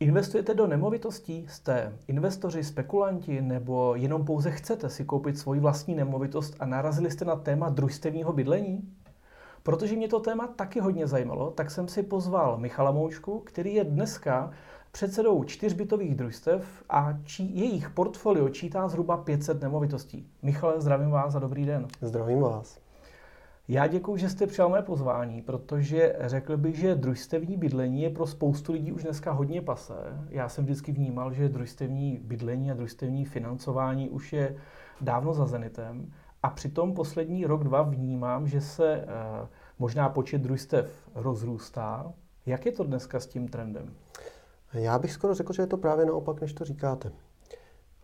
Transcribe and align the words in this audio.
Investujete 0.00 0.54
do 0.54 0.66
nemovitostí? 0.66 1.46
Jste 1.48 1.92
investoři, 2.08 2.64
spekulanti 2.64 3.40
nebo 3.40 3.94
jenom 3.94 4.24
pouze 4.24 4.50
chcete 4.50 4.90
si 4.90 5.04
koupit 5.04 5.38
svoji 5.38 5.60
vlastní 5.60 5.94
nemovitost 5.94 6.56
a 6.60 6.66
narazili 6.66 7.10
jste 7.10 7.24
na 7.24 7.36
téma 7.36 7.68
družstevního 7.68 8.32
bydlení? 8.32 8.94
Protože 9.62 9.96
mě 9.96 10.08
to 10.08 10.20
téma 10.20 10.46
taky 10.46 10.80
hodně 10.80 11.06
zajímalo, 11.06 11.50
tak 11.50 11.70
jsem 11.70 11.88
si 11.88 12.02
pozval 12.02 12.58
Michala 12.58 12.90
Moučku, 12.90 13.38
který 13.38 13.74
je 13.74 13.84
dneska 13.84 14.50
předsedou 14.92 15.44
čtyřbytových 15.44 16.14
družstev 16.14 16.84
a 16.88 17.18
či, 17.24 17.42
jejich 17.42 17.90
portfolio 17.90 18.48
čítá 18.48 18.88
zhruba 18.88 19.16
500 19.16 19.62
nemovitostí. 19.62 20.26
Michale, 20.42 20.80
zdravím 20.80 21.10
vás 21.10 21.34
a 21.34 21.38
dobrý 21.38 21.66
den. 21.66 21.86
Zdravím 22.00 22.40
vás. 22.40 22.87
Já 23.70 23.86
děkuji, 23.86 24.16
že 24.16 24.28
jste 24.28 24.46
přijal 24.46 24.68
mé 24.68 24.82
pozvání, 24.82 25.42
protože 25.42 26.16
řekl 26.20 26.56
bych, 26.56 26.78
že 26.78 26.94
družstevní 26.94 27.56
bydlení 27.56 28.02
je 28.02 28.10
pro 28.10 28.26
spoustu 28.26 28.72
lidí 28.72 28.92
už 28.92 29.02
dneska 29.02 29.32
hodně 29.32 29.62
pase. 29.62 29.94
Já 30.28 30.48
jsem 30.48 30.64
vždycky 30.64 30.92
vnímal, 30.92 31.32
že 31.32 31.48
družstevní 31.48 32.18
bydlení 32.22 32.70
a 32.70 32.74
družstevní 32.74 33.24
financování 33.24 34.10
už 34.10 34.32
je 34.32 34.56
dávno 35.00 35.34
za 35.34 35.46
zenitem. 35.46 36.12
A 36.42 36.50
přitom 36.50 36.94
poslední 36.94 37.46
rok, 37.46 37.64
dva 37.64 37.82
vnímám, 37.82 38.46
že 38.46 38.60
se 38.60 38.94
eh, 38.94 39.06
možná 39.78 40.08
počet 40.08 40.42
družstev 40.42 41.10
rozrůstá. 41.14 42.12
Jak 42.46 42.66
je 42.66 42.72
to 42.72 42.84
dneska 42.84 43.20
s 43.20 43.26
tím 43.26 43.48
trendem? 43.48 43.94
Já 44.72 44.98
bych 44.98 45.12
skoro 45.12 45.34
řekl, 45.34 45.52
že 45.52 45.62
je 45.62 45.66
to 45.66 45.76
právě 45.76 46.06
naopak, 46.06 46.40
než 46.40 46.52
to 46.52 46.64
říkáte. 46.64 47.12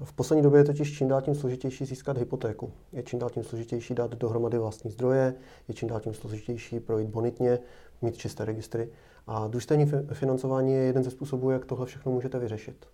V 0.02 0.12
poslední 0.12 0.42
době 0.42 0.60
je 0.60 0.64
totiž 0.64 0.98
čím 0.98 1.08
dál 1.08 1.22
tím 1.22 1.34
složitější 1.34 1.84
získat 1.84 2.18
hypotéku. 2.18 2.72
Je 2.92 3.02
čím 3.02 3.18
dál 3.18 3.30
tím 3.30 3.44
složitější 3.44 3.94
dát 3.94 4.14
dohromady 4.14 4.58
vlastní 4.58 4.90
zdroje, 4.90 5.34
je 5.68 5.74
čím 5.74 5.88
dál 5.88 6.00
tím 6.00 6.14
složitější 6.14 6.80
projít 6.80 7.10
bonitně, 7.10 7.58
mít 8.02 8.16
čisté 8.16 8.44
registry. 8.44 8.88
A 9.26 9.48
družstevní 9.48 9.92
financování 10.12 10.72
je 10.72 10.80
jeden 10.80 11.04
ze 11.04 11.10
způsobů, 11.10 11.50
jak 11.50 11.64
tohle 11.64 11.86
všechno 11.86 12.12
můžete 12.12 12.38
vyřešit. 12.38 12.86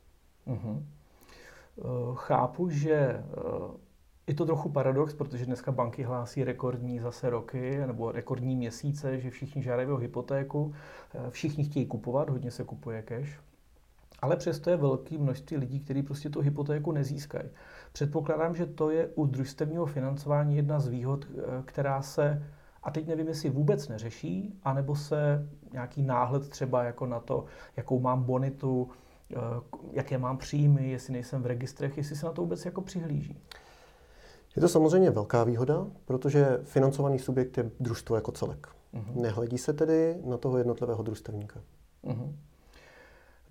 Uh-huh. 0.47 0.83
Chápu, 2.15 2.69
že 2.69 3.23
je 4.27 4.35
to 4.35 4.47
trochu 4.47 4.69
paradox, 4.69 5.15
protože 5.15 5.47
dneska 5.47 5.73
banky 5.73 6.03
hlásí 6.03 6.45
rekordní 6.45 6.99
zase 6.99 7.31
roky 7.31 7.87
nebo 7.87 8.13
rekordní 8.13 8.57
měsíce, 8.57 9.21
že 9.21 9.31
všichni 9.31 9.63
žádají 9.63 9.89
o 9.89 9.97
hypotéku, 9.97 10.75
eh, 11.15 11.31
všichni 11.31 11.65
chtějí 11.65 11.87
kupovat, 11.87 12.31
hodně 12.31 12.51
se 12.51 12.65
kupuje 12.65 13.03
cash. 13.03 13.50
Ale 14.23 14.37
přesto 14.37 14.71
je 14.71 14.77
velké 14.77 15.19
množství 15.19 15.57
lidí, 15.57 15.81
kteří 15.81 16.03
prostě 16.03 16.31
tu 16.31 16.41
hypotéku 16.41 16.93
nezískají. 16.93 17.49
Předpokládám, 17.93 18.57
že 18.57 18.67
to 18.67 18.91
je 18.91 19.07
u 19.07 19.27
družstevního 19.27 19.87
financování 19.87 20.57
jedna 20.57 20.81
z 20.81 20.89
výhod, 20.89 21.27
eh, 21.31 21.63
která 21.65 22.03
se, 22.03 22.43
a 22.83 22.91
teď 22.91 23.07
nevím, 23.07 23.29
jestli 23.29 23.51
vůbec 23.51 23.89
neřeší, 23.89 24.61
anebo 24.63 24.97
se 24.97 25.49
nějaký 25.73 26.03
náhled 26.03 26.49
třeba 26.49 26.85
jako 26.85 27.07
na 27.07 27.21
to, 27.21 27.45
jakou 27.77 28.01
mám 28.01 28.23
bonitu, 28.23 28.89
eh, 29.33 29.37
jaké 29.93 30.19
mám 30.19 30.39
příjmy, 30.39 30.91
jestli 30.91 31.13
nejsem 31.13 31.43
v 31.43 31.47
registrech, 31.47 31.97
jestli 31.97 32.17
se 32.17 32.27
na 32.27 32.33
to 32.33 32.43
vůbec 32.43 32.65
jako 32.65 32.81
přihlíží. 32.81 33.41
Je 34.57 34.63
to 34.63 34.69
samozřejmě 34.69 35.11
velká 35.11 35.45
výhoda, 35.45 35.87
protože 36.05 36.59
financovaný 36.65 37.19
subjekt 37.19 37.59
je 37.59 37.71
družstvo 37.81 38.17
jako 38.17 38.33
celek. 38.33 38.69
Uh-huh. 38.95 39.21
Nehledí 39.23 39.59
se 39.59 39.73
tedy 39.73 40.17
na 40.25 40.37
toho 40.37 40.59
jednotlivého 40.59 41.03
družstevníka. 41.03 41.61
Uh-huh. 42.05 42.33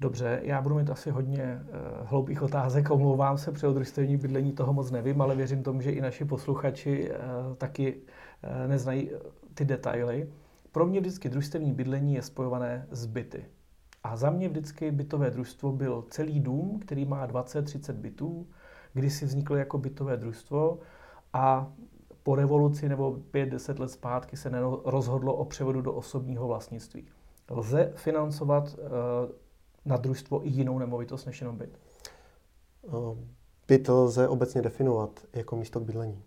Dobře, 0.02 0.40
já 0.44 0.62
budu 0.62 0.76
mít 0.76 0.90
asi 0.90 1.12
hodně 1.12 1.62
uh, 1.62 2.08
hloupých 2.08 2.42
otázek, 2.42 2.92
omlouvám 2.92 3.38
se, 3.38 3.52
při 3.52 3.66
družstevní 3.66 4.18
bydlení 4.18 4.52
toho 4.52 4.74
moc 4.74 4.92
nevím, 4.92 5.22
ale 5.22 5.36
věřím 5.36 5.64
tomu, 5.64 5.82
že 5.82 5.92
i 5.92 6.02
naši 6.02 6.26
posluchači 6.26 7.12
uh, 7.12 7.56
taky 7.56 7.96
uh, 7.96 8.68
neznají 8.68 9.12
ty 9.54 9.66
detaily. 9.66 10.30
Pro 10.72 10.86
mě 10.86 11.00
vždycky 11.00 11.30
družstevní 11.30 11.74
bydlení 11.74 12.14
je 12.14 12.22
spojované 12.22 12.88
s 12.92 13.06
byty. 13.06 13.46
A 14.04 14.16
za 14.18 14.30
mě 14.30 14.50
vždycky 14.50 14.92
bytové 14.92 15.32
družstvo 15.32 15.72
byl 15.72 16.06
celý 16.10 16.40
dům, 16.40 16.80
který 16.80 17.06
má 17.06 17.28
20-30 17.28 17.94
bytů, 17.94 18.48
kdysi 18.94 19.26
vzniklo 19.26 19.56
jako 19.56 19.78
bytové 19.78 20.18
družstvo 20.18 20.80
a 21.34 21.72
po 22.24 22.36
revoluci 22.36 22.90
nebo 22.90 23.12
5-10 23.12 23.80
let 23.80 23.92
zpátky 23.92 24.38
se 24.38 24.52
rozhodlo 24.86 25.34
o 25.34 25.46
převodu 25.46 25.82
do 25.82 25.94
osobního 25.94 26.48
vlastnictví. 26.48 27.08
Lze 27.50 27.92
financovat 27.96 28.76
na 29.86 29.98
družstvo 29.98 30.46
i 30.46 30.50
jinou 30.50 30.80
nemovitost 30.80 31.26
než 31.26 31.42
jenom 31.42 31.58
byt? 31.58 31.80
Uh, 32.82 33.18
byt 33.68 33.90
lze 33.90 34.28
obecně 34.28 34.62
definovat 34.62 35.20
jako 35.34 35.56
místo 35.56 35.80
k 35.80 35.84
bydlení. 35.84 36.24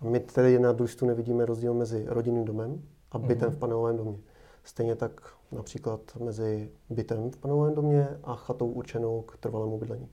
My 0.00 0.20
tedy 0.20 0.58
na 0.58 0.72
družstvu 0.72 1.06
nevidíme 1.06 1.46
rozdíl 1.46 1.74
mezi 1.74 2.04
rodinným 2.08 2.44
domem 2.44 2.82
a 3.12 3.18
bytem 3.18 3.48
mm-hmm. 3.48 3.54
v 3.54 3.58
panelovém 3.58 3.96
domě. 3.96 4.18
Stejně 4.64 4.94
tak 4.94 5.20
například 5.52 6.00
mezi 6.20 6.70
bytem 6.90 7.30
v 7.30 7.36
panelovém 7.36 7.74
domě 7.74 8.08
a 8.24 8.34
chatou 8.34 8.68
určenou 8.68 9.22
k 9.22 9.36
trvalému 9.36 9.78
bydlení. 9.78 10.08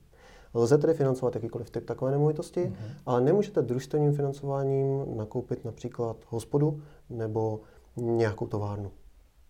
Lze 0.54 0.78
tedy 0.78 0.94
financovat 0.94 1.34
jakýkoliv 1.34 1.70
typ 1.70 1.84
takové 1.84 2.10
nemovitosti, 2.10 2.60
mm-hmm. 2.60 2.94
ale 3.06 3.20
nemůžete 3.20 3.62
družstevním 3.62 4.12
financováním 4.12 5.16
nakoupit 5.16 5.64
například 5.64 6.16
hospodu 6.28 6.82
nebo 7.10 7.60
nějakou 7.96 8.46
továrnu. 8.46 8.90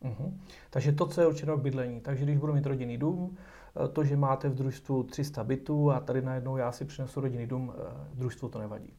Mm-hmm. 0.05 0.33
Takže 0.71 0.93
to, 0.93 1.07
co 1.07 1.21
je 1.21 1.27
určeno 1.27 1.57
k 1.57 1.61
bydlení. 1.61 2.01
Takže 2.01 2.25
když 2.25 2.39
budu 2.39 2.53
mít 2.53 2.67
rodinný 2.67 2.99
dům, 2.99 3.37
eh, 3.85 3.89
to, 3.89 4.05
že 4.05 4.17
máte 4.17 4.49
v 4.49 4.55
družstvu 4.55 5.03
300 5.03 5.45
bytů 5.45 5.91
a 5.91 6.01
tady 6.01 6.23
najednou 6.23 6.57
já 6.57 6.73
si 6.73 6.85
přinesu 6.85 7.21
rodinný 7.21 7.47
dům, 7.47 7.73
eh, 7.77 8.09
družstvu 8.15 8.49
to 8.49 8.59
nevadí. 8.59 8.93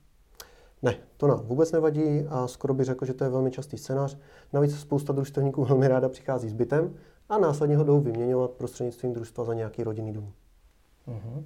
Ne, 0.82 0.96
to 1.18 1.28
nám 1.28 1.40
vůbec 1.40 1.72
nevadí 1.72 2.26
a 2.30 2.48
skoro 2.48 2.74
bych 2.74 2.86
řekl, 2.86 3.06
že 3.06 3.14
to 3.14 3.24
je 3.24 3.30
velmi 3.30 3.52
častý 3.52 3.78
scénář. 3.78 4.18
Navíc 4.54 4.80
spousta 4.80 5.14
družstevníků 5.14 5.66
velmi 5.66 5.88
ráda 5.88 6.10
přichází 6.10 6.50
s 6.50 6.54
bytem 6.54 6.94
a 7.30 7.38
následně 7.38 7.78
ho 7.78 7.84
jdou 7.84 8.00
vyměňovat 8.00 8.52
prostřednictvím 8.52 9.14
družstva 9.14 9.44
za 9.44 9.54
nějaký 9.54 9.84
rodinný 9.84 10.14
dům. 10.14 10.34
Mm-hmm. 11.08 11.44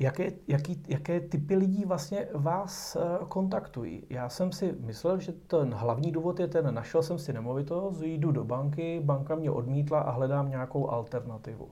Jaké, 0.00 0.32
jaký, 0.48 0.82
jaké 0.88 1.20
typy 1.20 1.56
lidí 1.56 1.84
vlastně 1.84 2.28
vás 2.34 2.96
eh, 2.96 3.00
kontaktují? 3.28 4.06
Já 4.10 4.28
jsem 4.28 4.52
si 4.52 4.74
myslel, 4.80 5.20
že 5.20 5.32
ten 5.32 5.74
hlavní 5.74 6.12
důvod 6.12 6.40
je 6.40 6.48
ten, 6.48 6.74
našel 6.74 7.02
jsem 7.02 7.18
si 7.18 7.32
nemovitost, 7.32 8.00
jdu 8.00 8.32
do 8.32 8.44
banky, 8.44 9.00
banka 9.04 9.34
mě 9.34 9.50
odmítla 9.50 10.00
a 10.00 10.10
hledám 10.10 10.50
nějakou 10.50 10.90
alternativu. 10.90 11.68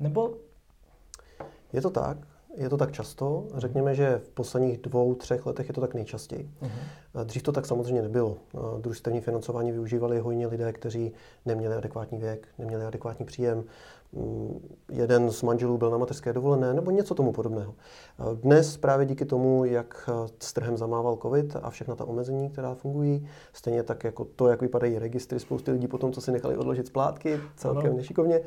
Nebo... 0.00 0.34
Je 1.72 1.80
to 1.80 1.90
tak. 1.90 2.18
Je 2.56 2.68
to 2.68 2.76
tak 2.76 2.92
často. 2.92 3.46
Řekněme, 3.54 3.94
že 3.94 4.18
v 4.18 4.28
posledních 4.28 4.78
dvou, 4.78 5.14
třech 5.14 5.46
letech 5.46 5.68
je 5.68 5.74
to 5.74 5.80
tak 5.80 5.94
nejčastěji. 5.94 6.50
Uh-huh. 6.62 7.24
Dřív 7.24 7.42
to 7.42 7.52
tak 7.52 7.66
samozřejmě 7.66 8.02
nebylo. 8.02 8.36
Družstevní 8.80 9.20
financování 9.20 9.72
využívali 9.72 10.18
hojně 10.18 10.46
lidé, 10.46 10.72
kteří 10.72 11.12
neměli 11.46 11.74
adekvátní 11.74 12.18
věk, 12.18 12.48
neměli 12.58 12.84
adekvátní 12.84 13.26
příjem, 13.26 13.64
jeden 14.92 15.30
z 15.30 15.42
manželů 15.42 15.78
byl 15.78 15.90
na 15.90 15.98
mateřské 15.98 16.32
dovolené 16.32 16.74
nebo 16.74 16.90
něco 16.90 17.14
tomu 17.14 17.32
podobného. 17.32 17.74
Dnes 18.34 18.76
právě 18.76 19.06
díky 19.06 19.24
tomu, 19.24 19.64
jak 19.64 20.10
s 20.40 20.52
trhem 20.52 20.76
zamával 20.76 21.16
covid 21.16 21.56
a 21.62 21.70
všechna 21.70 21.94
ta 21.94 22.04
omezení, 22.04 22.50
která 22.50 22.74
fungují, 22.74 23.28
stejně 23.52 23.82
tak 23.82 24.04
jako 24.04 24.24
to, 24.24 24.48
jak 24.48 24.60
vypadají 24.60 24.98
registry 24.98 25.40
spousty 25.40 25.70
lidí 25.70 25.88
po 25.88 25.98
tom, 25.98 26.12
co 26.12 26.20
si 26.20 26.32
nechali 26.32 26.56
odložit 26.56 26.86
splátky, 26.86 27.40
celkem 27.56 27.86
ano. 27.86 27.96
nešikovně. 27.96 28.40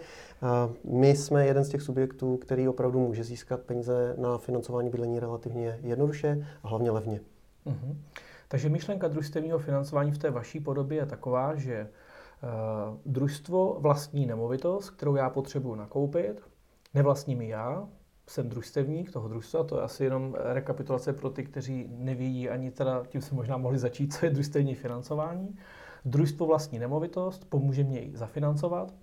My 0.83 1.15
jsme 1.15 1.45
jeden 1.45 1.63
z 1.63 1.69
těch 1.69 1.81
subjektů, 1.81 2.37
který 2.37 2.67
opravdu 2.67 2.99
může 2.99 3.23
získat 3.23 3.59
peníze 3.59 4.15
na 4.17 4.37
financování 4.37 4.89
bydlení 4.89 5.19
relativně 5.19 5.79
jednoduše 5.81 6.47
a 6.63 6.67
hlavně 6.67 6.91
levně. 6.91 7.21
Uh-huh. 7.65 7.95
Takže 8.47 8.69
myšlenka 8.69 9.07
družstevního 9.07 9.59
financování 9.59 10.11
v 10.11 10.17
té 10.17 10.31
vaší 10.31 10.59
podobě 10.59 10.97
je 10.97 11.05
taková, 11.05 11.55
že 11.55 11.87
družstvo 13.05 13.77
vlastní 13.79 14.25
nemovitost, 14.25 14.89
kterou 14.89 15.15
já 15.15 15.29
potřebuji 15.29 15.75
nakoupit, 15.75 16.41
nevlastním 16.93 17.41
ji 17.41 17.49
já, 17.49 17.87
jsem 18.27 18.49
družstevník 18.49 19.11
toho 19.11 19.27
družstva, 19.27 19.63
to 19.63 19.77
je 19.77 19.83
asi 19.83 20.03
jenom 20.03 20.35
rekapitulace 20.39 21.13
pro 21.13 21.29
ty, 21.29 21.43
kteří 21.43 21.87
nevědí 21.89 22.49
ani 22.49 22.71
teda, 22.71 23.03
tím 23.07 23.21
se 23.21 23.35
možná 23.35 23.57
mohli 23.57 23.77
začít, 23.77 24.13
co 24.13 24.25
je 24.25 24.31
družstevní 24.31 24.75
financování. 24.75 25.55
Družstvo 26.05 26.45
vlastní 26.45 26.79
nemovitost, 26.79 27.49
pomůže 27.49 27.83
mě 27.83 27.99
ji 27.99 28.17
zafinancovat. 28.17 28.93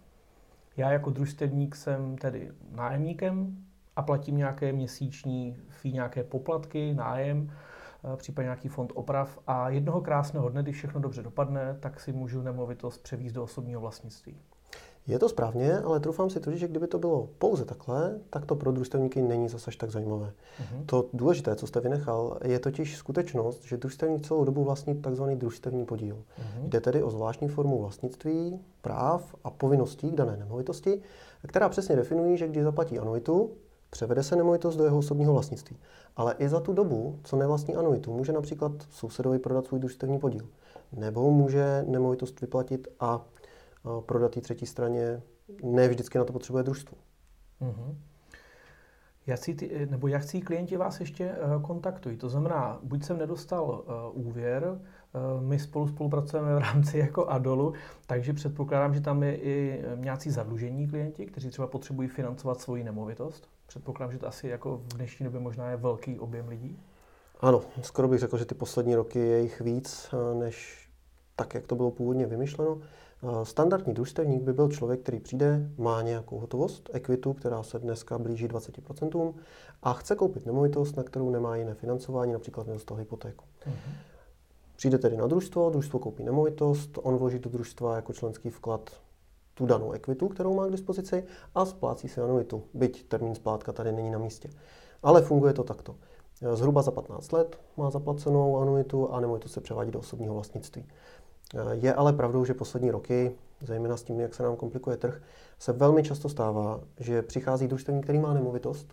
Já 0.77 0.93
jako 0.93 1.11
družstevník 1.11 1.77
jsem 1.77 2.19
tedy 2.19 2.51
nájemníkem 2.73 3.57
a 3.97 4.03
platím 4.03 4.37
nějaké 4.37 4.73
měsíční 4.73 5.57
fee, 5.69 5.93
nějaké 5.93 6.25
poplatky, 6.25 6.95
nájem, 6.95 7.51
Eh, 7.51 7.70
případně 8.17 8.47
nějaký 8.47 8.69
fond 8.69 8.93
oprav 8.95 9.39
a 9.47 9.71
jednoho 9.71 10.01
krásného 10.01 10.49
dne, 10.49 10.63
když 10.63 10.77
všechno 10.77 11.01
dobře 11.01 11.23
dopadne, 11.23 11.77
tak 11.81 12.01
si 12.01 12.13
můžu 12.13 12.43
nemovitost 12.43 13.03
převízt 13.03 13.35
do 13.35 13.43
osobního 13.43 13.81
vlastnictví. 13.81 14.37
Je 15.07 15.19
to 15.19 15.29
správně, 15.29 15.79
ale 15.79 16.01
trufám 16.01 16.31
si 16.31 16.41
totiž, 16.41 16.61
že 16.61 16.69
kdyby 16.69 16.87
to 16.87 16.99
bylo 16.99 17.29
pouze 17.39 17.65
takhle, 17.65 18.19
tak 18.31 18.47
to 18.47 18.57
pro 18.57 18.73
družstevníky 18.73 19.23
není 19.23 19.49
zase 19.49 19.71
tak 19.79 19.91
zajímavé. 19.91 20.27
Uh-huh. 20.27 20.85
To 20.87 21.09
důležité, 21.13 21.57
co 21.57 21.67
jste 21.67 21.81
vynechal, 21.81 22.39
je 22.45 22.59
totiž 22.59 22.97
skutečnost, 22.97 23.65
že 23.65 23.77
družstevník 23.77 24.27
celou 24.27 24.45
dobu 24.45 24.65
vlastní 24.65 25.03
tzv. 25.03 25.23
družstevní 25.23 25.85
podíl. 25.85 26.17
Uh-huh. 26.17 26.69
Jde 26.69 26.81
tedy 26.81 27.03
o 27.03 27.11
zvláštní 27.11 27.49
formu 27.49 27.81
vlastnictví, 27.81 28.61
práv 28.81 29.35
a 29.45 29.51
povinností 29.51 30.11
k 30.11 30.15
dané 30.15 30.37
nemovitosti, 30.37 31.03
která 31.47 31.69
přesně 31.69 31.97
definují, 31.97 32.37
že 32.37 32.49
když 32.49 32.63
zaplatí 32.63 32.99
anuitu, 32.99 33.51
Převede 33.91 34.23
se 34.23 34.37
nemovitost 34.37 34.77
do 34.77 34.85
jeho 34.85 34.99
osobního 34.99 35.33
vlastnictví. 35.33 35.77
Ale 36.17 36.35
i 36.39 36.49
za 36.49 36.61
tu 36.61 36.73
dobu, 36.73 37.19
co 37.25 37.37
nevlastní 37.37 37.75
anuitu, 37.77 38.13
může 38.13 38.33
například 38.33 38.73
sousedovi 38.91 39.39
prodat 39.39 39.67
svůj 39.67 39.81
družstevní 39.81 40.19
podíl. 40.19 40.49
Nebo 40.93 41.31
může 41.31 41.85
nemovitost 41.87 42.41
vyplatit 42.41 42.89
a 43.01 43.27
prodat 44.07 44.37
ji 44.37 44.43
třetí 44.43 44.67
straně 44.67 45.23
ne 45.63 45.89
vždycky 45.89 46.19
na 46.19 46.25
to 46.25 46.33
potřebuje 46.33 46.65
družstvo. 46.65 46.97
Jak 49.27 49.39
si 49.39 49.55
ty, 49.55 49.87
nebo 49.91 50.09
jak 50.09 50.23
si 50.23 50.41
klienti 50.41 50.77
vás 50.77 51.01
ještě 51.01 51.33
uh, 51.33 51.63
kontaktují? 51.63 52.17
To 52.17 52.29
znamená, 52.29 52.79
buď 52.83 53.05
jsem 53.05 53.19
nedostal 53.19 53.85
uh, 54.15 54.27
úvěr, 54.27 54.65
uh, 54.69 55.43
my 55.43 55.59
spolu 55.59 55.89
spolupracujeme 55.89 56.55
v 56.55 56.59
rámci 56.59 56.99
jako 57.07 57.27
Adolu, 57.27 57.73
takže 58.07 58.33
předpokládám, 58.33 58.95
že 58.95 59.01
tam 59.01 59.23
je 59.23 59.37
i 59.37 59.85
nějací 59.95 60.31
zadlužení 60.31 60.89
klienti, 60.89 61.27
kteří 61.27 61.51
třeba 61.51 61.67
potřebují 61.67 62.09
financovat 62.09 62.61
svoji 62.61 62.85
nemovitost. 62.85 63.49
Předpokládám, 63.71 64.13
že 64.13 64.19
to 64.19 64.29
asi 64.29 64.49
jako 64.49 64.77
v 64.77 64.97
dnešní 64.97 65.25
době 65.25 65.41
možná 65.41 65.71
je 65.71 65.77
velký 65.77 66.19
objem 66.19 66.49
lidí. 66.49 66.79
Ano, 67.41 67.63
skoro 67.83 68.09
bych 68.09 68.21
řekl, 68.21 68.39
že 68.39 68.45
ty 68.45 68.55
poslední 68.55 68.95
roky 68.95 69.19
je 69.19 69.41
jich 69.41 69.61
víc, 69.61 70.15
než 70.39 70.89
tak, 71.37 71.55
jak 71.55 71.67
to 71.67 71.75
bylo 71.75 71.91
původně 71.91 72.27
vymyšleno. 72.27 72.79
Standardní 73.43 73.95
družstevník 73.95 74.43
by 74.43 74.53
byl 74.53 74.69
člověk, 74.69 75.01
který 75.01 75.21
přijde, 75.21 75.71
má 75.79 76.03
nějakou 76.03 76.39
hotovost, 76.39 76.91
ekvitu, 76.93 77.33
která 77.33 77.63
se 77.63 77.79
dneska 77.79 78.19
blíží 78.19 78.49
20% 78.49 79.35
a 79.83 79.93
chce 79.93 80.17
koupit 80.17 80.47
nemovitost, 80.47 80.97
na 80.97 81.03
kterou 81.03 81.31
nemá 81.31 81.57
jiné 81.57 81.75
financování, 81.75 82.33
například 82.33 82.67
nedostal 82.67 82.97
hypotéku. 82.97 83.45
Uh-huh. 83.67 83.93
Přijde 84.77 84.99
tedy 84.99 85.17
na 85.17 85.27
družstvo, 85.27 85.71
družstvo 85.71 85.99
koupí 85.99 86.25
nemovitost, 86.25 86.99
on 87.03 87.17
vloží 87.17 87.39
do 87.39 87.51
družstva 87.51 87.97
jako 87.97 88.13
členský 88.13 88.51
vklad 88.51 88.91
tu 89.61 89.67
danou 89.67 89.93
ekvitu, 89.93 90.29
kterou 90.29 90.55
má 90.55 90.67
k 90.67 90.71
dispozici 90.71 91.25
a 91.55 91.65
splácí 91.65 92.09
si 92.09 92.21
anuitu, 92.21 92.63
byť 92.75 93.09
termín 93.09 93.35
splátka 93.35 93.73
tady 93.73 93.93
není 93.93 94.11
na 94.11 94.19
místě. 94.19 94.49
Ale 95.03 95.23
funguje 95.23 95.53
to 95.53 95.65
takto. 95.65 95.97
Zhruba 96.55 96.83
za 96.83 96.91
15 96.91 97.33
let 97.33 97.59
má 97.77 97.91
zaplacenou 97.91 98.59
anuitu 98.59 99.13
a 99.13 99.21
nemovitost 99.21 99.53
se 99.53 99.61
převádí 99.61 99.91
do 99.91 99.99
osobního 99.99 100.35
vlastnictví. 100.35 100.87
Je 101.73 101.95
ale 101.95 102.13
pravdou, 102.13 102.45
že 102.45 102.55
poslední 102.55 102.91
roky, 102.91 103.33
zejména 103.61 103.97
s 103.97 104.03
tím, 104.03 104.21
jak 104.21 104.35
se 104.35 104.43
nám 104.43 104.57
komplikuje 104.57 104.97
trh, 104.97 105.23
se 105.59 105.73
velmi 105.73 106.03
často 106.03 106.29
stává, 106.29 106.81
že 107.01 107.23
přichází 107.23 107.69
družstevník, 107.69 108.05
který 108.05 108.19
má 108.19 108.35
nemovitost 108.35 108.87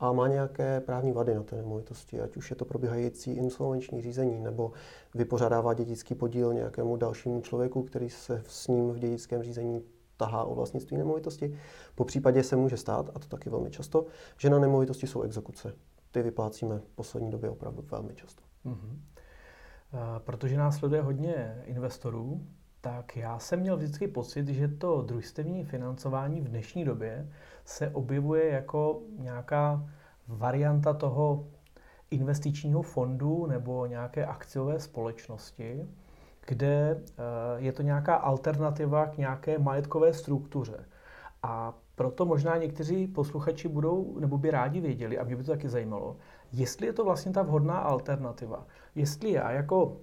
a 0.00 0.12
má 0.12 0.28
nějaké 0.28 0.80
právní 0.80 1.12
vady 1.12 1.34
na 1.34 1.42
té 1.42 1.56
nemovitosti, 1.56 2.20
ať 2.20 2.36
už 2.36 2.50
je 2.50 2.56
to 2.56 2.64
probíhající 2.64 3.32
insolvenční 3.32 4.02
řízení, 4.02 4.40
nebo 4.40 4.72
vypořádává 5.14 5.74
dědický 5.74 6.14
podíl 6.14 6.54
nějakému 6.54 6.96
dalšímu 6.96 7.40
člověku, 7.40 7.82
který 7.82 8.10
se 8.10 8.42
s 8.46 8.68
ním 8.68 8.90
v 8.90 8.98
dědickém 8.98 9.42
řízení 9.42 9.82
tahá 10.16 10.44
o 10.44 10.54
vlastnictví 10.54 10.96
nemovitosti. 10.96 11.58
Po 11.94 12.04
případě 12.04 12.42
se 12.42 12.56
může 12.56 12.76
stát, 12.76 13.10
a 13.14 13.18
to 13.18 13.28
taky 13.28 13.50
velmi 13.50 13.70
často, 13.70 14.06
že 14.38 14.50
na 14.50 14.58
nemovitosti 14.58 15.06
jsou 15.06 15.22
exekuce. 15.22 15.72
Ty 16.10 16.22
vyplácíme 16.22 16.78
v 16.78 16.88
poslední 16.94 17.30
době 17.30 17.50
opravdu 17.50 17.84
velmi 17.90 18.14
často. 18.14 18.42
Mm-hmm. 18.66 18.98
Protože 20.18 20.56
nás 20.56 20.76
sleduje 20.76 21.02
hodně 21.02 21.62
investorů, 21.64 22.46
tak 22.80 23.16
já 23.16 23.38
jsem 23.38 23.60
měl 23.60 23.76
vždycky 23.76 24.08
pocit, 24.08 24.48
že 24.48 24.68
to 24.68 25.02
družstevní 25.02 25.64
financování 25.64 26.40
v 26.40 26.48
dnešní 26.48 26.84
době 26.84 27.30
se 27.64 27.90
objevuje 27.90 28.50
jako 28.50 29.02
nějaká 29.18 29.88
varianta 30.28 30.94
toho 30.94 31.46
investičního 32.10 32.82
fondu 32.82 33.46
nebo 33.46 33.86
nějaké 33.86 34.26
akciové 34.26 34.80
společnosti, 34.80 35.88
kde 36.46 37.02
eh, 37.02 37.22
je 37.56 37.72
to 37.72 37.82
nějaká 37.82 38.14
alternativa 38.14 39.06
k 39.06 39.18
nějaké 39.18 39.58
majetkové 39.58 40.12
struktuře. 40.12 40.84
A 41.42 41.74
proto 41.94 42.26
možná 42.26 42.56
někteří 42.56 43.06
posluchači 43.06 43.68
budou 43.68 44.18
nebo 44.20 44.38
by 44.38 44.50
rádi 44.50 44.80
věděli, 44.80 45.18
a 45.18 45.24
mě 45.24 45.36
by 45.36 45.44
to 45.44 45.50
taky 45.50 45.68
zajímalo, 45.68 46.16
jestli 46.52 46.86
je 46.86 46.92
to 46.92 47.04
vlastně 47.04 47.32
ta 47.32 47.42
vhodná 47.42 47.78
alternativa. 47.78 48.66
Jestli 48.94 49.32
já 49.32 49.50
jako 49.50 49.96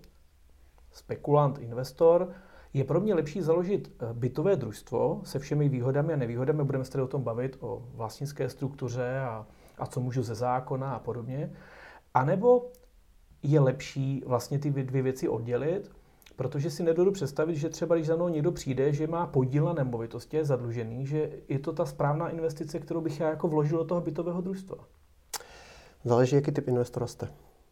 spekulant, 0.91 1.57
investor, 1.57 2.29
je 2.73 2.83
pro 2.83 3.01
mě 3.01 3.13
lepší 3.13 3.41
založit 3.41 3.91
eh, 3.99 4.13
bytové 4.13 4.55
družstvo 4.55 5.21
se 5.23 5.39
všemi 5.39 5.69
výhodami 5.69 6.13
a 6.13 6.17
nevýhodami, 6.17 6.63
budeme 6.63 6.85
se 6.85 6.91
tady 6.91 7.03
o 7.03 7.07
tom 7.07 7.23
bavit, 7.23 7.57
o 7.59 7.83
vlastnické 7.93 8.49
struktuře 8.49 9.19
a, 9.19 9.45
a 9.77 9.85
co 9.85 9.99
můžu 9.99 10.23
ze 10.23 10.35
zákona 10.35 10.93
a 10.93 10.99
podobně, 10.99 11.51
anebo 12.13 12.71
je 13.43 13.59
lepší 13.59 14.23
vlastně 14.25 14.59
ty 14.59 14.71
dvě 14.71 15.01
věci 15.01 15.29
oddělit, 15.29 15.91
protože 16.35 16.69
si 16.69 16.83
nedodu 16.83 17.11
představit, 17.11 17.55
že 17.55 17.69
třeba 17.69 17.95
když 17.95 18.07
za 18.07 18.15
mnou 18.15 18.27
někdo 18.27 18.51
přijde, 18.51 18.93
že 18.93 19.07
má 19.07 19.27
podíl 19.27 19.65
na 19.65 19.73
nemovitosti, 19.73 20.37
je 20.37 20.45
zadlužený, 20.45 21.05
že 21.05 21.31
je 21.47 21.59
to 21.59 21.73
ta 21.73 21.85
správná 21.85 22.29
investice, 22.29 22.79
kterou 22.79 23.01
bych 23.01 23.19
já 23.19 23.29
jako 23.29 23.47
vložil 23.47 23.77
do 23.77 23.85
toho 23.85 24.01
bytového 24.01 24.41
družstva. 24.41 24.77
Záleží, 26.05 26.35
jaký 26.35 26.51
typ 26.51 26.67
investora 26.67 27.07
jste. 27.07 27.27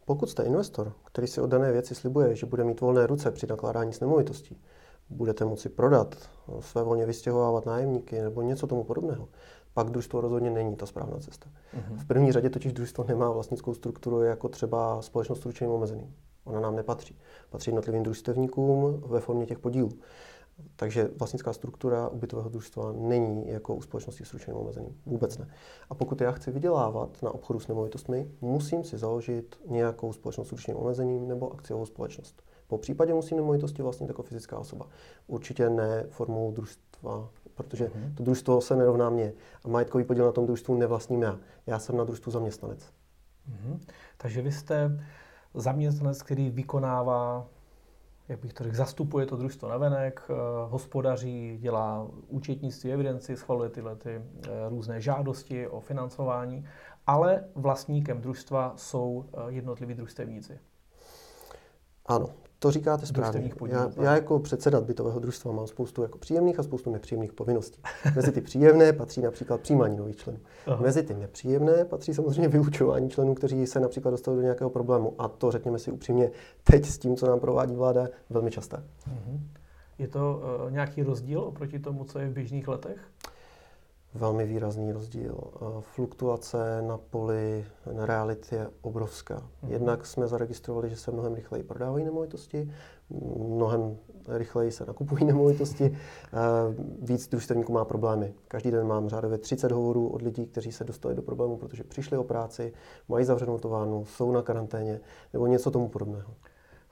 Pokud 0.06 0.30
jste 0.30 0.44
investor, 0.44 0.94
který 1.06 1.28
si 1.28 1.42
od 1.42 1.48
dané 1.48 1.72
věci 1.72 1.96
slibuje, 1.96 2.36
že 2.36 2.46
bude 2.46 2.64
mít 2.64 2.82
volné 2.82 3.08
ruce 3.08 3.32
při 3.32 3.48
nakládání 3.48 3.94
s 3.94 4.00
nemovitostí, 4.00 4.62
budete 5.10 5.46
moci 5.46 5.70
prodat, 5.70 6.16
své 6.60 6.84
volně 6.84 7.06
vystěhovávat 7.06 7.66
nájemníky 7.66 8.22
nebo 8.22 8.42
něco 8.42 8.68
tomu 8.68 8.84
podobného, 8.84 9.30
pak 9.74 9.90
družstvo 9.90 10.22
rozhodně 10.22 10.50
není 10.50 10.76
ta 10.76 10.86
správná 10.86 11.20
cesta. 11.20 11.50
Uh-huh. 11.50 11.98
V 11.98 12.08
první 12.08 12.32
řadě 12.32 12.50
totiž 12.50 12.74
družstvo 12.74 13.04
nemá 13.08 13.32
vlastnickou 13.32 13.74
strukturu 13.74 14.22
jako 14.22 14.50
třeba 14.50 15.02
společnost 15.02 15.42
s 15.42 15.46
ručením 15.46 15.74
omezeným. 15.74 16.16
Ona 16.44 16.60
nám 16.60 16.76
nepatří. 16.76 17.20
Patří 17.50 17.70
jednotlivým 17.70 18.04
družstevníkům 18.04 19.04
ve 19.06 19.20
formě 19.20 19.46
těch 19.46 19.60
podílů. 19.60 19.90
Takže 20.76 21.10
vlastnická 21.18 21.54
struktura 21.54 22.10
ubytového 22.10 22.50
družstva 22.50 22.92
není 22.92 23.48
jako 23.48 23.76
u 23.76 23.82
společnosti 23.82 24.26
s 24.26 24.34
ručením 24.34 24.60
omezeným. 24.60 25.02
Vůbec 25.06 25.38
ne. 25.38 25.48
A 25.90 25.96
pokud 25.96 26.22
já 26.22 26.32
chci 26.32 26.52
vydělávat 26.52 27.22
na 27.24 27.32
obchodu 27.32 27.60
s 27.60 27.68
nemovitostmi, 27.68 28.32
musím 28.42 28.84
si 28.84 28.98
založit 28.98 29.60
nějakou 29.68 30.14
společnost 30.14 30.48
s 30.48 30.52
ručením 30.52 30.82
omezeným 30.82 31.28
nebo 31.28 31.54
akciovou 31.54 31.86
společnost. 31.86 32.44
Po 32.68 32.78
případě 32.78 33.14
musím 33.14 33.38
nemovitosti 33.38 33.82
vlastnit 33.82 34.08
jako 34.08 34.24
fyzická 34.24 34.60
osoba. 34.60 34.88
Určitě 35.28 35.70
ne 35.70 36.06
formou 36.10 36.52
družstva, 36.52 37.30
protože 37.54 37.86
mm-hmm. 37.86 38.16
to 38.16 38.24
družstvo 38.24 38.62
se 38.62 38.76
nerovná 38.76 39.10
mě. 39.10 39.34
A 39.66 39.68
majetkový 39.68 40.04
podíl 40.04 40.26
na 40.26 40.32
tom 40.32 40.46
družstvu 40.46 40.78
nevlastním 40.78 41.22
já. 41.22 41.40
Já 41.68 41.80
jsem 41.80 41.98
na 41.98 42.04
družstvu 42.04 42.32
zaměstnanec. 42.32 42.80
Mm-hmm. 43.50 43.80
Takže 44.18 44.42
vy 44.42 44.52
jste 44.52 45.00
zaměstnanec, 45.54 46.24
který 46.24 46.50
vykonává 46.50 47.48
jak 48.32 48.40
bych 48.40 48.54
to 48.54 48.64
řekl, 48.64 48.76
zastupuje 48.76 49.26
to 49.26 49.36
družstvo 49.38 49.70
navenek, 49.70 50.22
eh, 50.30 50.34
hospodaří, 50.70 51.58
dělá 51.62 52.08
účetnictví, 52.28 52.92
evidenci, 52.92 53.38
schvaluje 53.38 53.70
tyhle 53.70 53.96
ty 53.96 54.10
eh, 54.10 54.50
různé 54.70 55.02
žádosti 55.02 55.68
o 55.68 55.80
financování, 55.80 56.68
ale 57.08 57.44
vlastníkem 57.56 58.22
družstva 58.22 58.74
jsou 58.76 59.26
eh, 59.34 59.52
jednotliví 59.52 59.94
družstevníci. 59.94 60.60
Ano, 62.06 62.30
to 62.62 62.72
říkáte 62.72 63.06
správně. 63.06 63.52
Já, 63.68 63.92
já 64.02 64.16
jako 64.16 64.40
předseda 64.40 64.82
bytového 64.82 65.20
družstva 65.20 65.52
mám 65.52 65.68
spoustu 65.68 66.02
jako 66.02 66.18
příjemných 66.18 66.60
a 66.60 66.64
spoustu 66.64 66.92
nepříjemných 66.92 67.34
povinností. 67.34 67.82
Mezi 68.16 68.32
ty 68.32 68.42
příjemné 68.42 68.94
patří 68.94 69.22
například 69.22 69.62
přijímání 69.62 69.98
nových 69.98 70.16
členů. 70.16 70.40
Aha. 70.68 70.82
Mezi 70.82 71.04
ty 71.04 71.14
nepříjemné 71.14 71.86
patří 71.86 72.14
samozřejmě 72.14 72.48
vyučování 72.48 73.10
členů, 73.10 73.36
kteří 73.36 73.68
se 73.68 73.80
například 73.80 74.12
dostali 74.12 74.38
do 74.38 74.44
nějakého 74.44 74.70
problému. 74.70 75.14
A 75.18 75.28
to, 75.28 75.52
řekněme 75.52 75.80
si 75.80 75.92
upřímně, 75.92 76.32
teď 76.64 76.86
s 76.86 76.98
tím, 76.98 77.16
co 77.16 77.28
nám 77.28 77.40
provádí 77.40 77.76
vláda, 77.76 78.08
velmi 78.30 78.52
časté. 78.52 78.84
Mhm. 79.08 79.48
Je 80.00 80.08
to 80.08 80.42
uh, 80.66 80.72
nějaký 80.72 81.04
rozdíl 81.04 81.40
oproti 81.40 81.80
tomu, 81.80 82.04
co 82.04 82.20
je 82.20 82.30
v 82.30 82.34
běžných 82.34 82.68
letech? 82.68 82.98
Velmi 84.14 84.46
výrazný 84.46 84.92
rozdíl. 84.92 85.38
Fluktuace 85.80 86.82
na 86.82 86.98
poli 86.98 87.66
na 87.92 88.06
reality 88.06 88.56
je 88.56 88.70
obrovská. 88.82 89.38
Mm-hmm. 89.38 89.72
Jednak 89.72 90.06
jsme 90.06 90.28
zaregistrovali, 90.28 90.90
že 90.90 90.96
se 90.96 91.12
mnohem 91.12 91.34
rychleji 91.34 91.64
prodávají 91.64 92.06
nemovitosti, 92.06 92.72
mnohem 93.38 93.98
rychleji 94.28 94.72
se 94.72 94.86
nakupují 94.86 95.26
nemovitosti, 95.26 95.98
víc 97.02 97.28
družstevníků 97.28 97.74
má 97.74 97.86
problémy. 97.86 98.34
Každý 98.48 98.72
den 98.72 98.88
mám 98.88 99.10
řádově 99.10 99.38
30 99.38 99.72
hovorů 99.72 100.08
od 100.08 100.22
lidí, 100.22 100.46
kteří 100.46 100.72
se 100.72 100.84
dostali 100.84 101.16
do 101.16 101.22
problému, 101.22 101.58
protože 101.58 101.84
přišli 101.84 102.18
o 102.18 102.24
práci, 102.24 102.74
mají 103.08 103.26
zavřenou 103.26 103.58
továrnu, 103.58 104.06
jsou 104.06 104.32
na 104.32 104.42
karanténě 104.42 105.00
nebo 105.34 105.48
něco 105.48 105.72
tomu 105.72 105.88
podobného. 105.88 106.34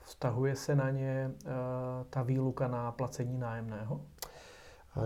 Vztahuje 0.04 0.56
se 0.56 0.76
na 0.76 0.90
ně 0.90 1.30
uh, 1.46 1.50
ta 2.10 2.22
výluka 2.22 2.68
na 2.68 2.92
placení 2.92 3.38
nájemného? 3.38 4.00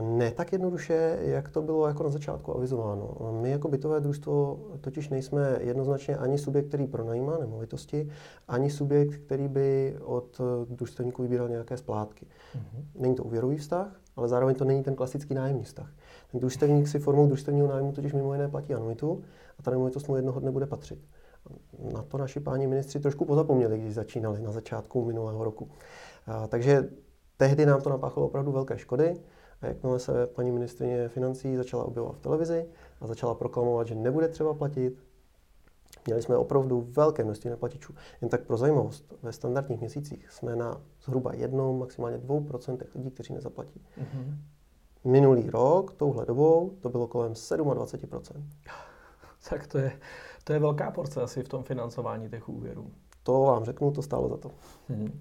Ne 0.01 0.31
tak 0.31 0.53
jednoduše, 0.53 1.19
jak 1.21 1.49
to 1.49 1.63
bylo 1.63 1.87
jako 1.87 2.03
na 2.03 2.09
začátku 2.09 2.57
avizováno. 2.57 3.17
My 3.41 3.51
jako 3.51 3.69
bytové 3.69 4.01
družstvo 4.01 4.61
totiž 4.81 5.09
nejsme 5.09 5.59
jednoznačně 5.61 6.17
ani 6.17 6.39
subjekt, 6.39 6.69
který 6.69 6.87
pronajímá 6.87 7.39
nemovitosti, 7.39 8.11
ani 8.49 8.71
subjekt, 8.71 9.17
který 9.17 9.49
by 9.49 9.97
od 10.05 10.41
družstevníků 10.69 11.23
vybíral 11.23 11.49
nějaké 11.49 11.77
splátky. 11.77 12.27
Mm-hmm. 12.27 12.85
Není 12.95 13.15
to 13.15 13.25
úvěrový 13.25 13.57
vztah, 13.57 14.01
ale 14.17 14.29
zároveň 14.29 14.55
to 14.55 14.65
není 14.65 14.83
ten 14.83 14.95
klasický 14.95 15.35
nájemní 15.35 15.65
vztah. 15.65 15.93
Ten 16.31 16.41
družstevník 16.41 16.89
si 16.89 16.99
formou 16.99 17.27
družstevního 17.27 17.69
nájmu 17.69 17.93
totiž 17.93 18.13
mimo 18.13 18.33
jiné 18.33 18.49
platí 18.49 18.75
anuitu 18.75 19.23
a 19.59 19.63
ta 19.63 19.71
nemovitost 19.71 20.09
mu 20.09 20.17
jednoho 20.17 20.41
dne 20.41 20.51
bude 20.51 20.67
patřit. 20.67 20.99
Na 21.93 22.03
to 22.03 22.19
naši 22.19 22.41
páni 22.41 22.67
ministři 22.67 23.01
trošku 23.01 23.25
pozapomněli, 23.25 23.79
když 23.79 23.95
začínali 23.95 24.41
na 24.41 24.53
začátku 24.53 25.05
minulého 25.05 25.45
roku. 25.45 25.69
A, 26.27 26.47
takže 26.47 26.89
tehdy 27.37 27.67
nám 27.67 27.81
to 27.81 27.91
napáchalo 27.91 28.27
opravdu 28.27 28.53
velké 28.53 28.79
škody. 28.79 29.17
A 29.65 29.67
jakmile 29.67 29.99
se 29.99 30.27
paní 30.27 30.53
ministrině 30.53 31.09
financí 31.09 31.57
začala 31.57 31.85
objevovat 31.85 32.17
v 32.17 32.21
televizi 32.21 32.67
a 33.01 33.07
začala 33.07 33.35
proklamovat, 33.35 33.87
že 33.87 33.95
nebude 33.95 34.29
třeba 34.29 34.55
platit, 34.55 35.05
měli 36.07 36.23
jsme 36.23 36.37
opravdu 36.37 36.81
velké 36.91 37.25
množství 37.25 37.51
neplatičů. 37.51 37.95
Jen 38.21 38.29
tak 38.29 38.45
pro 38.45 38.57
zajímavost, 38.57 39.15
ve 39.23 39.33
standardních 39.33 39.81
měsících 39.81 40.31
jsme 40.31 40.57
na 40.57 40.81
zhruba 41.05 41.35
jednom, 41.35 41.79
maximálně 41.79 42.19
dvou 42.19 42.45
procentech 42.45 42.95
lidí, 42.95 43.11
kteří 43.11 43.35
nezaplatí. 43.35 43.83
Mm-hmm. 43.99 44.37
Minulý 45.05 45.51
rok, 45.51 45.93
touhle 45.93 46.27
dobou, 46.27 46.71
to 46.81 46.89
bylo 46.89 47.07
kolem 47.07 47.33
27%. 47.33 48.43
Tak 49.51 49.67
to 49.67 49.79
je, 49.79 49.93
to 50.45 50.53
je 50.53 50.59
velká 50.59 50.91
porce 50.91 51.23
asi 51.23 51.43
v 51.43 51.49
tom 51.49 51.63
financování 51.63 52.29
těch 52.29 52.49
úvěrů. 52.49 52.91
To 53.23 53.41
vám 53.41 53.65
řeknu, 53.65 53.91
to 53.91 54.03
stálo 54.03 54.29
za 54.29 54.37
to. 54.37 54.51
Hmm. 54.89 55.21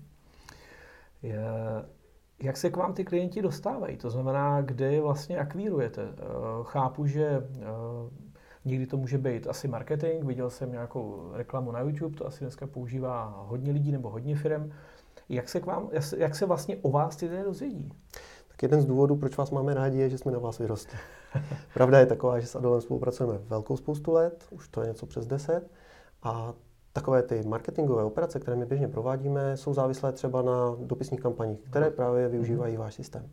Je, 1.22 1.46
jak 2.44 2.58
se 2.58 2.70
k 2.70 2.78
vám 2.78 2.94
ty 2.94 3.06
klienti 3.06 3.42
dostávají? 3.42 3.98
To 3.98 4.10
znamená, 4.10 4.62
kde 4.62 4.94
je 4.94 5.02
vlastně 5.02 5.38
akvírujete? 5.38 6.02
Eh, 6.02 6.24
chápu, 6.64 7.06
že 7.06 7.26
eh, 7.26 7.66
někdy 8.66 8.88
to 8.88 8.98
může 8.98 9.18
být 9.18 9.48
asi 9.48 9.68
marketing. 9.68 10.24
Viděl 10.24 10.50
jsem 10.50 10.72
nějakou 10.72 11.30
reklamu 11.34 11.72
na 11.72 11.80
YouTube, 11.80 12.18
to 12.18 12.28
asi 12.28 12.40
dneska 12.44 12.68
používá 12.68 13.44
hodně 13.48 13.72
lidí 13.72 13.92
nebo 13.92 14.10
hodně 14.10 14.36
firm. 14.36 14.72
Jak 15.30 15.50
se, 15.50 15.60
k 15.60 15.66
vám, 15.66 15.90
jak 16.18 16.36
se 16.36 16.46
vlastně 16.46 16.78
o 16.82 16.92
vás 16.92 17.16
ty 17.16 17.26
lidé 17.26 17.44
dozvědí? 17.44 17.92
Tak 18.48 18.64
jeden 18.64 18.82
z 18.82 18.86
důvodů, 18.86 19.16
proč 19.16 19.38
vás 19.38 19.52
máme 19.52 19.74
rádi, 19.74 19.98
je, 19.98 20.10
že 20.10 20.18
jsme 20.18 20.32
na 20.32 20.40
vás 20.40 20.60
vyrostli. 20.60 21.00
Pravda 21.74 22.00
je 22.00 22.06
taková, 22.06 22.40
že 22.40 22.48
s 22.48 22.56
Adolem 22.56 22.82
spolupracujeme 22.82 23.38
velkou 23.38 23.78
spoustu 23.78 24.12
let, 24.12 24.46
už 24.50 24.68
to 24.68 24.82
je 24.82 24.88
něco 24.88 25.06
přes 25.06 25.28
10, 25.28 25.70
a 26.24 26.54
takové 26.94 27.24
ty 27.24 27.44
marketingové 27.44 28.04
operace, 28.04 28.40
které 28.40 28.58
my 28.58 28.66
běžně 28.66 28.88
provádíme, 28.88 29.58
jsou 29.58 29.74
závislé 29.74 30.12
třeba 30.12 30.42
na 30.42 30.76
dopisních 30.80 31.22
kampaních, 31.22 31.60
které 31.60 31.90
právě 31.90 32.28
využívají 32.28 32.78
váš 32.78 32.94
systém. 32.94 33.30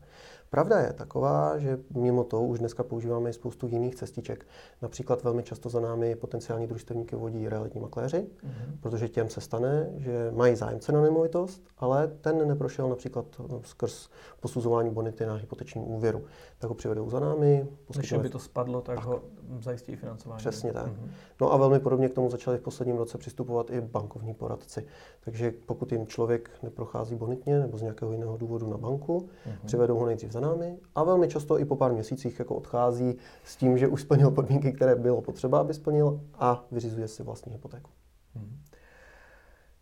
Pravda 0.50 0.80
je 0.80 0.92
taková, 0.92 1.58
že 1.58 1.78
mimo 1.94 2.24
to 2.24 2.42
už 2.42 2.58
dneska 2.58 2.82
používáme 2.82 3.30
i 3.30 3.32
spoustu 3.32 3.66
jiných 3.66 3.94
cestiček. 3.94 4.46
Například 4.82 5.24
velmi 5.24 5.42
často 5.42 5.68
za 5.68 5.80
námi 5.80 6.14
potenciální 6.14 6.66
družstevníky 6.66 7.16
vodí 7.16 7.48
realitní 7.48 7.80
makléři, 7.80 8.18
mm-hmm. 8.18 8.78
protože 8.80 9.08
těm 9.08 9.28
se 9.28 9.40
stane, 9.40 9.90
že 9.96 10.30
mají 10.34 10.56
zájemce 10.56 10.92
na 10.92 11.00
nemovitost, 11.00 11.62
ale 11.78 12.08
ten 12.20 12.48
neprošel 12.48 12.88
například 12.88 13.26
no, 13.50 13.60
skrz 13.64 14.08
posuzování 14.40 14.90
bonity 14.90 15.26
na 15.26 15.34
hypoteční 15.34 15.82
úvěru. 15.82 16.24
Tak 16.58 16.68
ho 16.68 16.74
přivedou 16.74 17.10
za 17.10 17.20
námi. 17.20 17.66
Když 17.96 18.12
by 18.12 18.28
to 18.28 18.38
spadlo, 18.38 18.80
tak, 18.80 18.96
tak. 18.96 19.04
ho 19.04 19.22
zajistí 19.60 19.96
financování. 19.96 20.38
Přesně 20.38 20.72
tak. 20.72 20.86
Mm-hmm. 20.86 21.10
No 21.40 21.52
a 21.52 21.56
velmi 21.56 21.80
podobně 21.80 22.08
k 22.08 22.14
tomu 22.14 22.30
začali 22.30 22.58
v 22.58 22.62
posledním 22.62 22.96
roce 22.96 23.18
přistupovat 23.18 23.70
i 23.70 23.80
bankovní 23.80 24.34
poradci. 24.34 24.86
Takže 25.20 25.52
pokud 25.66 25.92
jim 25.92 26.06
člověk 26.06 26.50
neprochází 26.62 27.14
bonitně 27.14 27.58
nebo 27.58 27.78
z 27.78 27.82
nějakého 27.82 28.12
jiného 28.12 28.36
důvodu 28.36 28.70
na 28.70 28.76
banku, 28.76 29.18
mm-hmm. 29.18 29.66
přivedou 29.66 29.98
ho 29.98 30.06
nejdřív 30.06 30.32
za 30.32 30.39
námi 30.40 30.78
a 30.94 31.04
velmi 31.04 31.28
často 31.28 31.58
i 31.58 31.64
po 31.64 31.76
pár 31.76 31.92
měsících 31.92 32.38
jako 32.38 32.54
odchází 32.54 33.16
s 33.44 33.56
tím, 33.56 33.78
že 33.78 33.88
už 33.88 34.02
splnil 34.02 34.30
podmínky, 34.30 34.72
které 34.72 34.94
bylo 34.94 35.22
potřeba, 35.22 35.60
aby 35.60 35.74
splnil 35.74 36.20
a 36.34 36.64
vyřizuje 36.70 37.08
si 37.08 37.22
vlastní 37.22 37.52
hypotéku. 37.52 37.90
Hmm. 38.34 38.58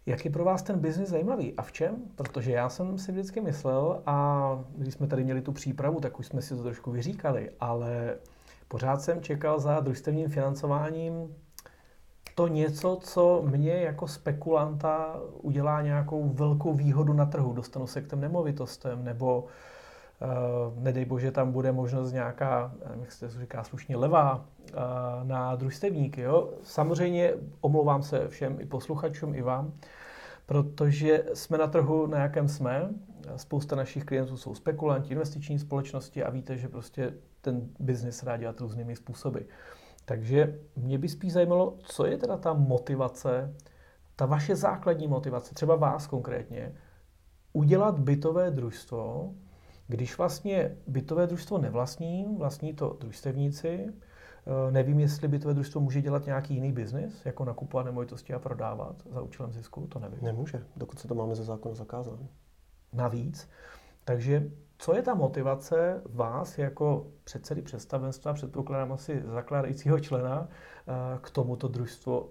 Jak 0.06 0.24
je 0.24 0.30
pro 0.30 0.44
vás 0.44 0.62
ten 0.62 0.78
biznis 0.78 1.08
zajímavý 1.08 1.54
a 1.54 1.62
v 1.62 1.72
čem? 1.72 1.96
Protože 2.14 2.52
já 2.52 2.68
jsem 2.68 2.98
si 2.98 3.12
vždycky 3.12 3.40
myslel 3.40 4.02
a 4.06 4.58
když 4.76 4.94
jsme 4.94 5.06
tady 5.06 5.24
měli 5.24 5.42
tu 5.42 5.52
přípravu, 5.52 6.00
tak 6.00 6.18
už 6.18 6.26
jsme 6.26 6.42
si 6.42 6.56
to 6.56 6.62
trošku 6.62 6.90
vyříkali, 6.90 7.50
ale 7.60 8.16
pořád 8.68 9.02
jsem 9.02 9.20
čekal 9.20 9.60
za 9.60 9.80
družstevním 9.80 10.28
financováním 10.28 11.36
to 12.34 12.48
něco, 12.48 12.98
co 13.02 13.42
mě 13.50 13.72
jako 13.72 14.08
spekulanta 14.08 15.20
udělá 15.42 15.82
nějakou 15.82 16.28
velkou 16.28 16.74
výhodu 16.74 17.12
na 17.12 17.26
trhu. 17.26 17.52
Dostanu 17.52 17.86
se 17.86 18.02
k 18.02 18.10
těm 18.10 18.20
nemovitostem 18.20 19.04
nebo 19.04 19.44
Uh, 19.44 19.50
nedej 20.78 21.04
bože, 21.04 21.30
tam 21.30 21.52
bude 21.52 21.72
možnost 21.72 22.12
nějaká, 22.12 22.72
jak 23.00 23.12
se 23.12 23.28
to 23.28 23.40
říká 23.40 23.64
slušně, 23.64 23.96
levá 23.96 24.34
uh, 24.34 24.44
na 25.22 25.56
družstevníky. 25.56 26.20
Jo? 26.20 26.50
Samozřejmě 26.62 27.34
omlouvám 27.60 28.02
se 28.02 28.28
všem 28.28 28.60
i 28.60 28.66
posluchačům, 28.66 29.34
i 29.34 29.42
vám, 29.42 29.72
protože 30.46 31.24
jsme 31.34 31.58
na 31.58 31.66
trhu, 31.66 32.06
na 32.06 32.18
jakém 32.18 32.48
jsme. 32.48 32.90
Spousta 33.36 33.76
našich 33.76 34.04
klientů 34.04 34.36
jsou 34.36 34.54
spekulanti, 34.54 35.12
investiční 35.12 35.58
společnosti 35.58 36.24
a 36.24 36.30
víte, 36.30 36.56
že 36.56 36.68
prostě 36.68 37.14
ten 37.40 37.68
biznis 37.78 38.24
dá 38.24 38.36
dělat 38.36 38.60
různými 38.60 38.96
způsoby. 38.96 39.38
Takže 40.04 40.58
mě 40.76 40.98
by 40.98 41.08
spíš 41.08 41.32
zajímalo, 41.32 41.76
co 41.82 42.06
je 42.06 42.16
teda 42.16 42.36
ta 42.36 42.52
motivace, 42.52 43.54
ta 44.16 44.26
vaše 44.26 44.56
základní 44.56 45.08
motivace, 45.08 45.54
třeba 45.54 45.76
vás 45.76 46.06
konkrétně, 46.06 46.72
udělat 47.52 47.98
bytové 47.98 48.50
družstvo, 48.50 49.32
když 49.88 50.18
vlastně 50.18 50.76
bytové 50.86 51.26
družstvo 51.26 51.58
nevlastní, 51.58 52.36
vlastní 52.38 52.74
to 52.74 52.96
družstevníci, 53.00 53.86
eh, 53.88 54.72
nevím, 54.72 55.00
jestli 55.00 55.28
bytové 55.28 55.54
družstvo 55.54 55.80
může 55.80 56.02
dělat 56.02 56.26
nějaký 56.26 56.54
jiný 56.54 56.72
biznis, 56.72 57.26
jako 57.26 57.44
nakupovat 57.44 57.86
nemovitosti 57.86 58.34
a 58.34 58.38
prodávat 58.38 59.02
za 59.10 59.22
účelem 59.22 59.52
zisku, 59.52 59.86
to 59.86 59.98
nevím. 59.98 60.18
Nemůže, 60.22 60.62
dokud 60.76 60.98
se 60.98 61.08
to 61.08 61.14
máme 61.14 61.34
ze 61.34 61.44
zákona 61.44 61.74
zakázáno. 61.74 62.28
Navíc. 62.92 63.48
Takže 64.04 64.50
co 64.78 64.94
je 64.94 65.02
ta 65.02 65.14
motivace 65.14 66.02
vás 66.04 66.58
jako 66.58 67.06
předsedy 67.24 67.62
představenstva, 67.62 68.32
předpokládám 68.32 68.92
asi 68.92 69.22
zakládajícího 69.26 70.00
člena, 70.00 70.48
eh, 70.48 71.18
k 71.20 71.30
tomuto 71.30 71.68
družstvo 71.68 72.28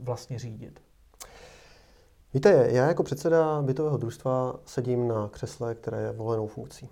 vlastně 0.00 0.38
řídit? 0.38 0.83
Víte, 2.34 2.68
já 2.70 2.88
jako 2.88 3.02
předseda 3.02 3.62
bytového 3.62 3.96
družstva 3.96 4.56
sedím 4.64 5.08
na 5.08 5.28
křesle, 5.28 5.74
které 5.74 6.00
je 6.00 6.12
volenou 6.12 6.46
funkcí. 6.46 6.88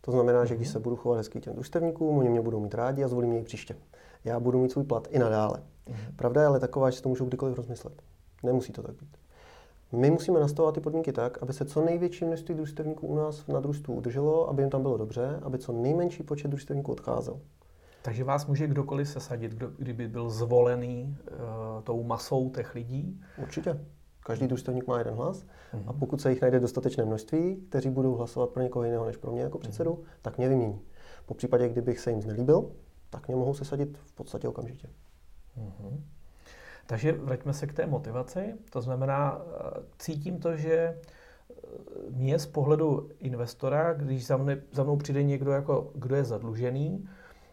To 0.00 0.12
znamená, 0.12 0.44
že 0.44 0.54
když 0.56 0.68
mhm. 0.68 0.72
se 0.72 0.78
budu 0.78 0.96
chovat 0.96 1.16
hezky 1.16 1.40
těm 1.40 1.54
družstevníkům, 1.54 2.18
oni 2.18 2.28
mě 2.28 2.40
budou 2.40 2.60
mít 2.60 2.74
rádi 2.74 3.04
a 3.04 3.08
zvolí 3.08 3.28
mě 3.28 3.40
i 3.40 3.44
příště. 3.44 3.76
Já 4.24 4.40
budu 4.40 4.58
mít 4.58 4.72
svůj 4.72 4.84
plat 4.84 5.08
i 5.10 5.18
nadále. 5.18 5.62
Mhm. 5.88 6.16
Pravda 6.16 6.40
je 6.40 6.46
ale 6.46 6.60
taková, 6.60 6.90
že 6.90 6.96
si 6.96 7.02
to 7.02 7.08
můžou 7.08 7.24
kdykoliv 7.24 7.56
rozmyslet. 7.56 8.02
Nemusí 8.42 8.72
to 8.72 8.82
tak 8.82 8.94
být. 8.94 9.16
My 9.92 10.10
musíme 10.10 10.40
nastavovat 10.40 10.74
ty 10.74 10.80
podmínky 10.80 11.12
tak, 11.12 11.42
aby 11.42 11.52
se 11.52 11.64
co 11.64 11.84
největší 11.84 12.24
množství 12.24 12.54
družstevníků 12.54 13.06
u 13.06 13.16
nás 13.16 13.46
na 13.46 13.60
družstvu 13.60 13.94
udrželo, 13.94 14.48
aby 14.48 14.62
jim 14.62 14.70
tam 14.70 14.82
bylo 14.82 14.96
dobře, 14.96 15.40
aby 15.42 15.58
co 15.58 15.72
nejmenší 15.72 16.22
počet 16.22 16.48
družstevníků 16.48 16.92
odcházel. 16.92 17.40
Takže 18.02 18.24
vás 18.24 18.46
může 18.46 18.66
kdokoliv 18.66 19.08
sesadit, 19.08 19.52
kdo, 19.52 19.70
kdyby 19.78 20.08
byl 20.08 20.30
zvolený 20.30 21.16
uh, 21.30 21.36
tou 21.82 22.02
masou 22.02 22.50
těch 22.50 22.74
lidí? 22.74 23.20
Určitě. 23.42 23.80
Každý 24.26 24.46
družstevník 24.46 24.86
má 24.86 24.98
jeden 24.98 25.14
hlas 25.14 25.44
mm-hmm. 25.44 25.84
a 25.86 25.92
pokud 25.92 26.20
se 26.20 26.30
jich 26.30 26.42
najde 26.42 26.60
dostatečné 26.60 27.04
množství, 27.04 27.56
kteří 27.68 27.90
budou 27.90 28.14
hlasovat 28.14 28.50
pro 28.50 28.62
někoho 28.62 28.84
jiného 28.84 29.06
než 29.06 29.16
pro 29.16 29.32
mě 29.32 29.42
jako 29.42 29.58
předsedu, 29.58 29.90
mm-hmm. 29.90 30.18
tak 30.22 30.38
mě 30.38 30.48
vymění. 30.48 30.80
Po 31.26 31.34
případě, 31.34 31.68
kdybych 31.68 32.00
se 32.00 32.10
jim 32.10 32.22
znelíbil, 32.22 32.70
tak 33.10 33.28
mě 33.28 33.36
mohou 33.36 33.54
sesadit 33.54 33.98
v 34.04 34.12
podstatě 34.12 34.48
okamžitě. 34.48 34.88
Mm-hmm. 35.58 36.00
Takže 36.86 37.12
vraťme 37.12 37.52
se 37.52 37.66
k 37.66 37.72
té 37.72 37.86
motivaci. 37.86 38.54
To 38.70 38.80
znamená, 38.80 39.38
eh, 39.38 39.80
cítím 39.98 40.38
to, 40.38 40.56
že 40.56 40.72
eh, 40.72 40.96
mě 42.10 42.38
z 42.38 42.46
pohledu 42.46 43.08
investora, 43.20 43.92
když 43.92 44.26
za, 44.26 44.36
mne, 44.36 44.62
za 44.72 44.82
mnou 44.82 44.96
přijde 44.96 45.22
někdo, 45.22 45.52
jako, 45.52 45.90
kdo 45.94 46.16
je 46.16 46.24
zadlužený, 46.24 47.08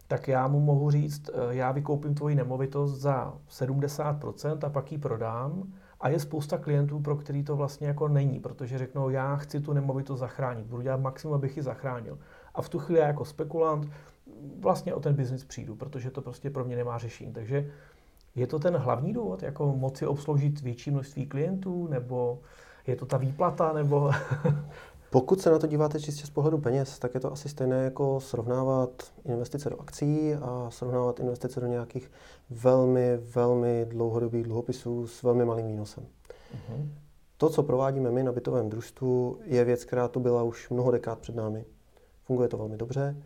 tak 0.07 0.27
já 0.27 0.47
mu 0.47 0.59
mohu 0.59 0.91
říct, 0.91 1.29
eh, 1.29 1.55
já 1.55 1.71
vykoupím 1.71 2.15
tvoji 2.15 2.35
nemovitost 2.35 2.99
za 2.99 3.37
70% 3.49 4.63
a 4.63 4.69
pak 4.69 4.91
ji 4.91 4.97
prodám 4.97 5.73
a 6.01 6.09
je 6.09 6.19
spousta 6.19 6.57
klientů, 6.57 6.99
pro 6.99 7.15
který 7.15 7.43
to 7.43 7.55
vlastně 7.55 7.87
jako 7.87 8.07
není, 8.07 8.39
protože 8.39 8.77
řeknou, 8.77 9.09
já 9.09 9.35
chci 9.35 9.59
tu 9.59 9.73
nemovitost 9.73 10.19
zachránit, 10.19 10.65
budu 10.65 10.81
dělat 10.81 11.01
maximum, 11.01 11.35
abych 11.35 11.57
ji 11.57 11.63
zachránil. 11.63 12.17
A 12.55 12.61
v 12.61 12.69
tu 12.69 12.79
chvíli 12.79 12.99
já 12.99 13.07
jako 13.07 13.25
spekulant 13.25 13.89
vlastně 14.59 14.93
o 14.93 14.99
ten 14.99 15.15
biznis 15.15 15.45
přijdu, 15.45 15.75
protože 15.75 16.11
to 16.11 16.21
prostě 16.21 16.49
pro 16.49 16.65
mě 16.65 16.75
nemá 16.75 16.97
řešení. 16.97 17.33
Takže 17.33 17.71
je 18.35 18.47
to 18.47 18.59
ten 18.59 18.77
hlavní 18.77 19.13
důvod, 19.13 19.43
jako 19.43 19.75
moci 19.75 20.07
obsloužit 20.07 20.61
větší 20.61 20.91
množství 20.91 21.25
klientů, 21.25 21.87
nebo 21.87 22.39
je 22.87 22.95
to 22.95 23.05
ta 23.05 23.17
výplata, 23.17 23.73
nebo... 23.73 24.11
Pokud 25.11 25.41
se 25.41 25.51
na 25.51 25.59
to 25.59 25.67
díváte 25.67 25.99
čistě 25.99 26.27
z 26.27 26.29
pohledu 26.29 26.57
peněz, 26.57 26.99
tak 26.99 27.13
je 27.13 27.19
to 27.19 27.31
asi 27.31 27.49
stejné 27.49 27.83
jako 27.83 28.19
srovnávat 28.19 28.89
investice 29.25 29.69
do 29.69 29.81
akcí 29.81 30.33
a 30.33 30.67
srovnávat 30.69 31.19
investice 31.19 31.59
do 31.59 31.67
nějakých 31.67 32.11
velmi, 32.49 33.17
velmi 33.17 33.85
dlouhodobých 33.89 34.43
dluhopisů 34.43 35.07
s 35.07 35.23
velmi 35.23 35.45
malým 35.45 35.67
výnosem. 35.67 36.03
Uh-huh. 36.03 36.87
To, 37.37 37.49
co 37.49 37.63
provádíme 37.63 38.11
my 38.11 38.23
na 38.23 38.31
bytovém 38.31 38.69
družstvu, 38.69 39.37
je 39.43 39.65
věc, 39.65 39.85
která 39.85 40.07
tu 40.07 40.19
byla 40.19 40.43
už 40.43 40.69
mnoho 40.69 40.91
dekád 40.91 41.19
před 41.19 41.35
námi. 41.35 41.65
Funguje 42.23 42.49
to 42.49 42.57
velmi 42.57 42.77
dobře. 42.77 43.23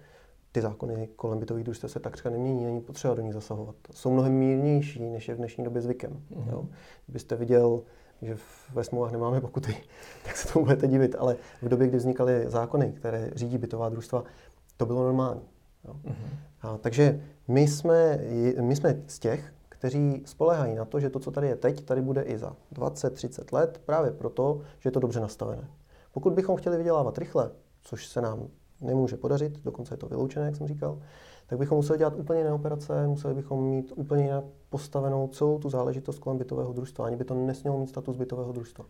Ty 0.51 0.62
zákony 0.62 1.10
kolem 1.15 1.39
bytových 1.39 1.63
družstev 1.63 1.92
se 1.92 2.00
takřka 2.00 2.30
nemění, 2.30 2.65
není 2.65 2.82
potřeba 2.82 3.13
do 3.13 3.22
nich 3.22 3.34
zasahovat. 3.34 3.75
Jsou 3.92 4.12
mnohem 4.12 4.34
mírnější, 4.34 5.10
než 5.10 5.27
je 5.27 5.36
v 5.36 5.38
dnešní 5.38 5.63
době 5.63 5.82
zvykem. 5.82 6.12
Uh-huh. 6.12 6.51
Jo? 6.51 6.65
Kdybyste 7.06 7.36
viděl 7.36 7.82
že 8.22 8.38
ve 8.74 8.84
smlouvách 8.84 9.12
nemáme 9.12 9.41
pokuty, 9.41 9.75
tak 10.25 10.38
se 10.38 10.53
tomu 10.53 10.65
budete 10.65 10.88
divit. 10.88 11.15
Ale 11.19 11.36
v 11.62 11.69
době, 11.69 11.88
kdy 11.88 11.98
vznikaly 11.98 12.45
zákony, 12.48 12.93
které 12.98 13.31
řídí 13.36 13.57
bytová 13.57 13.89
družstva, 13.89 14.24
to 14.77 14.86
bylo 14.86 15.03
normální. 15.03 15.41
Jo. 15.86 15.93
Mm-hmm. 15.93 16.38
A, 16.62 16.77
takže 16.77 17.22
my 17.48 17.67
jsme, 17.67 18.19
my 18.62 18.75
jsme 18.75 19.01
z 19.07 19.19
těch, 19.19 19.53
kteří 19.69 20.24
spolehají 20.25 20.75
na 20.75 20.86
to, 20.86 21.00
že 21.00 21.10
to, 21.10 21.19
co 21.19 21.31
tady 21.31 21.48
je 21.48 21.55
teď, 21.55 21.86
tady 21.86 22.01
bude 22.01 22.22
i 22.22 22.38
za 22.38 22.55
20-30 22.74 23.53
let, 23.53 23.81
právě 23.86 24.12
proto, 24.12 24.62
že 24.79 24.88
je 24.88 24.91
to 24.91 25.00
dobře 25.00 25.19
nastavené. 25.19 25.67
Pokud 26.12 26.34
bychom 26.34 26.55
chtěli 26.55 26.77
vydělávat 26.77 27.17
rychle, 27.17 27.51
což 27.81 28.07
se 28.07 28.22
nám 28.22 28.48
nemůže 28.81 29.17
podařit, 29.17 29.60
dokonce 29.63 29.93
je 29.93 29.98
to 29.98 30.07
vyloučené, 30.07 30.45
jak 30.45 30.55
jsem 30.55 30.67
říkal, 30.67 31.01
tak 31.48 31.60
bychom 31.60 31.75
museli 31.75 32.00
dělat 32.00 32.14
úplně 32.16 32.40
jiné 32.40 32.54
operace, 32.54 33.08
museli 33.08 33.34
bychom 33.34 33.64
mít 33.64 33.94
úplně 33.96 34.24
jinak 34.24 34.44
postavenou 34.70 35.28
celou 35.28 35.60
tu 35.60 35.70
záležitost 35.70 36.20
kolem 36.20 36.38
bytového 36.38 36.74
družstva. 36.74 37.06
Ani 37.06 37.16
by 37.16 37.24
to 37.24 37.34
nesmělo 37.34 37.80
mít 37.80 37.90
status 37.90 38.18
bytového 38.18 38.52
družstva. 38.52 38.86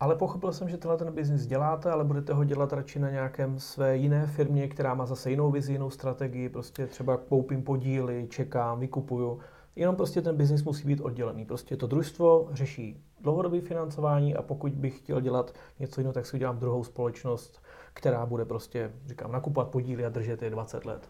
Ale 0.00 0.16
pochopil 0.16 0.52
jsem, 0.52 0.68
že 0.68 0.76
tenhle 0.76 0.98
ten 0.98 1.12
biznis 1.12 1.46
děláte, 1.46 1.90
ale 1.90 2.04
budete 2.04 2.32
ho 2.32 2.44
dělat 2.44 2.72
radši 2.72 2.98
na 2.98 3.10
nějakém 3.10 3.58
své 3.58 3.96
jiné 3.96 4.26
firmě, 4.26 4.68
která 4.68 4.94
má 4.94 5.06
zase 5.06 5.30
jinou 5.30 5.50
vizi, 5.50 5.72
jinou 5.72 5.90
strategii. 5.90 6.48
Prostě 6.48 6.86
třeba 6.86 7.16
koupím 7.16 7.62
podíly, 7.62 8.26
čekám, 8.30 8.80
vykupuju. 8.80 9.38
Jenom 9.76 9.96
prostě 9.96 10.22
ten 10.22 10.36
biznis 10.36 10.64
musí 10.64 10.86
být 10.86 11.00
oddělený. 11.00 11.44
Prostě 11.44 11.76
to 11.76 11.86
družstvo 11.86 12.48
řeší 12.52 13.04
dlouhodobé 13.20 13.60
financování 13.60 14.34
a 14.36 14.42
pokud 14.42 14.72
bych 14.72 14.98
chtěl 14.98 15.20
dělat 15.20 15.54
něco 15.80 16.00
jiného, 16.00 16.12
tak 16.12 16.26
si 16.26 16.36
udělám 16.36 16.58
druhou 16.58 16.84
společnost, 16.84 17.62
která 17.94 18.26
bude 18.26 18.44
prostě, 18.44 18.92
říkám, 19.06 19.32
nakupovat 19.32 19.68
podíly 19.68 20.04
a 20.04 20.08
držet 20.08 20.42
je 20.42 20.50
20 20.50 20.84
let. 20.84 21.08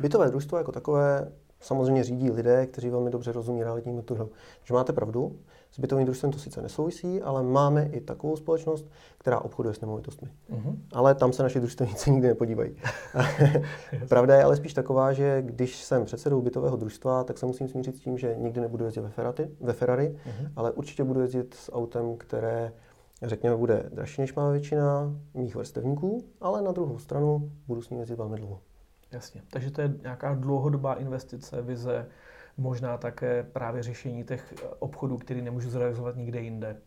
Bytové 0.00 0.30
družstvo 0.30 0.58
jako 0.58 0.72
takové 0.72 1.32
samozřejmě 1.60 2.04
řídí 2.04 2.30
lidé, 2.30 2.66
kteří 2.66 2.90
velmi 2.90 3.10
dobře 3.10 3.32
rozumí 3.32 3.62
realitnímu 3.62 4.02
trhu. 4.02 4.30
Že 4.64 4.74
máte 4.74 4.92
pravdu, 4.92 5.36
s 5.70 5.78
bytovým 5.78 6.04
družstvem 6.04 6.32
to 6.32 6.38
sice 6.38 6.62
nesouvisí, 6.62 7.22
ale 7.22 7.42
máme 7.42 7.84
i 7.84 8.00
takovou 8.00 8.36
společnost, 8.36 8.86
která 9.18 9.40
obchoduje 9.40 9.74
s 9.74 9.80
nemovitostmi. 9.80 10.28
Uh-huh. 10.50 10.76
Ale 10.92 11.14
tam 11.14 11.32
se 11.32 11.42
naši 11.42 11.60
družstevníci 11.60 12.10
nikdy 12.10 12.28
nepodívají. 12.28 12.76
Pravda 14.08 14.34
je 14.34 14.44
ale 14.44 14.56
spíš 14.56 14.74
taková, 14.74 15.12
že 15.12 15.42
když 15.42 15.76
jsem 15.76 16.04
předsedou 16.04 16.42
bytového 16.42 16.76
družstva, 16.76 17.24
tak 17.24 17.38
se 17.38 17.46
musím 17.46 17.68
smířit 17.68 17.96
s 17.96 18.00
tím, 18.00 18.18
že 18.18 18.36
nikdy 18.38 18.60
nebudu 18.60 18.84
jezdit 18.84 19.00
ve 19.00 19.08
Ferrari, 19.08 19.50
ve 19.60 19.72
Ferrari 19.72 20.08
uh-huh. 20.08 20.50
ale 20.56 20.72
určitě 20.72 21.04
budu 21.04 21.20
jezdit 21.20 21.54
s 21.54 21.72
autem, 21.72 22.16
které 22.16 22.72
řekněme, 23.22 23.56
bude 23.56 23.90
dražší 23.92 24.20
než 24.20 24.34
má 24.34 24.50
většina 24.50 25.12
mých 25.34 25.56
vrstevníků, 25.56 26.24
ale 26.40 26.62
na 26.62 26.72
druhou 26.72 26.98
stranu 26.98 27.50
budu 27.66 27.82
s 27.82 27.90
ním 27.90 28.00
jezdit 28.00 28.18
velmi 28.18 28.36
dlouho. 28.36 28.60
Jasně, 29.16 29.42
takže 29.50 29.70
to 29.70 29.80
je 29.80 29.94
nějaká 30.02 30.34
dlouhodobá 30.34 30.94
investice, 30.94 31.62
vize, 31.62 32.08
možná 32.56 32.98
také 32.98 33.42
právě 33.42 33.82
řešení 33.82 34.24
těch 34.24 34.54
obchodů, 34.78 35.16
který 35.16 35.42
nemůžu 35.42 35.70
zrealizovat 35.70 36.16
nikde 36.16 36.40
jinde. 36.40 36.80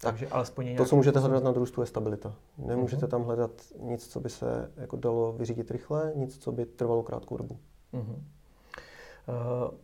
Takže 0.00 0.28
alespoň 0.28 0.76
to, 0.76 0.84
co 0.84 0.96
můžete 0.96 1.18
hledat 1.18 1.44
na 1.44 1.52
družstvu, 1.52 1.82
je 1.82 1.86
stabilita. 1.86 2.34
Nemůžete 2.58 3.06
uh-huh. 3.06 3.10
tam 3.10 3.22
hledat 3.22 3.50
nic, 3.78 4.08
co 4.08 4.20
by 4.20 4.30
se 4.30 4.72
jako 4.76 4.96
dalo 4.96 5.32
vyřídit 5.32 5.70
rychle, 5.70 6.12
nic, 6.16 6.38
co 6.38 6.52
by 6.52 6.66
trvalo 6.66 7.02
krátkou 7.02 7.36
dobu. 7.36 7.58
Uh-huh. 7.92 8.14
Uh, 8.14 9.74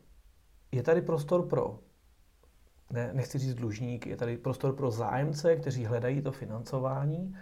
je 0.72 0.82
tady 0.82 1.02
prostor 1.02 1.46
pro, 1.46 1.78
ne, 2.90 3.10
nechci 3.12 3.38
říct 3.38 3.54
dlužník, 3.54 4.06
je 4.06 4.16
tady 4.16 4.36
prostor 4.36 4.76
pro 4.76 4.90
zájemce, 4.90 5.56
kteří 5.56 5.84
hledají 5.84 6.22
to 6.22 6.32
financování 6.32 7.36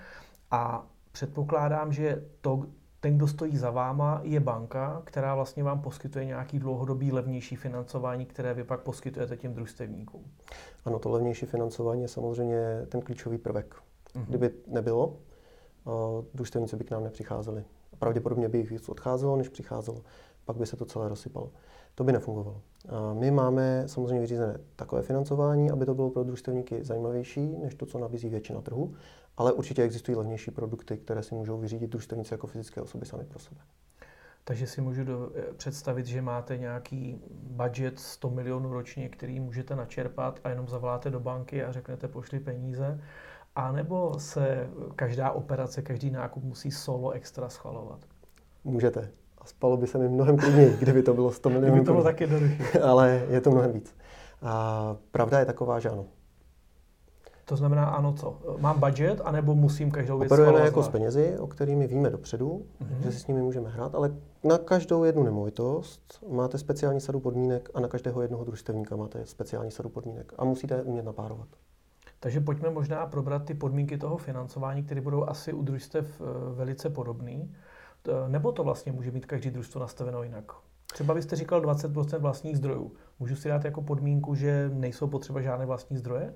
a 0.50 0.87
předpokládám, 1.12 1.92
že 1.92 2.25
to, 2.40 2.66
ten, 3.04 3.16
kdo 3.16 3.26
stojí 3.26 3.56
za 3.56 3.70
váma, 3.70 4.20
je 4.23 4.40
banka, 4.40 5.02
která 5.04 5.34
vlastně 5.34 5.62
vám 5.62 5.80
poskytuje 5.80 6.25
nějaký 6.25 6.58
dlouhodobý 6.58 7.12
levnější 7.12 7.56
financování, 7.56 8.26
které 8.26 8.54
vy 8.54 8.64
pak 8.64 8.80
poskytujete 8.80 9.37
těm 9.37 9.54
družstevníkům. 9.54 10.23
Ano, 10.84 10.99
to 10.99 11.11
levnější 11.11 11.46
financování 11.46 12.02
je 12.02 12.08
samozřejmě 12.08 12.87
ten 12.88 13.00
klíčový 13.00 13.38
prvek. 13.38 13.75
Uh-huh. 13.75 14.25
Kdyby 14.28 14.50
nebylo, 14.66 15.16
družstevníci 16.34 16.76
by 16.76 16.84
k 16.84 16.90
nám 16.90 17.04
nepřicházeli. 17.04 17.64
Pravděpodobně 17.99 18.49
by 18.49 18.58
jich 18.58 18.70
víc 18.70 18.88
odcházelo, 18.88 19.37
než 19.37 19.49
přicházelo. 19.49 20.00
Pak 20.44 20.56
by 20.56 20.66
se 20.66 20.76
to 20.76 20.84
celé 20.84 21.08
rozsypalo. 21.08 21.50
To 21.94 22.04
by 22.04 22.12
nefungovalo. 22.12 22.61
My 23.12 23.30
máme 23.30 23.82
samozřejmě 23.87 24.20
vyřízené 24.20 24.61
takové 24.76 25.02
financování, 25.02 25.70
aby 25.70 25.87
to 25.87 25.94
bylo 25.94 26.11
pro 26.11 26.25
družstevníky 26.25 26.84
zajímavější 26.84 27.56
než 27.62 27.75
to, 27.75 27.87
co 27.87 27.99
nabízí 27.99 28.28
většina 28.28 28.61
trhu, 28.61 28.94
ale 29.37 29.53
určitě 29.53 29.83
existují 29.83 30.17
levnější 30.17 30.50
produkty, 30.50 30.97
které 30.97 31.23
si 31.23 31.35
můžou 31.35 31.59
vyřídit 31.59 31.91
družstevníci 31.91 32.35
jako 32.35 32.47
fyzické 32.47 32.81
osoby 32.81 33.07
sami 33.07 33.25
pro 33.25 33.38
sebe. 33.38 33.61
Takže 34.45 34.67
si 34.67 34.81
můžu 34.81 35.05
do, 35.05 35.31
eh, 35.35 35.43
představit, 35.57 36.07
že 36.07 36.23
máte 36.23 36.57
nějaký 36.57 37.21
budget 37.31 37.99
100 37.99 38.31
milionů 38.31 38.73
ročně, 38.73 39.09
který 39.09 39.41
můžete 39.41 39.76
načerpat 39.76 40.41
a 40.45 40.49
jenom 40.49 40.69
zavoláte 40.69 41.11
do 41.11 41.21
banky 41.21 41.64
a 41.64 41.73
řeknete 41.73 42.09
pošli 42.09 42.41
peníze. 42.41 43.00
A 43.57 43.73
nebo 43.73 44.19
se 44.19 44.69
každá 44.97 45.31
operace, 45.31 45.83
každý 45.83 46.11
nákup 46.11 46.45
musí 46.45 46.71
solo 46.71 47.11
extra 47.11 47.49
schvalovat? 47.49 48.00
Můžete. 48.64 49.11
A 49.38 49.45
spalo 49.47 49.76
by 49.76 49.87
se 49.87 49.99
mi 49.99 50.09
mnohem 50.09 50.37
klidněji, 50.37 50.76
kdyby 50.81 51.03
to 51.03 51.14
bylo 51.14 51.33
100 51.33 51.50
milionů. 51.50 51.73
Kdyby 51.73 51.87
to 51.87 51.93
bylo 51.93 52.05
taky 52.05 52.29
Ale 52.83 53.26
je 53.31 53.41
to 53.41 53.50
mnohem 53.50 53.73
víc. 53.73 53.97
A 54.43 54.97
pravda 55.11 55.38
je 55.38 55.47
taková, 55.47 55.81
že 55.81 55.88
ano. 55.90 56.07
To 57.44 57.57
znamená, 57.57 57.85
ano, 57.85 58.12
co? 58.12 58.38
Mám 58.59 58.80
budget, 58.80 59.20
anebo 59.24 59.54
musím 59.54 59.90
každou 59.90 60.18
věc 60.18 60.33
Operujeme 60.33 60.61
jako 60.61 60.83
s 60.83 60.88
penězi, 60.88 61.38
o 61.38 61.46
kterými 61.46 61.87
víme 61.87 62.11
dopředu, 62.11 62.66
mm-hmm. 62.83 63.02
že 63.02 63.12
si 63.12 63.18
s 63.20 63.26
nimi 63.26 63.42
můžeme 63.42 63.70
hrát, 63.70 63.94
ale 63.94 64.14
na 64.44 64.59
každou 64.59 65.04
jednu 65.04 65.22
nemovitost 65.22 66.24
máte 66.30 66.59
speciální 66.59 67.00
sadu 67.00 67.20
podmínek 67.20 67.70
a 67.74 67.80
na 67.80 67.88
každého 67.88 68.22
jednoho 68.22 68.44
družstevníka 68.44 68.96
máte 68.96 69.26
speciální 69.26 69.70
sadu 69.70 69.88
podmínek 69.88 70.33
a 70.38 70.44
musíte 70.44 70.74
je 70.74 70.83
umět 70.83 71.04
napárovat. 71.04 71.48
Takže 72.20 72.40
pojďme 72.40 72.70
možná 72.70 73.07
probrat 73.07 73.44
ty 73.44 73.54
podmínky 73.54 73.98
toho 73.98 74.16
financování, 74.16 74.83
které 74.83 75.00
budou 75.00 75.24
asi 75.24 75.52
u 75.52 75.62
družstev 75.62 76.20
eh, 76.20 76.54
velice 76.54 76.90
podobné. 76.90 77.48
Nebo 78.28 78.52
to 78.52 78.64
vlastně 78.64 78.92
může 78.92 79.11
mít 79.11 79.26
každý 79.26 79.50
družstvo 79.50 79.80
nastaveno 79.80 80.22
jinak? 80.22 80.52
Třeba 80.92 81.14
byste 81.14 81.37
říkal 81.37 81.61
20% 81.61 82.18
vlastních 82.18 82.57
zdrojů. 82.57 82.92
Můžu 83.20 83.37
si 83.37 83.48
dát 83.48 83.64
jako 83.64 83.83
podmínku, 83.83 84.35
že 84.35 84.70
nejsou 84.74 85.07
potřeba 85.07 85.40
žádné 85.40 85.66
vlastní 85.66 85.96
zdroje? 85.96 86.35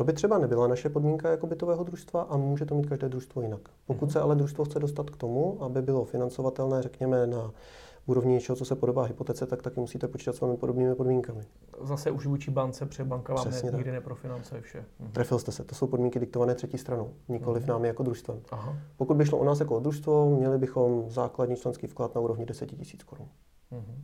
To 0.00 0.04
by 0.04 0.12
třeba 0.12 0.38
nebyla 0.38 0.66
naše 0.66 0.88
podmínka 0.88 1.30
jako 1.30 1.46
bytového 1.46 1.84
družstva 1.84 2.22
a 2.22 2.36
může 2.36 2.64
to 2.64 2.74
mít 2.74 2.86
každé 2.86 3.08
družstvo 3.08 3.42
jinak. 3.42 3.60
Pokud 3.86 4.08
mm-hmm. 4.08 4.12
se 4.12 4.20
ale 4.20 4.36
družstvo 4.36 4.64
chce 4.64 4.78
dostat 4.78 5.10
k 5.10 5.16
tomu, 5.16 5.62
aby 5.62 5.82
bylo 5.82 6.04
financovatelné, 6.04 6.82
řekněme, 6.82 7.26
na 7.26 7.50
úrovni 8.06 8.32
něčeho, 8.32 8.56
co 8.56 8.64
se 8.64 8.76
podobá 8.76 9.04
hypotece, 9.04 9.46
tak 9.46 9.62
taky 9.62 9.80
musíte 9.80 10.08
počítat 10.08 10.36
s 10.36 10.40
velmi 10.40 10.56
podobnými 10.56 10.94
podmínkami. 10.94 11.42
Zase 11.82 12.10
už 12.10 12.26
vůči 12.26 12.50
bance, 12.50 12.86
protože 12.86 13.04
banka 13.04 13.34
vám 13.34 13.50
ne, 13.50 13.70
nikdy 13.72 13.92
neprofinancuje 13.92 14.60
vše. 14.60 14.84
Mhm. 15.00 15.12
Trefil 15.12 15.38
jste 15.38 15.52
se, 15.52 15.64
to 15.64 15.74
jsou 15.74 15.86
podmínky 15.86 16.20
diktované 16.20 16.54
třetí 16.54 16.78
stranou, 16.78 17.10
nikoliv 17.28 17.62
mhm. 17.62 17.70
námi 17.70 17.88
jako 17.88 18.02
družstvem. 18.02 18.40
Aha. 18.50 18.76
Pokud 18.96 19.16
by 19.16 19.26
šlo 19.26 19.38
o 19.38 19.44
nás 19.44 19.60
jako 19.60 19.76
o 19.76 19.80
družstvo, 19.80 20.30
měli 20.36 20.58
bychom 20.58 21.10
základní 21.10 21.56
členský 21.56 21.86
vklad 21.86 22.14
na 22.14 22.20
úrovni 22.20 22.46
10 22.46 22.72
000 22.72 22.84
korun. 23.06 23.28
Mhm. 23.70 24.02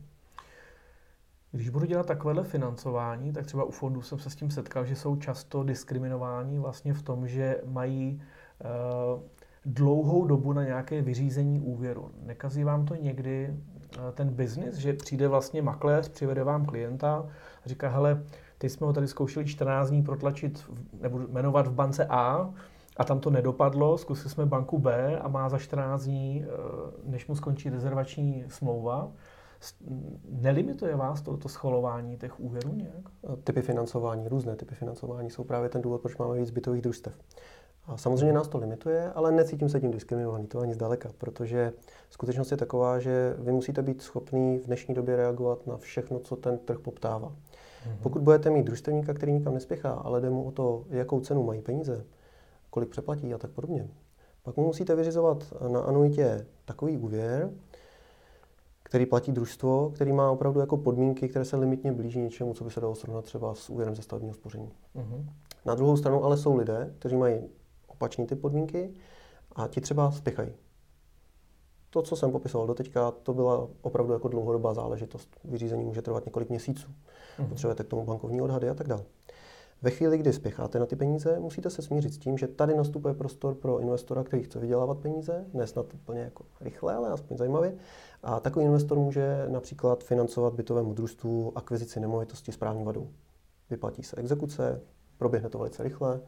Když 1.51 1.69
budu 1.69 1.85
dělat 1.85 2.05
takovéhle 2.05 2.43
financování, 2.43 3.33
tak 3.33 3.45
třeba 3.45 3.63
u 3.63 3.71
fondů 3.71 4.01
jsem 4.01 4.19
se 4.19 4.29
s 4.29 4.35
tím 4.35 4.51
setkal, 4.51 4.85
že 4.85 4.95
jsou 4.95 5.15
často 5.15 5.63
diskriminováni 5.63 6.59
vlastně 6.59 6.93
v 6.93 7.01
tom, 7.01 7.27
že 7.27 7.61
mají 7.65 8.21
uh, 9.13 9.21
dlouhou 9.65 10.25
dobu 10.25 10.53
na 10.53 10.63
nějaké 10.63 11.01
vyřízení 11.01 11.59
úvěru. 11.59 12.11
Nekazí 12.23 12.63
vám 12.63 12.85
to 12.85 12.95
někdy 12.95 13.49
uh, 13.49 14.11
ten 14.13 14.29
biznis, 14.29 14.75
že 14.75 14.93
přijde 14.93 15.27
vlastně 15.27 15.61
makléř, 15.61 16.09
přivede 16.09 16.43
vám 16.43 16.65
klienta 16.65 17.25
a 17.65 17.69
říká, 17.69 17.89
hele, 17.89 18.23
teď 18.57 18.71
jsme 18.71 18.87
ho 18.87 18.93
tady 18.93 19.07
zkoušeli 19.07 19.45
14 19.45 19.89
dní 19.89 20.03
protlačit, 20.03 20.71
nebo 21.01 21.19
jmenovat 21.19 21.67
v 21.67 21.73
bance 21.73 22.05
A, 22.05 22.53
a 22.97 23.03
tam 23.03 23.19
to 23.19 23.29
nedopadlo, 23.29 23.97
zkusili 23.97 24.29
jsme 24.29 24.45
banku 24.45 24.79
B 24.79 25.19
a 25.19 25.27
má 25.27 25.49
za 25.49 25.57
14 25.57 26.03
dní, 26.03 26.45
uh, 26.45 27.11
než 27.11 27.27
mu 27.27 27.35
skončí 27.35 27.69
rezervační 27.69 28.45
smlouva, 28.47 29.11
Nelimituje 30.29 30.95
vás 30.95 31.21
to, 31.21 31.37
to 31.37 31.49
schvalování 31.49 32.17
těch 32.17 32.39
úvěrů 32.39 32.71
nějak? 32.73 33.09
Typy 33.43 33.61
financování, 33.61 34.27
různé 34.27 34.55
typy 34.55 34.75
financování 34.75 35.29
jsou 35.29 35.43
právě 35.43 35.69
ten 35.69 35.81
důvod, 35.81 36.01
proč 36.01 36.17
máme 36.17 36.37
víc 36.37 36.49
bytových 36.49 36.81
družstev. 36.81 37.19
A 37.85 37.97
samozřejmě 37.97 38.33
nás 38.33 38.47
to 38.47 38.57
limituje, 38.57 39.11
ale 39.11 39.31
necítím 39.31 39.69
se 39.69 39.79
tím 39.79 39.91
diskriminovaný, 39.91 40.47
to 40.47 40.59
ani 40.59 40.73
zdaleka, 40.73 41.09
protože 41.17 41.73
skutečnost 42.09 42.51
je 42.51 42.57
taková, 42.57 42.99
že 42.99 43.35
vy 43.39 43.51
musíte 43.51 43.81
být 43.81 44.01
schopný 44.01 44.57
v 44.57 44.65
dnešní 44.65 44.93
době 44.93 45.15
reagovat 45.15 45.67
na 45.67 45.77
všechno, 45.77 46.19
co 46.19 46.35
ten 46.35 46.57
trh 46.57 46.79
poptává. 46.79 47.29
Mm-hmm. 47.29 47.97
Pokud 48.03 48.21
budete 48.21 48.49
mít 48.49 48.63
družstevníka, 48.63 49.13
který 49.13 49.31
nikam 49.31 49.53
nespěchá, 49.53 49.91
ale 49.91 50.21
jde 50.21 50.29
mu 50.29 50.43
o 50.43 50.51
to, 50.51 50.85
jakou 50.89 51.19
cenu 51.19 51.43
mají 51.43 51.61
peníze, 51.61 52.05
kolik 52.69 52.89
přeplatí 52.89 53.33
a 53.33 53.37
tak 53.37 53.51
podobně, 53.51 53.87
pak 54.43 54.57
mu 54.57 54.65
musíte 54.65 54.95
vyřizovat 54.95 55.53
na 55.67 55.79
anuitě 55.79 56.45
takový 56.65 56.97
úvěr, 56.97 57.49
který 58.87 59.05
platí 59.05 59.31
družstvo, 59.31 59.91
který 59.95 60.13
má 60.13 60.31
opravdu 60.31 60.59
jako 60.59 60.77
podmínky, 60.77 61.29
které 61.29 61.45
se 61.45 61.55
limitně 61.55 61.91
blíží 61.91 62.19
něčemu, 62.19 62.53
co 62.53 62.63
by 62.63 62.71
se 62.71 62.81
dalo 62.81 62.95
srovnat 62.95 63.25
třeba 63.25 63.55
s 63.55 63.69
úvěrem 63.69 63.95
ze 63.95 64.01
stavebního 64.01 64.33
spoření. 64.33 64.69
Uh-huh. 64.95 65.25
Na 65.65 65.75
druhou 65.75 65.97
stranu 65.97 66.23
ale 66.23 66.37
jsou 66.37 66.55
lidé, 66.55 66.93
kteří 66.99 67.15
mají 67.15 67.41
opačný 67.87 68.27
ty 68.27 68.35
podmínky 68.35 68.93
a 69.55 69.67
ti 69.67 69.81
třeba 69.81 70.11
spěchají. 70.11 70.49
To, 71.89 72.01
co 72.01 72.15
jsem 72.15 72.31
popisoval 72.31 72.67
doteďka, 72.67 73.11
to 73.11 73.33
byla 73.33 73.67
opravdu 73.81 74.13
jako 74.13 74.27
dlouhodobá 74.27 74.73
záležitost. 74.73 75.39
Vyřízení 75.43 75.83
může 75.83 76.01
trvat 76.01 76.25
několik 76.25 76.49
měsíců. 76.49 76.87
Uh-huh. 76.87 77.49
Potřebujete 77.49 77.83
k 77.83 77.87
tomu 77.87 78.05
bankovní 78.05 78.41
odhady 78.41 78.69
a 78.69 78.73
tak 78.73 78.87
dále. 78.87 79.03
Ve 79.81 79.91
chvíli, 79.91 80.17
kdy 80.17 80.33
spěcháte 80.33 80.79
na 80.79 80.85
ty 80.85 80.95
peníze, 80.95 81.39
musíte 81.39 81.69
se 81.69 81.81
smířit 81.81 82.13
s 82.13 82.17
tím, 82.17 82.37
že 82.37 82.47
tady 82.47 82.75
nastupuje 82.75 83.13
prostor 83.13 83.55
pro 83.55 83.79
investora, 83.79 84.23
který 84.23 84.43
chce 84.43 84.59
vydělávat 84.59 84.97
peníze, 84.97 85.45
ne 85.53 85.67
snad 85.67 85.93
úplně 85.93 86.21
jako 86.21 86.43
rychle, 86.61 86.95
ale 86.95 87.09
aspoň 87.09 87.37
zajímavě. 87.37 87.75
A 88.23 88.39
takový 88.39 88.65
investor 88.65 88.97
může 88.97 89.45
například 89.47 90.03
financovat 90.03 90.53
bytovému 90.53 90.93
družstvu 90.93 91.57
akvizici 91.57 91.99
nemovitosti 91.99 92.51
správní 92.51 92.83
vadou. 92.83 93.09
Vyplatí 93.69 94.03
se 94.03 94.15
exekuce, 94.15 94.81
proběhne 95.17 95.49
to 95.49 95.57
velice 95.57 95.83
rychle, 95.83 96.21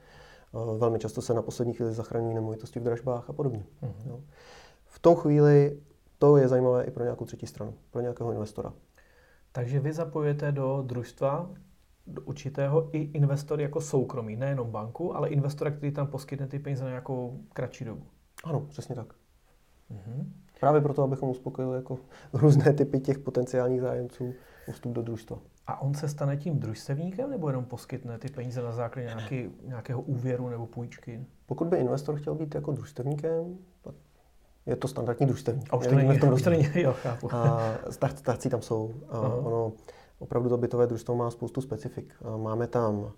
velmi 0.77 0.99
často 0.99 1.21
se 1.21 1.33
na 1.33 1.41
poslední 1.41 1.73
chvíli 1.73 1.93
zachraňují 1.93 2.35
nemovitosti 2.35 2.79
v 2.79 2.83
dražbách 2.83 3.29
a 3.29 3.33
podobně. 3.33 3.65
Mm-hmm. 3.83 4.21
V 4.85 4.99
tom 4.99 5.15
chvíli 5.15 5.79
to 6.17 6.37
je 6.37 6.47
zajímavé 6.47 6.83
i 6.83 6.91
pro 6.91 7.03
nějakou 7.03 7.25
třetí 7.25 7.47
stranu, 7.47 7.73
pro 7.91 8.01
nějakého 8.01 8.31
investora. 8.31 8.73
Takže 9.51 9.79
vy 9.79 9.93
zapojujete 9.93 10.51
do 10.51 10.83
družstva 10.85 11.49
do 12.13 12.21
určitého 12.21 12.89
i 12.95 12.97
investor 12.97 13.61
jako 13.61 13.81
soukromý, 13.81 14.35
nejenom 14.35 14.71
banku, 14.71 15.15
ale 15.15 15.29
investora, 15.29 15.71
který 15.71 15.91
tam 15.91 16.07
poskytne 16.07 16.47
ty 16.47 16.59
peníze 16.59 16.83
na 16.83 16.89
nějakou 16.89 17.39
kratší 17.53 17.85
dobu. 17.85 18.03
Ano, 18.43 18.59
přesně 18.69 18.95
tak. 18.95 19.07
Mm-hmm. 19.91 20.25
Právě 20.59 20.81
proto, 20.81 21.03
abychom 21.03 21.29
uspokojili 21.29 21.75
jako 21.75 21.97
různé 22.33 22.73
typy 22.73 22.99
těch 22.99 23.19
potenciálních 23.19 23.81
zájemců 23.81 24.33
o 24.67 24.71
vstup 24.71 24.93
do 24.93 25.01
družstva. 25.01 25.39
A 25.67 25.81
on 25.81 25.93
se 25.93 26.07
stane 26.07 26.37
tím 26.37 26.59
družstevníkem 26.59 27.29
nebo 27.29 27.49
jenom 27.49 27.65
poskytne 27.65 28.17
ty 28.17 28.29
peníze 28.29 28.61
na 28.61 28.71
základě 28.71 29.07
nějaký, 29.07 29.49
nějakého 29.63 30.01
úvěru 30.01 30.49
nebo 30.49 30.67
půjčky? 30.67 31.25
Pokud 31.45 31.67
by 31.67 31.77
investor 31.77 32.15
chtěl 32.15 32.35
být 32.35 32.55
jako 32.55 32.71
družstevníkem, 32.71 33.57
tak 33.81 33.95
je 34.65 34.75
to 34.75 34.87
standardní 34.87 35.25
družstevník. 35.25 35.73
A 35.73 35.77
už 35.77 35.87
to 35.87 35.95
není, 35.95 36.21
už 36.33 36.41
to 36.41 36.49
není, 36.49 36.67
jo, 36.75 36.93
chápu. 36.93 37.33
A 37.33 37.75
starci 37.89 38.49
tam 38.49 38.61
jsou. 38.61 38.93
A 39.09 39.21
uh-huh. 39.21 39.47
ono, 39.47 39.71
opravdu 40.19 40.49
to 40.49 40.57
bytové 40.57 40.87
družstvo 40.87 41.15
má 41.15 41.31
spoustu 41.31 41.61
specifik. 41.61 42.13
Máme 42.37 42.67
tam 42.67 43.11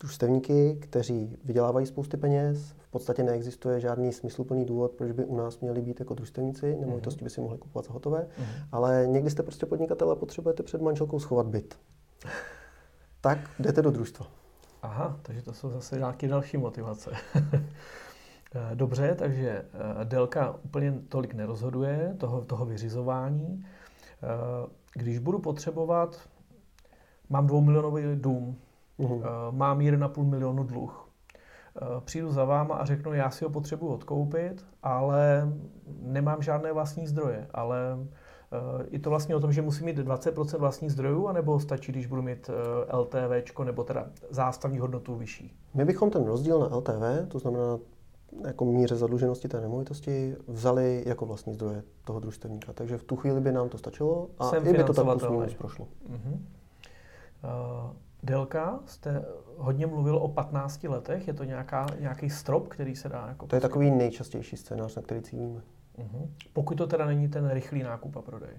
družstevníky, 0.00 0.78
kteří 0.80 1.36
vydělávají 1.44 1.86
spousty 1.86 2.16
peněz, 2.16 2.74
v 2.78 2.90
podstatě 2.90 3.22
neexistuje 3.22 3.80
žádný 3.80 4.12
smysluplný 4.12 4.64
důvod, 4.64 4.92
proč 4.92 5.12
by 5.12 5.24
u 5.24 5.36
nás 5.36 5.60
měli 5.60 5.82
být 5.82 6.00
jako 6.00 6.14
družstevníci, 6.14 6.76
nemovitosti 6.76 7.24
by 7.24 7.30
si 7.30 7.40
mohli 7.40 7.58
kupovat 7.58 7.86
za 7.86 7.92
hotové, 7.92 8.20
uh-huh. 8.20 8.44
ale 8.72 9.06
někdy 9.06 9.30
jste 9.30 9.42
prostě 9.42 9.66
podnikatel 9.66 10.10
a 10.10 10.16
potřebujete 10.16 10.62
před 10.62 10.80
manželkou 10.80 11.18
schovat 11.18 11.46
byt. 11.46 11.78
tak 13.20 13.38
jdete 13.58 13.82
do 13.82 13.90
družstva. 13.90 14.26
Aha, 14.82 15.20
takže 15.22 15.42
to 15.42 15.52
jsou 15.52 15.70
zase 15.70 15.98
nějaké 15.98 16.28
další 16.28 16.56
motivace. 16.56 17.10
Eh, 18.54 18.74
dobře, 18.74 19.14
takže 19.14 19.50
eh, 19.50 20.04
délka 20.04 20.58
úplně 20.64 20.94
tolik 21.08 21.34
nerozhoduje 21.34 22.14
toho, 22.18 22.44
toho 22.44 22.66
vyřizování. 22.66 23.66
Eh, 24.96 25.02
když 25.02 25.18
budu 25.18 25.38
potřebovat, 25.38 26.20
mám 27.28 27.46
dvoumilionový 27.46 28.02
dům, 28.14 28.56
uhum. 28.96 29.22
mám 29.50 29.78
1,5 29.78 30.24
milionu 30.24 30.64
dluh, 30.64 31.08
přijdu 32.04 32.32
za 32.32 32.44
váma 32.44 32.74
a 32.74 32.84
řeknu, 32.84 33.14
já 33.14 33.30
si 33.30 33.44
ho 33.44 33.50
potřebuji 33.50 33.88
odkoupit, 33.88 34.66
ale 34.82 35.52
nemám 36.02 36.42
žádné 36.42 36.72
vlastní 36.72 37.06
zdroje, 37.06 37.46
ale 37.54 37.78
je 38.90 38.98
to 38.98 39.10
vlastně 39.10 39.36
o 39.36 39.40
tom, 39.40 39.52
že 39.52 39.62
musím 39.62 39.86
mít 39.86 39.98
20% 39.98 40.58
vlastních 40.58 40.92
zdrojů, 40.92 41.28
anebo 41.28 41.60
stačí, 41.60 41.92
když 41.92 42.06
budu 42.06 42.22
mít 42.22 42.50
LTV, 42.92 43.64
nebo 43.64 43.84
teda 43.84 44.06
zástavní 44.30 44.78
hodnotu 44.78 45.14
vyšší? 45.14 45.56
My 45.74 45.84
bychom 45.84 46.10
ten 46.10 46.24
rozdíl 46.24 46.58
na 46.60 46.76
LTV, 46.76 47.28
to 47.28 47.38
znamená 47.38 47.78
jako 48.44 48.64
míře 48.64 48.96
zadluženosti 48.96 49.48
té 49.48 49.60
nemovitosti 49.60 50.36
vzali 50.46 51.02
jako 51.06 51.26
vlastní 51.26 51.54
zdroje 51.54 51.82
toho 52.04 52.20
družstevníka. 52.20 52.72
Takže 52.72 52.98
v 52.98 53.04
tu 53.04 53.16
chvíli 53.16 53.40
by 53.40 53.52
nám 53.52 53.68
to 53.68 53.78
stačilo 53.78 54.28
a 54.38 54.50
Jsem 54.50 54.66
i 54.66 54.72
by 54.72 54.84
to 54.84 54.92
tak 54.92 55.04
plus 55.04 55.30
minus 55.30 55.54
prošlo. 55.54 55.88
Uh-huh. 56.10 56.32
Uh, 56.32 57.90
Delka, 58.22 58.80
jste 58.86 59.24
hodně 59.56 59.86
mluvil 59.86 60.16
o 60.16 60.28
15 60.28 60.84
letech, 60.84 61.28
je 61.28 61.34
to 61.34 61.44
nějaká, 61.44 61.86
nějaký 62.00 62.30
strop, 62.30 62.68
který 62.68 62.96
se 62.96 63.08
dá 63.08 63.26
jako... 63.28 63.46
To 63.46 63.56
je 63.56 63.60
takový 63.60 63.90
nejčastější 63.90 64.56
scénář, 64.56 64.96
na 64.96 65.02
který 65.02 65.22
cílíme. 65.22 65.60
Uh-huh. 65.98 66.28
Pokud 66.52 66.74
to 66.74 66.86
teda 66.86 67.06
není 67.06 67.28
ten 67.28 67.50
rychlý 67.50 67.82
nákup 67.82 68.16
a 68.16 68.22
prodej. 68.22 68.54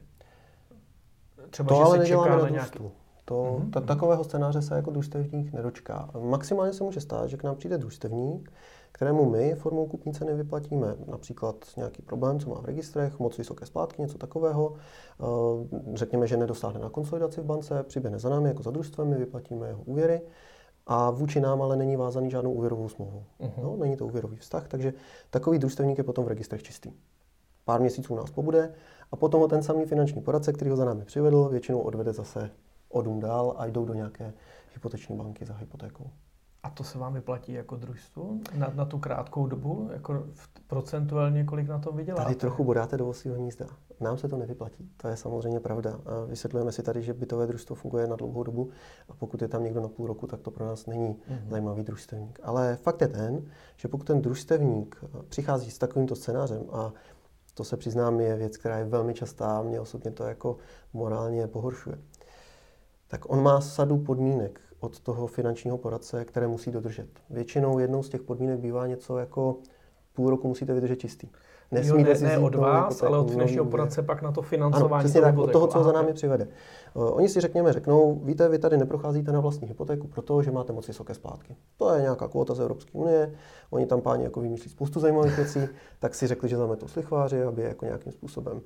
Třeba, 1.50 1.70
to 1.70 1.76
že 1.76 1.82
ale 1.82 1.98
se 1.98 2.06
čeká 2.06 2.38
na, 2.38 2.50
nějaký... 2.50 2.80
To, 3.26 3.36
uh-huh. 3.36 3.70
ta, 3.70 3.82
takového 3.82 4.24
scénáře 4.24 4.62
se 4.62 4.76
jako 4.76 4.92
družstevník 4.92 5.54
nedočká. 5.54 6.10
Maximálně 6.20 6.74
se 6.74 6.84
může 6.84 7.02
stát, 7.02 7.30
že 7.30 7.38
k 7.38 7.44
nám 7.44 7.56
přijde 7.56 7.78
družstevník, 7.78 8.52
kterému 8.98 9.30
my 9.30 9.56
formou 9.56 9.86
kupní 9.86 10.14
ceny 10.14 10.34
vyplatíme 10.34 10.96
například 11.08 11.56
nějaký 11.78 12.02
problém, 12.02 12.40
co 12.40 12.50
má 12.50 12.62
v 12.62 12.66
registrech, 12.66 13.20
moc 13.20 13.38
vysoké 13.38 13.66
splátky, 13.66 14.02
něco 14.02 14.18
takového. 14.18 14.74
Eh, 14.74 15.26
řekněme, 15.94 16.28
že 16.28 16.38
nedosáhne 16.38 16.80
na 16.80 16.90
konsolidaci 16.90 17.42
v 17.42 17.44
bance, 17.44 17.84
přiběhne 17.84 18.20
za 18.20 18.30
námi 18.30 18.50
jako 18.50 18.64
za 18.64 18.72
družstvem, 18.72 19.08
my 19.08 19.16
vyplatíme 19.16 19.68
jeho 19.68 19.82
úvěry 19.82 20.22
a 20.88 21.12
vůči 21.12 21.40
nám 21.40 21.62
ale 21.62 21.76
není 21.76 21.96
vázaný 21.96 22.32
žádnou 22.32 22.54
úvěrovou 22.54 22.90
smlouvu. 22.90 23.24
Uh-huh. 23.40 23.64
No, 23.64 23.78
není 23.78 23.98
to 23.98 24.06
úvěrový 24.06 24.38
vztah, 24.38 24.68
takže 24.68 24.94
takový 25.30 25.60
družstevník 25.60 25.98
je 25.98 26.04
potom 26.04 26.26
v 26.26 26.28
registrech 26.28 26.64
čistý. 26.64 26.92
Pár 27.66 27.82
měsíců 27.82 28.16
nás 28.16 28.32
pobude 28.32 28.74
a 29.12 29.16
potom 29.16 29.42
ho 29.42 29.48
ten 29.48 29.64
samý 29.64 29.86
finanční 29.86 30.22
poradce, 30.22 30.54
který 30.54 30.72
ho 30.72 30.78
za 30.78 30.86
námi 30.86 31.06
přivedl, 31.06 31.50
většinou 31.50 31.80
odvede 31.80 32.14
zase 32.14 32.50
o 32.90 33.02
dům 33.02 33.20
dál 33.20 33.54
a 33.58 33.66
jdou 33.66 33.86
do 33.86 33.94
nějaké 33.94 34.34
hypoteční 34.74 35.18
banky 35.18 35.46
za 35.46 35.54
hypotékou. 35.54 36.10
A 36.64 36.70
to 36.70 36.84
se 36.84 36.98
vám 36.98 37.14
vyplatí 37.14 37.54
jako 37.54 37.76
družstvu 37.76 38.42
na, 38.56 38.72
na 38.76 38.86
tu 38.86 39.00
krátkou 39.00 39.48
dobu? 39.48 39.90
Jako 39.94 40.24
procentuálně 40.68 41.44
kolik 41.44 41.68
na 41.68 41.80
tom 41.80 41.98
vyděláte? 41.98 42.24
Tady 42.24 42.36
trochu 42.36 42.64
bodáte 42.64 42.98
do 42.98 43.08
osího 43.08 43.36
hnízda. 43.36 43.66
Nám 44.00 44.18
se 44.18 44.28
to 44.28 44.38
nevyplatí. 44.38 44.90
To 44.98 45.08
je 45.08 45.18
samozřejmě 45.18 45.60
pravda. 45.60 46.00
A 46.06 46.26
vysvětlujeme 46.26 46.72
si 46.72 46.84
tady, 46.84 47.02
že 47.02 47.14
bytové 47.14 47.48
družstvo 47.48 47.76
funguje 47.76 48.08
na 48.08 48.16
dlouhou 48.16 48.44
dobu 48.44 48.70
a 49.10 49.14
pokud 49.14 49.42
je 49.42 49.48
tam 49.48 49.64
někdo 49.64 49.82
na 49.82 49.88
půl 49.88 50.08
roku, 50.08 50.28
tak 50.28 50.42
to 50.42 50.52
pro 50.52 50.66
nás 50.66 50.86
není 50.86 51.16
mm-hmm. 51.16 51.50
zajímavý 51.50 51.84
družstevník. 51.84 52.40
Ale 52.44 52.76
fakt 52.76 53.02
je 53.02 53.08
ten, 53.08 53.46
že 53.76 53.88
pokud 53.88 54.08
ten 54.08 54.22
družstevník 54.22 55.04
přichází 55.30 55.72
s 55.72 55.78
takovýmto 55.78 56.16
scénářem 56.16 56.64
a 56.72 56.94
to 57.54 57.64
se 57.64 57.78
přiznám, 57.78 58.20
je 58.20 58.36
věc, 58.36 58.58
která 58.58 58.78
je 58.78 58.86
velmi 58.86 59.14
častá, 59.14 59.62
mě 59.62 59.80
osobně 59.80 60.12
to 60.12 60.24
jako 60.24 60.58
morálně 60.94 61.48
pohoršuje. 61.48 61.98
Tak 63.08 63.30
on 63.30 63.44
má 63.44 63.62
sadu 63.62 63.98
podmínek, 63.98 64.62
od 64.80 65.00
toho 65.00 65.28
finančního 65.28 65.78
poradce, 65.78 66.26
které 66.26 66.48
musí 66.48 66.72
dodržet. 66.72 67.08
Většinou 67.30 67.80
jednou 67.80 68.04
z 68.04 68.10
těch 68.10 68.22
podmínek 68.22 68.60
bývá 68.60 68.88
něco 68.88 69.18
jako 69.18 69.58
půl 70.14 70.30
roku 70.30 70.48
musíte 70.48 70.74
vydržet 70.74 70.96
čistý. 70.96 71.28
Nesmíte 71.72 72.10
jo, 72.10 72.16
ne, 72.22 72.30
ne 72.30 72.38
od 72.38 72.56
vás, 72.56 73.04
ale 73.04 73.20
od 73.20 73.32
finančního 73.32 73.66
poradce 73.66 74.02
pak 74.02 74.22
na 74.22 74.32
to 74.32 74.42
financování. 74.42 74.94
Ano, 74.94 75.00
přesně 75.00 75.22
tak, 75.22 75.38
od 75.38 75.52
toho, 75.52 75.68
co 75.68 75.84
za 75.84 75.92
námi 75.92 76.14
přivede. 76.14 76.48
Oni 76.94 77.30
si 77.30 77.42
řekněme, 77.42 77.74
řeknou, 77.74 78.16
víte, 78.24 78.50
vy 78.50 78.60
tady 78.60 78.78
neprocházíte 78.78 79.32
na 79.32 79.40
vlastní 79.40 79.68
hypotéku, 79.68 80.08
protože 80.08 80.52
máte 80.52 80.74
moc 80.74 80.88
vysoké 80.88 81.14
splátky. 81.14 81.56
To 81.78 81.94
je 81.94 82.02
nějaká 82.02 82.28
kvota 82.28 82.54
z 82.54 82.60
Evropské 82.60 82.92
unie, 82.92 83.34
oni 83.70 83.86
tam 83.86 84.02
páni 84.02 84.24
jako 84.24 84.42
vymýšlí 84.42 84.70
spoustu 84.70 85.00
zajímavých 85.00 85.38
věcí, 85.38 85.60
tak 86.00 86.16
si 86.16 86.28
řekli, 86.28 86.50
že 86.50 86.58
zametou 86.58 86.88
slichváři, 86.88 87.44
aby 87.44 87.62
je 87.62 87.68
jako 87.68 87.86
nějakým 87.86 88.12
způsobem 88.12 88.62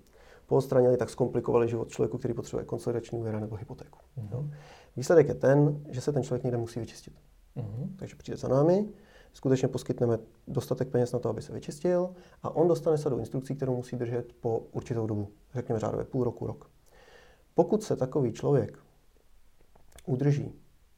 poodstranili, 0.51 0.97
tak 0.97 1.09
zkomplikovali 1.09 1.69
život 1.69 1.89
člověku, 1.89 2.17
který 2.17 2.33
potřebuje 2.33 2.65
konsolidační 2.65 3.19
úvěr 3.19 3.39
nebo 3.39 3.55
hypotéku. 3.55 3.99
Mm-hmm. 4.17 4.53
Výsledek 4.95 5.27
je 5.27 5.35
ten, 5.35 5.83
že 5.89 6.01
se 6.01 6.13
ten 6.13 6.23
člověk 6.23 6.43
někde 6.43 6.57
musí 6.57 6.79
vyčistit. 6.79 7.13
Mm-hmm. 7.57 7.89
Takže 7.95 8.15
přijde 8.15 8.37
za 8.37 8.47
námi, 8.47 8.89
skutečně 9.33 9.67
poskytneme 9.67 10.19
dostatek 10.47 10.89
peněz 10.89 11.11
na 11.11 11.19
to, 11.19 11.29
aby 11.29 11.41
se 11.41 11.53
vyčistil 11.53 12.09
a 12.43 12.55
on 12.55 12.67
dostane 12.67 12.97
se 12.97 13.09
do 13.09 13.17
instrukcí, 13.17 13.55
kterou 13.55 13.75
musí 13.75 13.95
držet 13.95 14.33
po 14.41 14.59
určitou 14.71 15.07
dobu, 15.07 15.27
řekněme 15.53 15.79
řádově 15.79 16.05
půl 16.05 16.23
roku, 16.23 16.47
rok. 16.47 16.69
Pokud 17.55 17.83
se 17.83 17.95
takový 17.95 18.33
člověk 18.33 18.79
udrží 20.05 20.51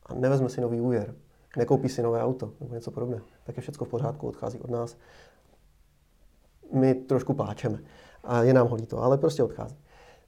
a 0.06 0.14
nevezme 0.14 0.50
si 0.50 0.62
nový 0.62 0.82
úvěr, 0.82 1.16
nekoupí 1.58 1.90
si 1.90 2.02
nové 2.02 2.24
auto 2.24 2.54
nebo 2.60 2.74
něco 2.74 2.92
podobného, 2.92 3.26
tak 3.44 3.58
je 3.58 3.62
všechno 3.62 3.86
v 3.86 3.90
pořádku, 3.90 4.28
odchází 4.28 4.60
od 4.60 4.70
nás. 4.70 4.98
My 6.74 6.94
trošku 6.96 7.34
pláčeme 7.34 7.80
a 8.24 8.44
je 8.44 8.54
nám 8.54 8.68
holí 8.68 8.86
to, 8.86 9.04
ale 9.04 9.18
prostě 9.18 9.44
odchází. 9.44 9.78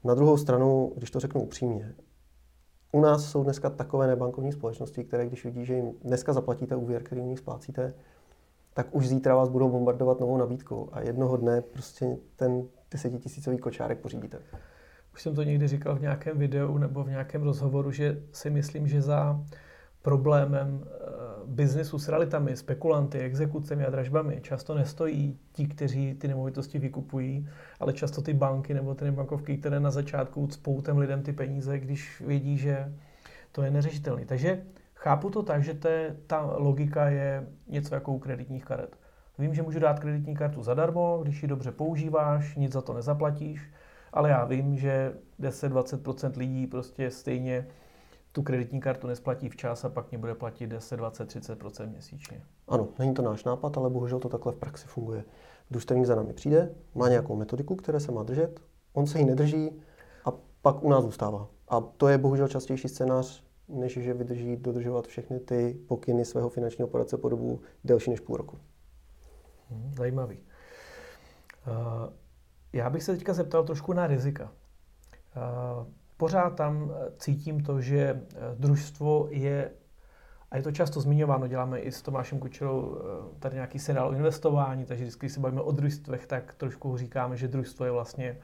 Na 0.04 0.16
druhou 0.16 0.38
stranu, 0.38 0.94
když 0.96 1.12
to 1.12 1.20
řeknu 1.20 1.42
upřímně, 1.42 1.96
u 2.92 3.02
nás 3.02 3.26
jsou 3.26 3.44
dneska 3.44 3.70
takové 3.70 4.08
nebankovní 4.08 4.52
společnosti, 4.52 5.04
které 5.04 5.28
když 5.28 5.46
vidí, 5.46 5.66
že 5.66 5.74
jim 5.74 5.94
dneska 6.04 6.34
zaplatíte 6.34 6.76
úvěr, 6.76 7.04
který 7.04 7.22
nich 7.22 7.40
splácíte, 7.40 7.94
tak 8.74 8.96
už 8.96 9.08
zítra 9.08 9.36
vás 9.36 9.50
budou 9.50 9.70
bombardovat 9.70 10.20
novou 10.20 10.38
nabídkou 10.38 10.90
a 10.92 11.02
jednoho 11.02 11.38
dne 11.38 11.62
prostě 11.62 12.18
ten 12.36 12.68
desetitisícový 12.92 13.58
kočárek 13.58 14.00
pořídíte. 14.00 14.40
Už 15.14 15.22
jsem 15.22 15.36
to 15.36 15.44
někdy 15.44 15.68
říkal 15.68 15.96
v 15.96 16.02
nějakém 16.02 16.38
videu 16.38 16.78
nebo 16.78 17.04
v 17.04 17.10
nějakém 17.10 17.44
rozhovoru, 17.44 17.92
že 17.92 18.24
si 18.32 18.50
myslím, 18.50 18.88
že 18.88 19.02
za 19.02 19.44
problémem 20.06 20.84
eh, 20.84 20.90
biznesu 21.46 22.00
s 22.00 22.10
realitami, 22.10 22.58
spekulanty, 22.58 23.20
exekucemi 23.20 23.86
a 23.86 23.90
dražbami 23.90 24.40
často 24.42 24.76
nestojí 24.76 25.40
ti, 25.52 25.68
kteří 25.68 26.14
ty 26.14 26.28
nemovitosti 26.28 26.80
vykupují, 26.80 27.50
ale 27.80 27.94
často 27.94 28.22
ty 28.22 28.34
banky 28.34 28.74
nebo 28.74 28.96
ty 28.96 29.12
bankovky, 29.12 29.58
které 29.58 29.80
na 29.80 29.92
začátku 29.92 30.48
cpou 30.48 30.82
těm 30.82 30.98
lidem 30.98 31.24
ty 31.24 31.34
peníze, 31.34 31.80
když 31.80 32.22
vědí, 32.22 32.58
že 32.58 32.94
to 33.52 33.64
je 33.64 33.72
neřešitelné. 33.72 34.26
Takže 34.26 34.62
chápu 34.96 35.30
to 35.30 35.44
tak, 35.44 35.64
že 35.64 35.74
te, 35.74 36.16
ta 36.28 36.42
logika 36.58 37.10
je 37.10 37.48
něco 37.68 37.96
jako 37.96 38.14
u 38.14 38.20
kreditních 38.20 38.66
karet. 38.66 38.98
Vím, 39.38 39.54
že 39.54 39.64
můžu 39.64 39.80
dát 39.80 40.00
kreditní 40.00 40.36
kartu 40.36 40.64
zadarmo, 40.64 41.20
když 41.24 41.42
ji 41.42 41.48
dobře 41.48 41.72
používáš, 41.72 42.56
nic 42.56 42.74
za 42.74 42.82
to 42.82 42.94
nezaplatíš, 42.94 43.72
ale 44.14 44.30
já 44.30 44.46
vím, 44.46 44.78
že 44.78 45.14
10-20% 45.40 46.38
lidí 46.38 46.68
prostě 46.68 47.12
stejně 47.12 47.68
tu 48.36 48.44
kreditní 48.44 48.80
kartu 48.80 49.08
nesplatí 49.08 49.50
včas 49.50 49.86
a 49.86 49.90
pak 49.90 50.12
mě 50.12 50.18
bude 50.18 50.36
platit 50.36 50.68
10, 50.68 50.98
20, 50.98 51.30
30% 51.30 51.90
měsíčně. 51.90 52.44
Ano, 52.68 52.88
není 53.00 53.14
to 53.14 53.22
náš 53.22 53.44
nápad, 53.44 53.78
ale 53.78 53.90
bohužel 53.90 54.20
to 54.20 54.30
takhle 54.30 54.52
v 54.52 54.56
praxi 54.56 54.88
funguje. 54.88 55.24
Družstevník 55.72 56.06
za 56.06 56.16
námi 56.16 56.34
přijde, 56.34 56.76
má 56.96 57.10
nějakou 57.10 57.36
metodiku, 57.36 57.76
které 57.76 58.00
se 58.00 58.12
má 58.12 58.24
držet, 58.24 58.60
on 58.94 59.08
se 59.08 59.20
jí 59.20 59.26
nedrží 59.26 59.82
a 60.26 60.34
pak 60.62 60.84
u 60.84 60.90
nás 60.90 61.04
zůstává. 61.04 61.48
A 61.68 61.82
to 61.82 62.08
je 62.08 62.18
bohužel 62.18 62.48
častější 62.48 62.88
scénář, 62.88 63.44
než 63.68 63.94
že 63.94 64.14
vydrží 64.14 64.58
dodržovat 64.58 65.08
všechny 65.08 65.40
ty 65.40 65.80
pokyny 65.88 66.26
svého 66.26 66.50
finančního 66.50 66.88
poradce 66.88 67.18
po 67.18 67.30
dobu 67.30 67.62
delší 67.84 68.10
než 68.10 68.20
půl 68.20 68.38
roku. 68.38 68.58
Hmm, 69.70 69.94
zajímavý. 69.98 70.40
Uh, 71.68 72.14
já 72.74 72.90
bych 72.90 73.04
se 73.04 73.12
teďka 73.12 73.34
zeptal 73.34 73.64
trošku 73.64 73.94
na 73.94 74.08
rizika. 74.08 74.52
Pořád 76.18 76.56
tam 76.56 76.92
eh, 76.92 77.12
cítím 77.18 77.64
to, 77.64 77.82
že 77.82 77.98
eh, 78.00 78.40
družstvo 78.56 79.28
je, 79.30 79.72
a 80.52 80.58
je 80.58 80.64
to 80.64 80.72
často 80.72 81.02
zmiňováno, 81.02 81.48
děláme 81.48 81.80
i 81.80 81.92
s 81.92 82.02
Tomášem 82.02 82.40
Kučerou 82.40 82.98
tady 83.40 83.56
nějaký 83.56 83.80
seriál 83.80 84.08
o 84.08 84.14
investování, 84.14 84.86
takže 84.86 85.04
vždycky, 85.04 85.26
když 85.26 85.34
se 85.34 85.40
bavíme 85.40 85.62
o 85.62 85.72
družstvech, 85.72 86.26
tak 86.26 86.54
trošku 86.54 86.98
říkáme, 86.98 87.38
že 87.38 87.48
družstvo 87.48 87.86
je 87.86 87.92
vlastně 87.92 88.38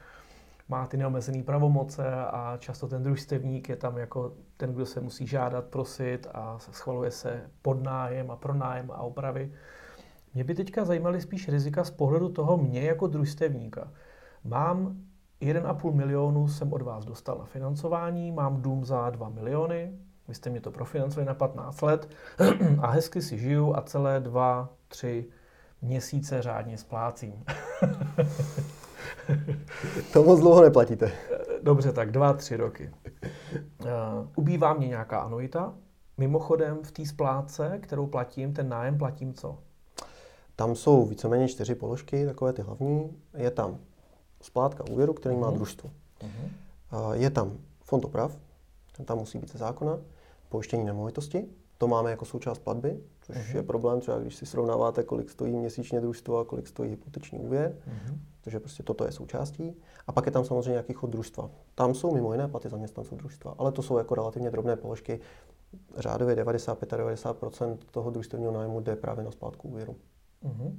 má 0.68 0.86
ty 0.86 0.96
neomezené 0.96 1.42
pravomoce 1.42 2.14
a 2.14 2.56
často 2.58 2.88
ten 2.88 3.02
družstevník 3.02 3.68
je 3.68 3.76
tam 3.76 3.98
jako 3.98 4.32
ten, 4.56 4.72
kdo 4.72 4.86
se 4.86 5.00
musí 5.00 5.26
žádat, 5.26 5.64
prosit 5.64 6.26
a 6.34 6.58
schvaluje 6.58 7.10
se 7.10 7.50
podnájem 7.62 8.30
a 8.30 8.36
pronájem 8.36 8.90
a 8.90 9.02
opravy. 9.02 9.52
Mě 10.34 10.44
by 10.44 10.54
teďka 10.54 10.84
zajímaly 10.84 11.20
spíš 11.20 11.48
rizika 11.48 11.84
z 11.84 11.90
pohledu 11.90 12.28
toho 12.28 12.56
mě 12.56 12.82
jako 12.82 13.06
družstevníka. 13.06 13.92
Mám 14.44 14.96
1,5 15.42 15.92
milionu 15.92 16.48
jsem 16.48 16.72
od 16.72 16.82
vás 16.82 17.04
dostal 17.04 17.38
na 17.38 17.44
financování, 17.44 18.32
mám 18.32 18.62
dům 18.62 18.84
za 18.84 19.10
2 19.10 19.28
miliony, 19.28 19.92
vy 20.28 20.34
jste 20.34 20.50
mě 20.50 20.60
to 20.60 20.70
profinancovali 20.70 21.26
na 21.26 21.34
15 21.34 21.82
let 21.82 22.08
a 22.80 22.86
hezky 22.86 23.22
si 23.22 23.38
žiju 23.38 23.76
a 23.76 23.82
celé 23.82 24.20
2, 24.20 24.68
3 24.88 25.28
měsíce 25.82 26.42
řádně 26.42 26.78
splácím. 26.78 27.44
to 30.12 30.22
moc 30.24 30.40
dlouho 30.40 30.62
neplatíte. 30.62 31.12
Dobře, 31.62 31.92
tak 31.92 32.10
2-3 32.10 32.56
roky. 32.56 32.90
Uh, 33.80 33.88
ubývá 34.36 34.74
mě 34.74 34.88
nějaká 34.88 35.20
anuita. 35.20 35.74
Mimochodem 36.18 36.82
v 36.82 36.92
té 36.92 37.06
splátce, 37.06 37.78
kterou 37.82 38.06
platím, 38.06 38.54
ten 38.54 38.68
nájem 38.68 38.98
platím 38.98 39.34
co? 39.34 39.58
Tam 40.56 40.74
jsou 40.74 41.06
víceméně 41.06 41.48
čtyři 41.48 41.74
položky, 41.74 42.26
takové 42.26 42.52
ty 42.52 42.62
hlavní. 42.62 43.16
Je 43.36 43.50
tam 43.50 43.78
splátka 44.42 44.84
úvěru, 44.90 45.12
který 45.12 45.34
uh-huh. 45.34 45.40
má 45.40 45.48
mhm. 45.48 45.56
družstvo. 45.56 45.90
Uh-huh. 46.20 47.12
Je 47.12 47.30
tam 47.30 47.58
fond 47.80 48.04
oprav, 48.04 48.36
ten 48.96 49.06
tam 49.06 49.18
musí 49.18 49.38
být 49.38 49.52
ze 49.52 49.58
zákona, 49.58 49.98
pojištění 50.48 50.84
nemovitosti, 50.84 51.48
to 51.82 51.88
máme 51.88 52.10
jako 52.10 52.24
součást 52.24 52.58
platby, 52.58 53.00
což 53.22 53.36
uh-huh. 53.36 53.56
je 53.56 53.62
problém 53.62 54.00
třeba, 54.00 54.18
když 54.18 54.36
si 54.36 54.46
srovnáváte, 54.46 55.02
kolik 55.02 55.30
stojí 55.30 55.56
měsíčně 55.56 56.00
družstvo 56.00 56.38
a 56.38 56.44
kolik 56.44 56.66
stojí 56.66 56.90
hypoteční 56.90 57.38
úvěr, 57.38 57.76
uh-huh. 57.88 58.18
protože 58.40 58.60
prostě 58.60 58.82
toto 58.82 59.04
je 59.04 59.12
součástí. 59.12 59.76
A 60.06 60.12
pak 60.12 60.26
je 60.26 60.32
tam 60.32 60.44
samozřejmě 60.44 60.70
nějaký 60.70 60.92
chod 60.92 61.10
družstva. 61.10 61.50
Tam 61.74 61.94
jsou 61.94 62.14
mimo 62.14 62.32
jiné 62.32 62.48
platy 62.48 62.68
zaměstnanců 62.68 63.16
družstva, 63.16 63.54
ale 63.58 63.72
to 63.72 63.82
jsou 63.82 63.98
jako 63.98 64.14
relativně 64.14 64.50
drobné 64.50 64.76
položky. 64.76 65.20
Řádově 65.96 66.36
95-90% 66.36 67.78
toho 67.90 68.10
družstevního 68.10 68.52
nájmu 68.52 68.80
jde 68.80 68.96
právě 68.96 69.24
na 69.24 69.30
splátku 69.30 69.68
úvěru. 69.68 69.96
Uh-huh. 70.44 70.72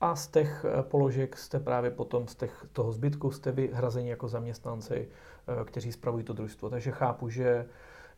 A 0.00 0.16
z 0.16 0.28
těch 0.28 0.64
eh, 0.68 0.82
položek 0.82 1.36
jste 1.36 1.60
právě 1.60 1.90
potom, 1.90 2.28
z 2.28 2.34
těch, 2.34 2.66
toho 2.72 2.92
zbytku 2.92 3.30
jste 3.30 3.52
vy 3.52 3.70
hrazeni 3.72 4.10
jako 4.10 4.28
zaměstnanci, 4.28 5.08
eh, 5.08 5.64
kteří 5.64 5.92
spravují 5.92 6.24
to 6.24 6.32
družstvo. 6.32 6.70
Takže 6.70 6.90
chápu, 6.90 7.28
že 7.28 7.66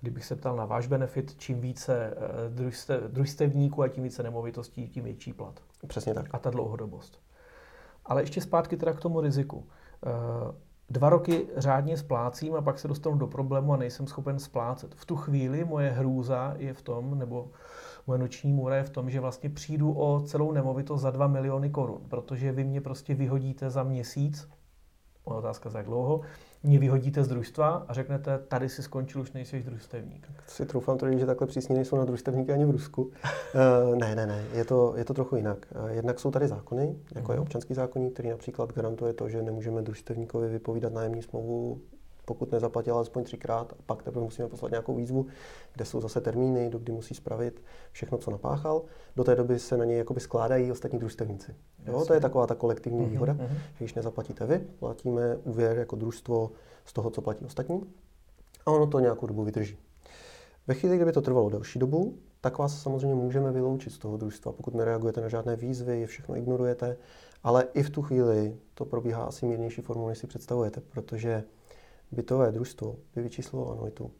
kdybych 0.00 0.24
se 0.24 0.36
ptal 0.36 0.56
na 0.56 0.64
váš 0.64 0.86
benefit, 0.86 1.34
čím 1.38 1.60
více 1.60 2.14
eh, 2.16 3.08
družstevníků 3.08 3.82
a 3.82 3.88
tím 3.88 4.04
více 4.04 4.22
nemovitostí, 4.22 4.88
tím 4.88 5.04
větší 5.04 5.32
plat. 5.32 5.60
Přesně 5.86 6.14
tak. 6.14 6.26
A 6.30 6.38
ta 6.38 6.50
dlouhodobost. 6.50 7.20
Ale 8.04 8.22
ještě 8.22 8.40
zpátky 8.40 8.76
teda 8.76 8.92
k 8.92 9.00
tomu 9.00 9.20
riziku. 9.20 9.66
Dva 10.90 11.08
roky 11.08 11.46
řádně 11.56 11.96
splácím 11.96 12.54
a 12.54 12.62
pak 12.62 12.78
se 12.78 12.88
dostanu 12.88 13.16
do 13.16 13.26
problému 13.26 13.72
a 13.72 13.76
nejsem 13.76 14.06
schopen 14.06 14.38
splácet. 14.38 14.94
V 14.94 15.04
tu 15.04 15.16
chvíli 15.16 15.64
moje 15.64 15.90
hrůza 15.90 16.54
je 16.56 16.74
v 16.74 16.82
tom, 16.82 17.18
nebo 17.18 17.50
moje 18.06 18.18
noční 18.18 18.52
můra 18.52 18.76
je 18.76 18.82
v 18.82 18.90
tom, 18.90 19.10
že 19.10 19.20
vlastně 19.20 19.50
přijdu 19.50 19.92
o 19.92 20.20
celou 20.20 20.52
nemovitost 20.52 21.00
za 21.00 21.10
2 21.10 21.26
miliony 21.26 21.70
korun, 21.70 22.00
protože 22.08 22.52
vy 22.52 22.64
mě 22.64 22.80
prostě 22.80 23.14
vyhodíte 23.14 23.70
za 23.70 23.82
měsíc, 23.82 24.48
otázka 25.24 25.70
za 25.70 25.78
jak 25.78 25.86
dlouho, 25.86 26.20
mě 26.62 26.78
vyhodíte 26.78 27.24
z 27.24 27.28
družstva 27.28 27.84
a 27.88 27.92
řeknete, 27.92 28.38
tady 28.38 28.68
si 28.68 28.82
skončil, 28.82 29.20
už 29.20 29.32
nejsi 29.32 29.62
družstevník. 29.62 30.26
Tak 30.36 30.50
si 30.50 30.66
troufám 30.66 30.98
tvrdit, 30.98 31.18
že 31.18 31.26
takhle 31.26 31.46
přísně 31.46 31.74
nejsou 31.74 31.96
na 31.96 32.04
družstevníky 32.04 32.52
ani 32.52 32.64
v 32.64 32.70
Rusku. 32.70 33.02
uh, 33.02 33.96
ne, 33.96 34.14
ne, 34.14 34.26
ne, 34.26 34.44
je 34.52 34.64
to, 34.64 34.94
je 34.96 35.04
to 35.04 35.14
trochu 35.14 35.36
jinak. 35.36 35.66
Uh, 35.84 35.90
jednak 35.90 36.20
jsou 36.20 36.30
tady 36.30 36.48
zákony, 36.48 36.96
jako 37.14 37.28
uh-huh. 37.28 37.30
je 37.30 37.36
mhm. 37.36 37.42
občanský 37.42 37.74
zákonník, 37.74 38.12
který 38.12 38.30
například 38.30 38.72
garantuje 38.72 39.12
to, 39.12 39.28
že 39.28 39.42
nemůžeme 39.42 39.82
družstevníkovi 39.82 40.48
vypovídat 40.48 40.92
nájemní 40.92 41.22
smlouvu 41.22 41.80
pokud 42.34 42.52
nezaplatil 42.52 42.94
alespoň 42.94 43.24
třikrát, 43.24 43.72
a 43.72 43.76
pak 43.86 44.02
teprve 44.02 44.24
musíme 44.24 44.48
poslat 44.48 44.70
nějakou 44.70 44.94
výzvu, 44.94 45.26
kde 45.74 45.84
jsou 45.84 46.00
zase 46.00 46.20
termíny, 46.20 46.70
do 46.70 46.78
kdy 46.78 46.92
musí 46.92 47.14
spravit 47.14 47.62
všechno, 47.92 48.18
co 48.18 48.30
napáchal. 48.30 48.82
Do 49.16 49.24
té 49.24 49.34
doby 49.34 49.58
se 49.58 49.76
na 49.76 49.84
něj 49.84 49.98
jakoby 49.98 50.20
skládají 50.20 50.72
ostatní 50.72 50.98
družstevníci. 50.98 51.54
Jo, 51.86 52.04
to 52.04 52.14
je 52.14 52.20
taková 52.20 52.46
ta 52.46 52.54
kolektivní 52.54 53.00
mm-hmm, 53.00 53.10
výhoda, 53.10 53.32
mm-hmm. 53.32 53.48
že 53.48 53.78
když 53.78 53.94
nezaplatíte 53.94 54.46
vy, 54.46 54.58
platíme 54.78 55.36
úvěr 55.36 55.78
jako 55.78 55.96
družstvo 55.96 56.50
z 56.84 56.92
toho, 56.92 57.10
co 57.10 57.22
platí 57.22 57.44
ostatní 57.44 57.82
a 58.66 58.70
ono 58.70 58.86
to 58.86 59.00
nějakou 59.00 59.26
dobu 59.26 59.44
vydrží. 59.44 59.78
Ve 60.66 60.74
chvíli, 60.74 60.96
kdyby 60.96 61.12
to 61.12 61.20
trvalo 61.20 61.50
delší 61.50 61.78
dobu, 61.78 62.18
tak 62.40 62.58
vás 62.58 62.82
samozřejmě 62.82 63.14
můžeme 63.14 63.52
vyloučit 63.52 63.92
z 63.92 63.98
toho 63.98 64.16
družstva, 64.16 64.52
pokud 64.52 64.74
nereagujete 64.74 65.20
na 65.20 65.28
žádné 65.28 65.56
výzvy, 65.56 66.06
všechno 66.06 66.36
ignorujete, 66.36 66.96
ale 67.42 67.64
i 67.74 67.82
v 67.82 67.90
tu 67.90 68.02
chvíli 68.02 68.56
to 68.74 68.84
probíhá 68.84 69.24
asi 69.24 69.46
mírnější 69.46 69.80
formou, 69.80 70.08
než 70.08 70.18
si 70.18 70.26
představujete, 70.26 70.80
protože 70.80 71.44
bytové 72.12 72.52
družstvo 72.52 72.96
by 73.14 73.22
vyčíslilo 73.22 73.72
anuitu. 73.72 74.10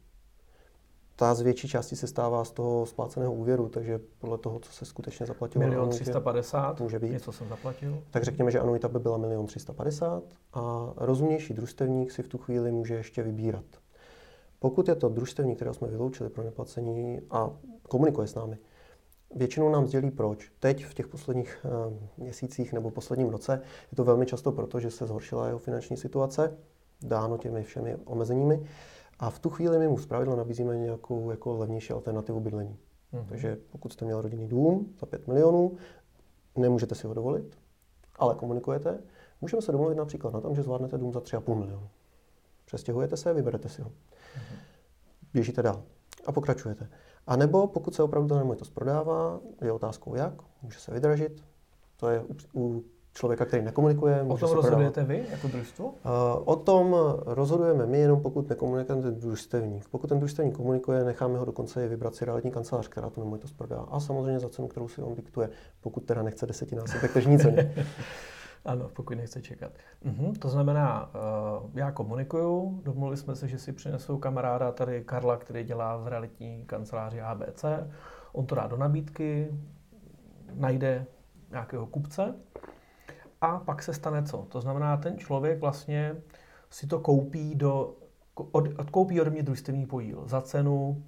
Ta 1.16 1.35
z 1.35 1.40
větší 1.40 1.68
části 1.68 1.96
se 1.96 2.07
stává 2.07 2.44
z 2.44 2.50
toho 2.50 2.87
spláceného 2.87 3.33
úvěru, 3.33 3.68
takže 3.68 4.00
podle 4.18 4.38
toho, 4.38 4.59
co 4.59 4.72
se 4.72 4.85
skutečně 4.85 5.26
zaplatilo. 5.26 5.64
Milion 5.64 5.90
350, 5.90 6.81
může 6.81 6.98
být. 6.98 7.11
něco 7.11 7.33
jsem 7.33 7.48
zaplatil. 7.48 8.02
Tak 8.11 8.22
řekněme, 8.22 8.50
že 8.50 8.61
anuita 8.61 8.88
by 8.88 8.98
byla 8.98 9.16
milion 9.18 9.46
350 9.46 10.22
a 10.52 10.92
rozumnější 10.96 11.55
družstevník 11.55 12.12
si 12.12 12.22
v 12.22 12.28
tu 12.28 12.38
chvíli 12.38 12.72
může 12.72 12.94
ještě 12.94 13.22
vybírat. 13.22 13.64
Pokud 14.59 14.88
je 14.88 14.94
to 14.94 15.09
družstevník, 15.09 15.57
kterého 15.57 15.74
jsme 15.74 15.88
vyloučili 15.88 16.31
pro 16.31 16.44
neplacení 16.44 17.20
a 17.31 17.50
komunikuje 17.88 18.26
s 18.26 18.35
námi, 18.35 18.59
většinou 19.37 19.70
nám 19.70 19.87
sdělí 19.87 20.11
proč. 20.11 20.52
Teď 20.61 20.85
v 20.85 20.94
těch 20.94 21.09
posledních 21.09 21.66
uh, 21.88 21.94
měsících 22.16 22.72
nebo 22.72 22.90
posledním 22.90 23.28
roce 23.28 23.61
je 23.92 23.96
to 23.96 24.05
velmi 24.05 24.26
často 24.26 24.52
proto, 24.52 24.81
že 24.81 24.90
se 24.90 25.07
zhoršila 25.07 25.46
jeho 25.46 25.59
finanční 25.59 25.96
situace, 25.96 26.57
dáno 27.05 27.38
těmi 27.38 27.62
všemi 27.62 27.97
omezeními. 28.05 28.67
A 29.19 29.31
v 29.31 29.38
tu 29.38 29.51
chvíli 29.51 29.79
my 29.79 29.88
mu 29.88 29.99
zpravidla 29.99 30.37
nabízíme 30.37 30.79
nějakou 30.79 31.31
jako 31.31 31.57
levnější 31.57 31.93
alternativu 31.93 32.41
bydlení. 32.41 32.77
Mm-hmm. 33.12 33.27
Takže 33.29 33.59
pokud 33.71 33.93
jste 33.93 34.05
měl 34.05 34.23
rodinný 34.23 34.49
dům 34.49 34.95
za 35.01 35.07
5 35.07 35.27
milionů, 35.27 35.77
nemůžete 36.57 36.95
si 36.95 37.07
ho 37.07 37.15
dovolit, 37.15 37.59
ale 38.17 38.35
komunikujete, 38.35 38.99
můžeme 39.41 39.62
se 39.62 39.73
domluvit 39.73 39.95
například 39.95 40.35
na 40.35 40.41
tom, 40.41 40.55
že 40.55 40.62
zvládnete 40.62 40.99
dům 40.99 41.12
za 41.12 41.21
3,5 41.21 41.55
milionu. 41.55 41.88
Přestěhujete 42.65 43.17
se, 43.17 43.35
vyberete 43.35 43.69
si 43.69 43.83
ho. 43.83 43.88
Mm-hmm. 43.88 44.57
Běžíte 45.33 45.62
dál 45.62 45.83
a 46.27 46.33
pokračujete. 46.33 46.88
A 47.27 47.37
nebo 47.37 47.67
pokud 47.67 47.95
se 47.95 48.03
opravdu 48.03 48.29
ta 48.29 48.38
nemovitost 48.38 48.71
prodává, 48.71 49.41
je 49.61 49.73
otázkou 49.73 50.15
jak, 50.15 50.35
může 50.62 50.79
se 50.79 50.93
vydražit. 50.93 51.45
To 51.97 52.09
je 52.09 52.21
u, 52.21 52.37
u 52.55 52.85
člověka, 53.14 53.44
který 53.44 53.62
nekomunikuje. 53.62 54.22
O 54.22 54.37
tom 54.37 54.53
rozhodujete 54.53 55.05
vy 55.05 55.25
jako 55.31 55.48
družstvo? 55.48 55.87
Uh, 55.87 55.92
o 56.44 56.57
tom 56.57 56.96
rozhodujeme 57.27 57.87
my, 57.87 57.98
jenom 57.98 58.20
pokud 58.20 58.48
nekomunikuje 58.48 59.03
ten 59.03 59.20
družstevník. 59.20 59.88
Pokud 59.88 60.07
ten 60.07 60.18
družstevník 60.18 60.57
komunikuje, 60.57 61.05
necháme 61.05 61.38
ho 61.38 61.44
dokonce 61.44 61.85
i 61.85 61.88
vybrat 61.88 62.14
si 62.14 62.25
realitní 62.25 62.51
kancelář, 62.51 62.88
která 62.88 63.11
tu 63.11 63.20
nemovitost 63.20 63.53
prodá. 63.53 63.87
A 63.90 64.01
samozřejmě 64.01 64.40
za 64.40 64.48
cenu, 64.48 64.68
kterou 64.68 64.88
si 64.88 65.03
on 65.03 65.14
diktuje, 65.14 65.48
pokud 65.81 66.05
teda 66.05 66.22
nechce 66.22 66.46
desetinásobek 66.46 67.12
tržní 67.12 67.38
ceny. 67.38 67.75
Ano, 68.64 68.90
pokud 68.92 69.16
nechce 69.16 69.42
čekat. 69.42 69.72
Uh-huh. 70.05 70.38
To 70.38 70.48
znamená, 70.48 71.11
uh, 71.14 71.70
já 71.75 71.90
komunikuju, 71.90 72.81
domluvili 72.85 73.16
jsme 73.16 73.37
se, 73.37 73.48
že 73.48 73.59
si 73.59 73.72
přinesou 73.72 74.18
kamaráda 74.18 74.72
tady 74.72 75.05
Karla, 75.05 75.37
který 75.37 75.64
dělá 75.64 75.96
v 75.96 76.09
realitní 76.09 76.64
kanceláři 76.66 77.20
ABC. 77.20 77.64
On 78.33 78.46
to 78.46 78.55
dá 78.55 78.66
do 78.66 78.77
nabídky, 78.77 79.59
najde 80.55 81.07
nějakého 81.51 81.87
kupce 81.87 82.35
a 83.42 83.59
pak 83.59 83.83
se 83.83 83.94
stane 83.94 84.22
co? 84.22 84.46
To 84.48 84.61
znamená, 84.61 84.96
ten 84.96 85.18
člověk 85.18 85.61
vlastně 85.61 86.16
si 86.70 86.87
to 86.87 87.00
koupí 87.00 87.55
do, 87.55 87.94
od, 88.35 88.68
odkoupí 88.78 89.20
ode 89.20 89.31
mě 89.31 89.42
družstevní 89.42 89.87
podíl 89.87 90.22
za 90.26 90.40
cenu, 90.40 91.05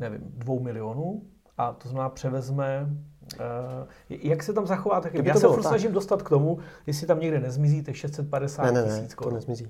nevím, 0.00 0.20
dvou 0.24 0.60
milionů 0.60 1.22
a 1.58 1.72
to 1.72 1.88
znamená 1.88 2.08
převezme 2.08 2.88
Uh, 3.34 3.88
jak 4.08 4.42
se 4.42 4.52
tam 4.52 4.66
zachová? 4.66 5.00
Tak 5.00 5.14
já 5.14 5.34
se 5.34 5.48
furt 5.48 5.62
snažím 5.62 5.92
dostat 5.92 6.22
k 6.22 6.28
tomu, 6.28 6.58
jestli 6.86 7.06
tam 7.06 7.20
někde 7.20 7.40
nezmizí 7.40 7.82
těch 7.82 7.96
650 7.96 8.62
ne, 8.62 8.72
ne, 8.72 8.82
ne, 8.82 8.86
tisíc 8.88 9.14
korun. 9.14 9.30
to 9.30 9.34
nezmizí. 9.34 9.64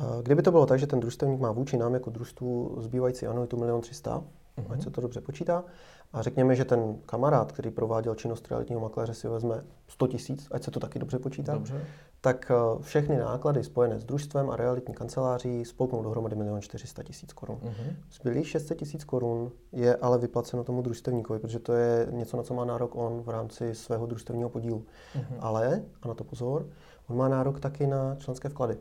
Uh, 0.00 0.22
kdyby 0.22 0.42
to 0.42 0.50
bylo 0.50 0.66
tak, 0.66 0.78
že 0.78 0.86
ten 0.86 1.00
družstevník 1.00 1.40
má 1.40 1.52
vůči 1.52 1.76
nám 1.76 1.94
jako 1.94 2.10
družstvu 2.10 2.76
zbývající 2.80 3.26
anuitu 3.26 3.64
1 3.64 3.80
300 3.80 4.10
000, 4.10 4.24
uh-huh. 4.58 4.72
ať 4.72 4.82
se 4.82 4.90
to 4.90 5.00
dobře 5.00 5.20
počítá, 5.20 5.64
a 6.12 6.22
řekněme, 6.22 6.56
že 6.56 6.64
ten 6.64 6.96
kamarád, 7.06 7.52
který 7.52 7.70
prováděl 7.70 8.14
činnost 8.14 8.48
realitního 8.48 8.80
makléře, 8.80 9.14
si 9.14 9.28
vezme 9.28 9.64
100 9.88 10.06
tisíc, 10.06 10.48
ať 10.50 10.62
se 10.62 10.70
to 10.70 10.80
taky 10.80 10.98
dobře 10.98 11.18
počítá, 11.18 11.54
dobře. 11.54 11.84
tak 12.20 12.50
eh, 12.50 12.82
všechny 12.82 13.18
náklady 13.18 13.64
spojené 13.64 14.00
s 14.00 14.04
družstvem 14.04 14.50
a 14.50 14.56
realitní 14.56 14.94
kanceláří 14.94 15.64
spolknou 15.64 16.02
dohromady 16.02 16.36
1 16.36 16.60
400 16.60 17.02
tisíc 17.02 17.32
korun. 17.32 17.56
Uh-huh. 17.56 17.94
Zbylých 18.12 18.48
600 18.48 18.78
tisíc 18.78 19.04
korun 19.04 19.50
je 19.72 19.96
ale 19.96 20.18
vyplaceno 20.18 20.64
tomu 20.64 20.82
družstevníkovi, 20.82 21.38
protože 21.38 21.58
to 21.58 21.72
je 21.72 22.06
něco, 22.10 22.36
na 22.36 22.42
co 22.42 22.54
má 22.54 22.64
nárok 22.64 22.96
on 22.96 23.22
v 23.22 23.28
rámci 23.28 23.74
svého 23.74 24.06
družstevního 24.06 24.48
podílu. 24.48 24.84
Uh-huh. 25.16 25.36
Ale, 25.40 25.82
a 26.02 26.08
na 26.08 26.14
to 26.14 26.24
pozor, 26.24 26.66
on 27.08 27.16
má 27.16 27.28
nárok 27.28 27.60
taky 27.60 27.86
na 27.86 28.16
členské 28.16 28.48
vklady. 28.48 28.78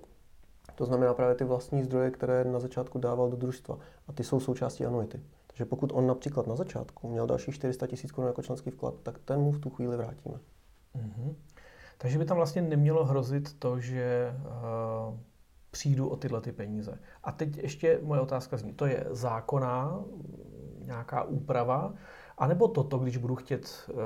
To 0.76 0.86
znamená 0.86 1.14
právě 1.14 1.36
ty 1.36 1.44
vlastní 1.44 1.84
zdroje, 1.84 2.12
které 2.12 2.44
na 2.44 2.60
začátku 2.60 3.00
dával 3.00 3.30
do 3.30 3.38
družstva. 3.38 3.78
A 4.08 4.14
ty 4.14 4.24
jsou 4.24 4.40
součástí 4.40 4.86
anuity. 4.86 5.22
Takže 5.58 5.70
pokud 5.70 5.92
on 5.94 6.08
například 6.08 6.48
na 6.48 6.56
začátku 6.56 7.10
měl 7.10 7.28
další 7.28 7.52
400 7.52 7.88
tisíc 7.88 8.12
korun 8.12 8.28
jako 8.28 8.42
členský 8.42 8.70
vklad, 8.70 8.94
tak 9.04 9.18
ten 9.18 9.40
mu 9.40 9.52
v 9.52 9.60
tu 9.60 9.70
chvíli 9.70 9.98
vrátíme. 9.98 10.40
Mm-hmm. 10.96 11.36
Takže 11.98 12.18
by 12.18 12.26
tam 12.26 12.38
vlastně 12.38 12.62
nemělo 12.62 13.06
hrozit 13.06 13.60
to, 13.60 13.80
že 13.80 14.36
uh, 14.38 15.18
přijdu 15.72 16.10
o 16.10 16.16
tyhle 16.16 16.42
ty 16.42 16.52
peníze. 16.52 17.00
A 17.24 17.32
teď 17.32 17.58
ještě 17.58 18.00
moje 18.04 18.22
otázka 18.22 18.58
zní, 18.58 18.74
to 18.74 18.86
je 18.86 19.06
zákonná 19.10 20.04
nějaká 20.86 21.24
úprava, 21.24 21.94
anebo 22.38 22.68
toto, 22.68 22.98
když 22.98 23.18
budu 23.18 23.36
chtět 23.36 23.90
uh, 23.90 23.98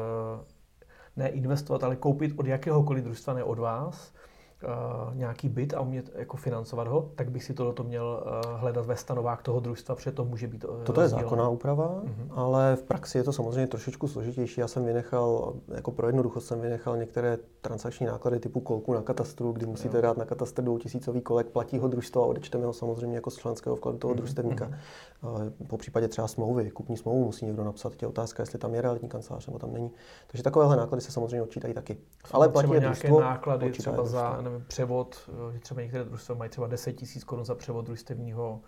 ne 1.16 1.30
investovat, 1.30 1.84
ale 1.84 1.96
koupit 1.96 2.40
od 2.40 2.48
jakéhokoliv 2.48 3.04
družstva, 3.04 3.34
ne 3.34 3.44
od 3.44 3.60
vás, 3.60 4.14
uh, 4.64 5.16
nějaký 5.16 5.50
byt 5.50 5.74
a 5.74 5.82
umět 5.82 6.12
jako 6.16 6.38
financovat 6.38 6.88
ho, 6.88 7.10
tak 7.16 7.32
bych 7.32 7.44
si 7.44 7.54
tohle 7.54 7.74
měl 7.84 8.24
uh, 8.26 8.60
hledat 8.60 8.86
ve 8.86 8.96
stanovách 8.96 9.42
toho 9.42 9.60
družstva, 9.60 9.96
protože 9.96 10.12
to 10.12 10.26
může 10.26 10.48
být 10.48 10.66
uh, 10.66 10.84
Toto 10.84 11.02
je 11.02 11.08
zákonná 11.08 11.50
úprava, 11.50 12.02
uh-huh. 12.04 12.28
ale 12.30 12.76
v 12.76 12.84
praxi 12.84 13.18
je 13.18 13.24
to 13.24 13.34
samozřejmě 13.34 13.68
trošičku 13.68 14.08
složitější. 14.08 14.62
Já 14.62 14.68
jsem 14.68 14.86
vynechal, 14.86 15.54
jako 15.68 15.92
pro 15.92 16.08
jednoduchost 16.08 16.48
jsem 16.48 16.62
vynechal 16.62 16.98
některé 16.98 17.38
transakční 17.62 18.06
náklady 18.06 18.40
typu 18.40 18.60
kolku 18.60 18.94
na 18.94 19.02
katastru, 19.02 19.52
kdy 19.52 19.66
musíte 19.66 19.98
jo. 19.98 20.02
dát 20.02 20.18
na 20.18 20.26
katastr 20.26 20.64
dvoutisícový 20.64 21.22
kolek, 21.22 21.48
platí 21.48 21.80
ho 21.80 21.88
družstvo 21.88 22.24
a 22.24 22.26
odečteme 22.26 22.66
ho 22.66 22.74
samozřejmě 22.74 23.16
jako 23.16 23.32
z 23.32 23.38
členského 23.38 23.76
vkladu 23.76 23.98
toho 23.98 24.14
uh-huh. 24.14 24.18
družstevníka. 24.18 24.66
Uh-huh. 24.66 25.52
Po 25.68 25.78
případě 25.78 26.08
třeba 26.08 26.28
smlouvy, 26.28 26.72
kupní 26.72 26.98
smlouvu 26.98 27.26
musí 27.26 27.46
někdo 27.46 27.64
napsat, 27.64 28.02
je 28.02 28.08
otázka, 28.08 28.44
jestli 28.44 28.60
tam 28.60 28.74
je 28.74 28.82
realitní 28.82 29.10
kancelář 29.10 29.48
nebo 29.48 29.60
tam 29.60 29.74
není. 29.74 29.92
Takže 30.28 30.44
takovéhle 30.44 30.78
náklady 30.78 31.02
se 31.02 31.12
samozřejmě 31.12 31.42
odčítají 31.42 31.74
taky. 31.74 31.98
Jsou 32.28 32.36
ale 32.36 32.50
platí 32.50 32.70
nějaké 32.70 32.86
družstvo, 32.86 33.20
náklady 33.20 33.72
třeba 33.72 34.06
za 34.06 34.42
převod, 34.68 35.30
eh, 35.56 35.60
třeba 35.60 35.82
některé 35.82 36.04
družstva 36.04 36.36
mají 36.36 36.50
třeba 36.50 36.68
10 36.68 37.02
000 37.02 37.26
korun 37.26 37.46
za 37.46 37.56
převod 37.56 37.86
družstevního 37.86 38.62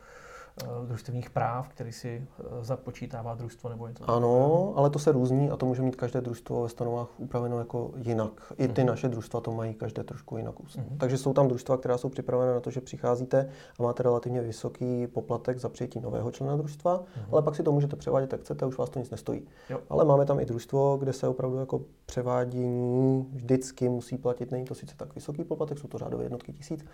družstevních 0.86 1.30
práv, 1.30 1.68
který 1.68 1.92
si 1.92 2.28
eh, 2.40 2.44
započítává 2.62 3.36
družstvo 3.36 3.70
nebo 3.70 3.88
něco 3.88 4.10
Ano, 4.10 4.74
ale 4.76 4.90
to 4.90 5.00
se 5.00 5.12
různí 5.12 5.50
a 5.50 5.58
to 5.58 5.66
může 5.66 5.82
mít 5.82 5.96
každé 5.96 6.22
družstvo 6.22 6.64
ve 6.64 6.70
stanovách 6.70 7.08
upraveno 7.18 7.60
jako 7.60 7.92
jinak. 7.96 8.54
I 8.58 8.68
ty 8.68 8.82
uh-huh. 8.82 8.86
naše 8.86 9.08
družstva 9.08 9.42
to 9.42 9.52
mají 9.52 9.74
každé 9.74 10.04
trošku 10.04 10.38
jinak. 10.38 10.56
Uh-huh. 10.56 10.98
Takže 10.98 11.18
jsou 11.18 11.34
tam 11.34 11.48
družstva, 11.48 11.78
která 11.78 11.98
jsou 11.98 12.10
připravené 12.10 12.54
na 12.54 12.60
to, 12.60 12.72
že 12.72 12.82
přicházíte 12.82 13.50
a 13.80 13.84
máte 13.84 14.04
relativně 14.04 14.42
vysoký 14.42 15.08
poplatek 15.08 15.60
za 15.60 15.70
přijetí 15.70 16.00
nového 16.00 16.32
člena 16.32 16.56
družstva, 16.56 17.00
uh-huh. 17.00 17.26
ale 17.32 17.42
pak 17.42 17.56
si 17.56 17.64
to 17.64 17.72
můžete 17.72 17.96
převádět, 17.96 18.32
jak 18.32 18.42
chcete, 18.42 18.66
už 18.66 18.78
vás 18.78 18.90
to 18.90 19.00
nic 19.00 19.10
nestojí. 19.10 19.48
Jo. 19.70 19.80
Ale 19.90 20.06
máme 20.06 20.26
tam 20.26 20.40
i 20.40 20.46
družstvo, 20.46 20.98
kde 20.98 21.14
se 21.14 21.28
opravdu 21.28 21.58
jako 21.58 21.82
převádění 22.06 23.30
vždycky 23.34 23.90
musí 23.90 24.18
platit. 24.18 24.52
Není 24.52 24.66
to 24.66 24.76
sice 24.76 24.96
tak 24.98 25.16
vysoký 25.16 25.44
poplatek, 25.44 25.80
jsou 25.80 25.88
to 25.88 25.98
řádové 25.98 26.24
jednotky 26.24 26.54
tisíc, 26.54 26.86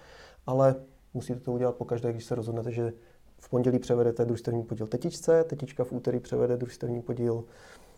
ale 0.48 0.76
musíte 1.14 1.40
to 1.40 1.52
udělat 1.52 1.76
pokaždé, 1.76 2.12
když 2.12 2.26
se 2.26 2.36
rozhodnete, 2.36 2.72
že 2.72 2.94
v 3.40 3.50
pondělí 3.50 3.80
převedete 3.80 4.26
družstevní 4.26 4.64
podíl 4.64 4.88
tetičce, 4.88 5.44
tetička 5.44 5.84
v 5.84 5.92
úterý 5.92 6.20
převede 6.20 6.58
družstevní 6.58 7.02
podíl 7.02 7.44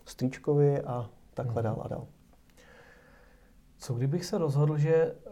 strýčkovi 0.05 0.81
a 0.81 1.09
takhle 1.33 1.61
mm. 1.61 1.63
dál 1.63 1.81
a 1.85 1.87
dál. 1.87 2.07
Co 3.77 3.93
kdybych 3.93 4.25
se 4.25 4.37
rozhodl, 4.37 4.77
že 4.77 4.95
eh, 4.95 5.29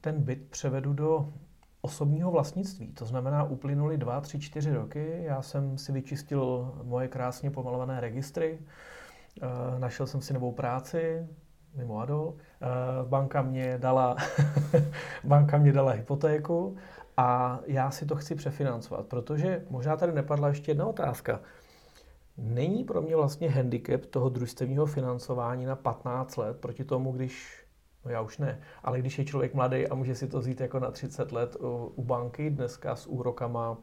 ten 0.00 0.22
byt 0.22 0.50
převedu 0.50 0.92
do 0.92 1.32
osobního 1.80 2.30
vlastnictví. 2.30 2.92
To 2.92 3.04
znamená, 3.04 3.44
uplynuly 3.44 3.98
dva, 3.98 4.20
tři, 4.20 4.40
čtyři 4.40 4.74
roky, 4.74 5.22
já 5.22 5.42
jsem 5.42 5.78
si 5.78 5.92
vyčistil 5.92 6.72
moje 6.82 7.08
krásně 7.08 7.50
pomalované 7.50 8.00
registry, 8.00 8.58
eh, 8.58 9.78
našel 9.78 10.06
jsem 10.06 10.20
si 10.20 10.34
novou 10.34 10.52
práci, 10.52 11.26
mimo 11.74 11.98
Adol, 11.98 12.34
eh, 12.36 12.66
banka 13.08 13.42
mě 13.42 13.78
dala, 13.78 14.16
banka 15.24 15.58
mě 15.58 15.72
dala 15.72 15.92
hypotéku 15.92 16.76
a 17.16 17.60
já 17.66 17.90
si 17.90 18.06
to 18.06 18.16
chci 18.16 18.34
přefinancovat, 18.34 19.06
protože 19.06 19.64
možná 19.70 19.96
tady 19.96 20.12
nepadla 20.12 20.48
ještě 20.48 20.70
jedna 20.70 20.86
otázka. 20.86 21.40
Není 22.38 22.84
pro 22.84 23.02
mě 23.02 23.16
vlastně 23.16 23.50
handicap 23.50 24.06
toho 24.06 24.28
družstevního 24.28 24.86
financování 24.86 25.66
na 25.66 25.76
15 25.76 26.36
let 26.36 26.56
proti 26.60 26.84
tomu, 26.84 27.12
když, 27.12 27.64
no 28.04 28.10
já 28.10 28.20
už 28.20 28.38
ne, 28.38 28.60
ale 28.84 28.98
když 28.98 29.18
je 29.18 29.24
člověk 29.24 29.54
mladý 29.54 29.88
a 29.88 29.94
může 29.94 30.14
si 30.14 30.28
to 30.28 30.38
vzít 30.38 30.60
jako 30.60 30.80
na 30.80 30.90
30 30.90 31.32
let 31.32 31.56
u 31.96 32.02
banky, 32.02 32.50
dneska 32.50 32.96
s 32.96 33.06
úrokama 33.06 33.78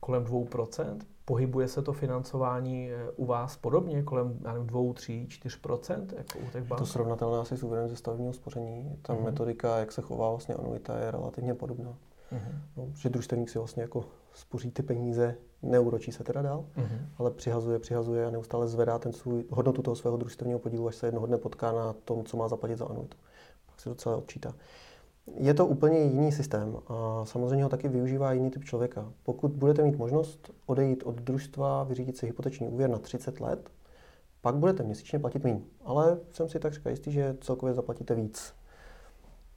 kolem 0.00 0.24
2%, 0.24 0.98
pohybuje 1.24 1.68
se 1.68 1.82
to 1.82 1.92
financování 1.92 2.90
eh, 2.90 3.10
u 3.16 3.26
vás 3.26 3.56
podobně, 3.56 4.02
kolem 4.02 4.38
nevím, 4.40 4.66
2, 4.66 4.92
3, 4.94 5.26
4%, 5.28 6.06
jako 6.16 6.38
u 6.38 6.50
těch 6.50 6.64
bank? 6.64 6.78
To 6.78 6.86
srovnatelné 6.86 7.38
asi 7.38 7.56
s 7.56 7.62
úvěrem 7.62 7.88
ze 7.88 7.96
stavebního 7.96 8.32
spoření. 8.32 8.98
Ta 9.02 9.14
mm-hmm. 9.14 9.24
metodika, 9.24 9.78
jak 9.78 9.92
se 9.92 10.02
chová 10.02 10.30
vlastně 10.30 10.54
anuita, 10.54 10.98
je 10.98 11.10
relativně 11.10 11.54
podobná. 11.54 11.94
Uh-huh. 12.32 12.52
No, 12.76 12.88
že 12.94 13.08
družstevník 13.08 13.50
si 13.50 13.58
vlastně 13.58 13.82
jako 13.82 14.04
spoří 14.34 14.70
ty 14.70 14.82
peníze, 14.82 15.36
neuročí 15.62 16.12
se 16.12 16.24
teda 16.24 16.42
dál, 16.42 16.64
uh-huh. 16.76 16.98
ale 17.18 17.30
přihazuje, 17.30 17.78
přihazuje 17.78 18.26
a 18.26 18.30
neustále 18.30 18.68
zvedá 18.68 18.98
ten 18.98 19.12
svůj, 19.12 19.44
hodnotu 19.50 19.82
toho 19.82 19.96
svého 19.96 20.16
družstevního 20.16 20.58
podílu, 20.58 20.88
až 20.88 20.96
se 20.96 21.06
jednoho 21.06 21.26
dne 21.26 21.38
potká 21.38 21.72
na 21.72 21.92
tom, 21.92 22.24
co 22.24 22.36
má 22.36 22.48
zaplatit 22.48 22.78
za 22.78 22.86
anuitu. 22.86 23.16
Pak 23.66 23.80
se 23.80 23.88
to 23.88 23.94
celé 23.94 24.16
odčítá. 24.16 24.54
Je 25.36 25.54
to 25.54 25.66
úplně 25.66 25.98
jiný 25.98 26.32
systém 26.32 26.76
a 26.86 27.24
samozřejmě 27.24 27.64
ho 27.64 27.70
taky 27.70 27.88
využívá 27.88 28.32
jiný 28.32 28.50
typ 28.50 28.64
člověka. 28.64 29.12
Pokud 29.22 29.50
budete 29.50 29.82
mít 29.82 29.98
možnost 29.98 30.50
odejít 30.66 31.02
od 31.02 31.14
družstva, 31.14 31.84
vyřídit 31.84 32.16
si 32.16 32.26
hypoteční 32.26 32.68
úvěr 32.68 32.90
na 32.90 32.98
30 32.98 33.40
let, 33.40 33.70
pak 34.40 34.54
budete 34.54 34.82
měsíčně 34.82 35.18
platit 35.18 35.44
méně. 35.44 35.60
Ale 35.84 36.18
jsem 36.32 36.48
si 36.48 36.58
tak 36.58 36.74
říkal 36.74 36.90
jistý, 36.90 37.12
že 37.12 37.36
celkově 37.40 37.74
zaplatíte 37.74 38.14
víc 38.14 38.54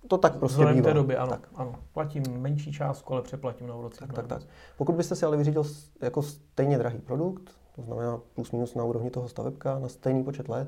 to 0.07 0.17
tak 0.17 0.35
prostě 0.37 0.53
Vzhledem 0.53 0.75
bývá. 0.75 0.87
té 0.87 0.93
doby, 0.93 1.17
ano, 1.17 1.31
tak. 1.31 1.47
ano. 1.55 1.75
Platím 1.93 2.23
menší 2.37 2.71
částku, 2.71 3.13
ale 3.13 3.21
přeplatím 3.21 3.67
na 3.67 3.75
úroce. 3.75 3.99
Tak, 3.99 4.13
tak, 4.13 4.27
tak. 4.27 4.41
Pokud 4.77 4.95
byste 4.95 5.15
si 5.15 5.25
ale 5.25 5.37
vyřídil 5.37 5.63
jako 6.01 6.21
stejně 6.21 6.77
drahý 6.77 6.99
produkt, 6.99 7.51
to 7.75 7.81
znamená 7.81 8.19
plus 8.35 8.51
minus 8.51 8.75
na 8.75 8.83
úrovni 8.83 9.09
toho 9.09 9.27
stavebka, 9.27 9.79
na 9.79 9.87
stejný 9.87 10.23
počet 10.23 10.49
let, 10.49 10.67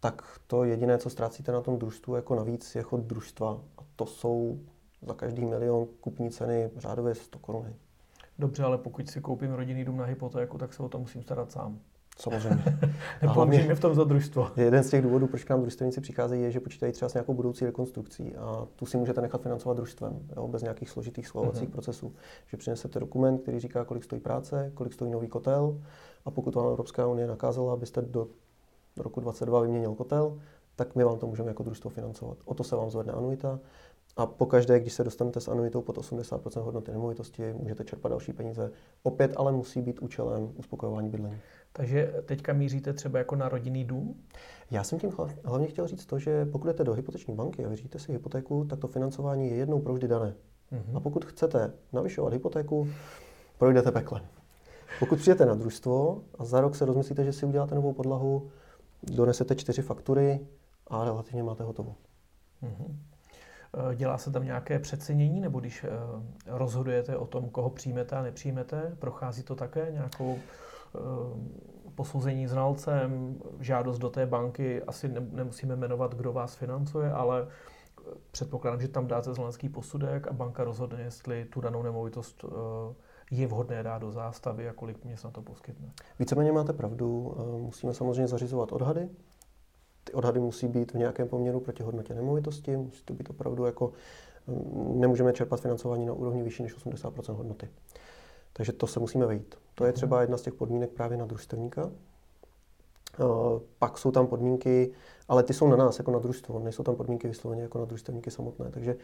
tak 0.00 0.22
to 0.46 0.64
jediné, 0.64 0.98
co 0.98 1.10
ztrácíte 1.10 1.52
na 1.52 1.60
tom 1.60 1.78
družstvu 1.78 2.14
jako 2.16 2.34
navíc, 2.34 2.74
je 2.74 2.82
chod 2.82 3.00
družstva. 3.00 3.60
A 3.78 3.82
to 3.96 4.06
jsou 4.06 4.58
za 5.02 5.14
každý 5.14 5.44
milion 5.44 5.86
kupní 6.00 6.30
ceny 6.30 6.70
řádově 6.76 7.14
100 7.14 7.38
korun. 7.38 7.74
Dobře, 8.38 8.62
ale 8.62 8.78
pokud 8.78 9.08
si 9.10 9.20
koupím 9.20 9.52
rodinný 9.52 9.84
dům 9.84 9.96
na 9.96 10.04
hypotéku, 10.04 10.58
tak 10.58 10.72
se 10.74 10.82
o 10.82 10.88
to 10.88 10.98
musím 10.98 11.22
starat 11.22 11.52
sám. 11.52 11.78
Samozřejmě. 12.16 12.64
Nepomůžeme 13.22 13.74
v 13.74 13.80
tom 13.80 13.94
za 13.94 14.04
družstvo. 14.04 14.50
Jeden 14.56 14.84
z 14.84 14.90
těch 14.90 15.02
důvodů, 15.02 15.26
proč 15.26 15.44
k 15.44 15.50
nám 15.50 15.60
družstevníci 15.60 16.00
přicházejí, 16.00 16.42
je, 16.42 16.50
že 16.50 16.60
počítají 16.60 16.92
třeba 16.92 17.08
s 17.08 17.14
nějakou 17.14 17.34
budoucí 17.34 17.64
rekonstrukcí 17.64 18.36
a 18.36 18.66
tu 18.76 18.86
si 18.86 18.96
můžete 18.96 19.20
nechat 19.20 19.42
financovat 19.42 19.76
družstvem, 19.76 20.28
jo, 20.36 20.48
bez 20.48 20.62
nějakých 20.62 20.90
složitých 20.90 21.26
schvalovacích 21.26 21.68
uh-huh. 21.68 21.72
procesů. 21.72 22.14
Že 22.46 22.56
přinesete 22.56 23.00
dokument, 23.00 23.38
který 23.38 23.60
říká, 23.60 23.84
kolik 23.84 24.04
stojí 24.04 24.20
práce, 24.20 24.70
kolik 24.74 24.92
stojí 24.92 25.10
nový 25.10 25.28
kotel 25.28 25.80
a 26.24 26.30
pokud 26.30 26.54
vám 26.54 26.66
Evropská 26.66 27.06
unie 27.06 27.26
nakázala, 27.26 27.72
abyste 27.72 28.02
do 28.02 28.28
roku 28.96 29.20
2022 29.20 29.60
vyměnil 29.60 29.94
kotel, 29.94 30.38
tak 30.76 30.94
my 30.94 31.04
vám 31.04 31.18
to 31.18 31.26
můžeme 31.26 31.48
jako 31.48 31.62
družstvo 31.62 31.90
financovat. 31.90 32.38
O 32.44 32.54
to 32.54 32.64
se 32.64 32.76
vám 32.76 32.90
zvedne 32.90 33.12
anuita 33.12 33.60
a 34.16 34.26
pokaždé, 34.26 34.80
když 34.80 34.92
se 34.92 35.04
dostanete 35.04 35.40
s 35.40 35.48
anuitou 35.48 35.82
pod 35.82 35.98
80% 35.98 36.60
hodnoty 36.60 36.92
nemovitosti, 36.92 37.52
můžete 37.52 37.84
čerpat 37.84 38.10
další 38.10 38.32
peníze. 38.32 38.70
Opět 39.02 39.32
ale 39.36 39.52
musí 39.52 39.82
být 39.82 39.98
účelem 39.98 40.52
uspokojování 40.56 41.08
bydlení. 41.08 41.38
Takže 41.72 42.14
teďka 42.26 42.52
míříte 42.52 42.92
třeba 42.92 43.18
jako 43.18 43.36
na 43.36 43.48
rodinný 43.48 43.84
dům? 43.84 44.22
Já 44.70 44.84
jsem 44.84 44.98
tím 44.98 45.12
hlavně 45.44 45.66
chtěl 45.66 45.86
říct 45.86 46.06
to, 46.06 46.18
že 46.18 46.44
pokud 46.44 46.66
jdete 46.66 46.84
do 46.84 46.92
hypoteční 46.92 47.34
banky 47.34 47.64
a 47.64 47.68
vyřídíte 47.68 47.98
si 47.98 48.12
hypotéku, 48.12 48.64
tak 48.64 48.78
to 48.78 48.88
financování 48.88 49.50
je 49.50 49.56
jednou 49.56 49.80
provždy 49.80 50.08
dané. 50.08 50.34
Mm-hmm. 50.72 50.96
A 50.96 51.00
pokud 51.00 51.24
chcete 51.24 51.72
navyšovat 51.92 52.32
hypotéku, 52.32 52.88
projdete 53.58 53.90
peklem. 53.90 54.22
Pokud 54.98 55.18
přijete 55.18 55.46
na 55.46 55.54
družstvo 55.54 56.22
a 56.38 56.44
za 56.44 56.60
rok 56.60 56.76
se 56.76 56.84
rozmyslíte, 56.84 57.24
že 57.24 57.32
si 57.32 57.46
uděláte 57.46 57.74
novou 57.74 57.92
podlahu, 57.92 58.50
donesete 59.02 59.54
čtyři 59.54 59.82
faktury 59.82 60.46
a 60.86 61.04
relativně 61.04 61.42
máte 61.42 61.64
hotovo. 61.64 61.94
Mm-hmm. 62.62 62.96
Dělá 63.94 64.18
se 64.18 64.30
tam 64.30 64.44
nějaké 64.44 64.78
přecenění, 64.78 65.40
nebo 65.40 65.60
když 65.60 65.84
eh, 65.84 65.88
rozhodujete 66.46 67.16
o 67.16 67.26
tom, 67.26 67.50
koho 67.50 67.70
přijmete 67.70 68.16
a 68.16 68.22
nepřijmete, 68.22 68.96
prochází 68.98 69.42
to 69.42 69.54
také 69.54 69.88
nějakou 69.90 70.38
eh, 70.38 70.98
posouzení 71.94 72.46
znalcem, 72.46 73.36
žádost 73.60 73.98
do 73.98 74.10
té 74.10 74.26
banky, 74.26 74.82
asi 74.82 75.08
nemusíme 75.32 75.76
jmenovat, 75.76 76.14
kdo 76.14 76.32
vás 76.32 76.54
financuje, 76.54 77.12
ale 77.12 77.46
předpokládám, 78.30 78.80
že 78.80 78.88
tam 78.88 79.06
dáte 79.06 79.34
znalecký 79.34 79.68
posudek 79.68 80.26
a 80.26 80.32
banka 80.32 80.64
rozhodne, 80.64 81.02
jestli 81.02 81.44
tu 81.44 81.60
danou 81.60 81.82
nemovitost 81.82 82.44
je 83.30 83.46
vhodné 83.46 83.82
dát 83.82 83.98
do 83.98 84.12
zástavy 84.12 84.68
a 84.68 84.72
kolik 84.72 84.98
peněz 84.98 85.24
na 85.24 85.30
to 85.30 85.42
poskytne. 85.42 85.92
Víceméně 86.18 86.52
máte 86.52 86.72
pravdu. 86.72 87.36
Musíme 87.60 87.94
samozřejmě 87.94 88.26
zařizovat 88.26 88.72
odhady, 88.72 89.08
ty 90.04 90.12
odhady 90.12 90.40
musí 90.40 90.68
být 90.68 90.92
v 90.92 90.98
nějakém 90.98 91.28
poměru 91.28 91.60
proti 91.60 91.82
hodnotě 91.82 92.14
nemovitosti, 92.14 92.76
musí 92.76 93.02
to 93.04 93.14
být 93.14 93.30
opravdu 93.30 93.64
jako, 93.64 93.92
mm, 94.46 95.00
nemůžeme 95.00 95.32
čerpat 95.32 95.60
financování 95.60 96.06
na 96.06 96.12
úrovni 96.12 96.42
vyšší 96.42 96.62
než 96.62 96.76
80% 96.76 97.36
hodnoty. 97.36 97.68
Takže 98.52 98.72
to 98.72 98.86
se 98.86 99.00
musíme 99.00 99.26
vejít. 99.26 99.54
To 99.74 99.84
je 99.84 99.88
mhm. 99.88 99.94
třeba 99.94 100.20
jedna 100.20 100.36
z 100.36 100.42
těch 100.42 100.54
podmínek 100.54 100.90
právě 100.90 101.18
na 101.18 101.26
družstevníka. 101.26 101.90
Pak 103.78 103.98
jsou 103.98 104.10
tam 104.10 104.26
podmínky, 104.26 104.92
ale 105.28 105.42
ty 105.42 105.54
jsou 105.54 105.68
na 105.68 105.76
nás 105.76 105.98
jako 105.98 106.10
na 106.10 106.18
družstvo, 106.18 106.58
nejsou 106.58 106.82
tam 106.82 106.96
podmínky 106.96 107.28
vysloveně 107.28 107.62
jako 107.62 107.78
na 107.78 107.84
družstevníky 107.84 108.30
samotné. 108.30 108.70
Takže 108.70 108.96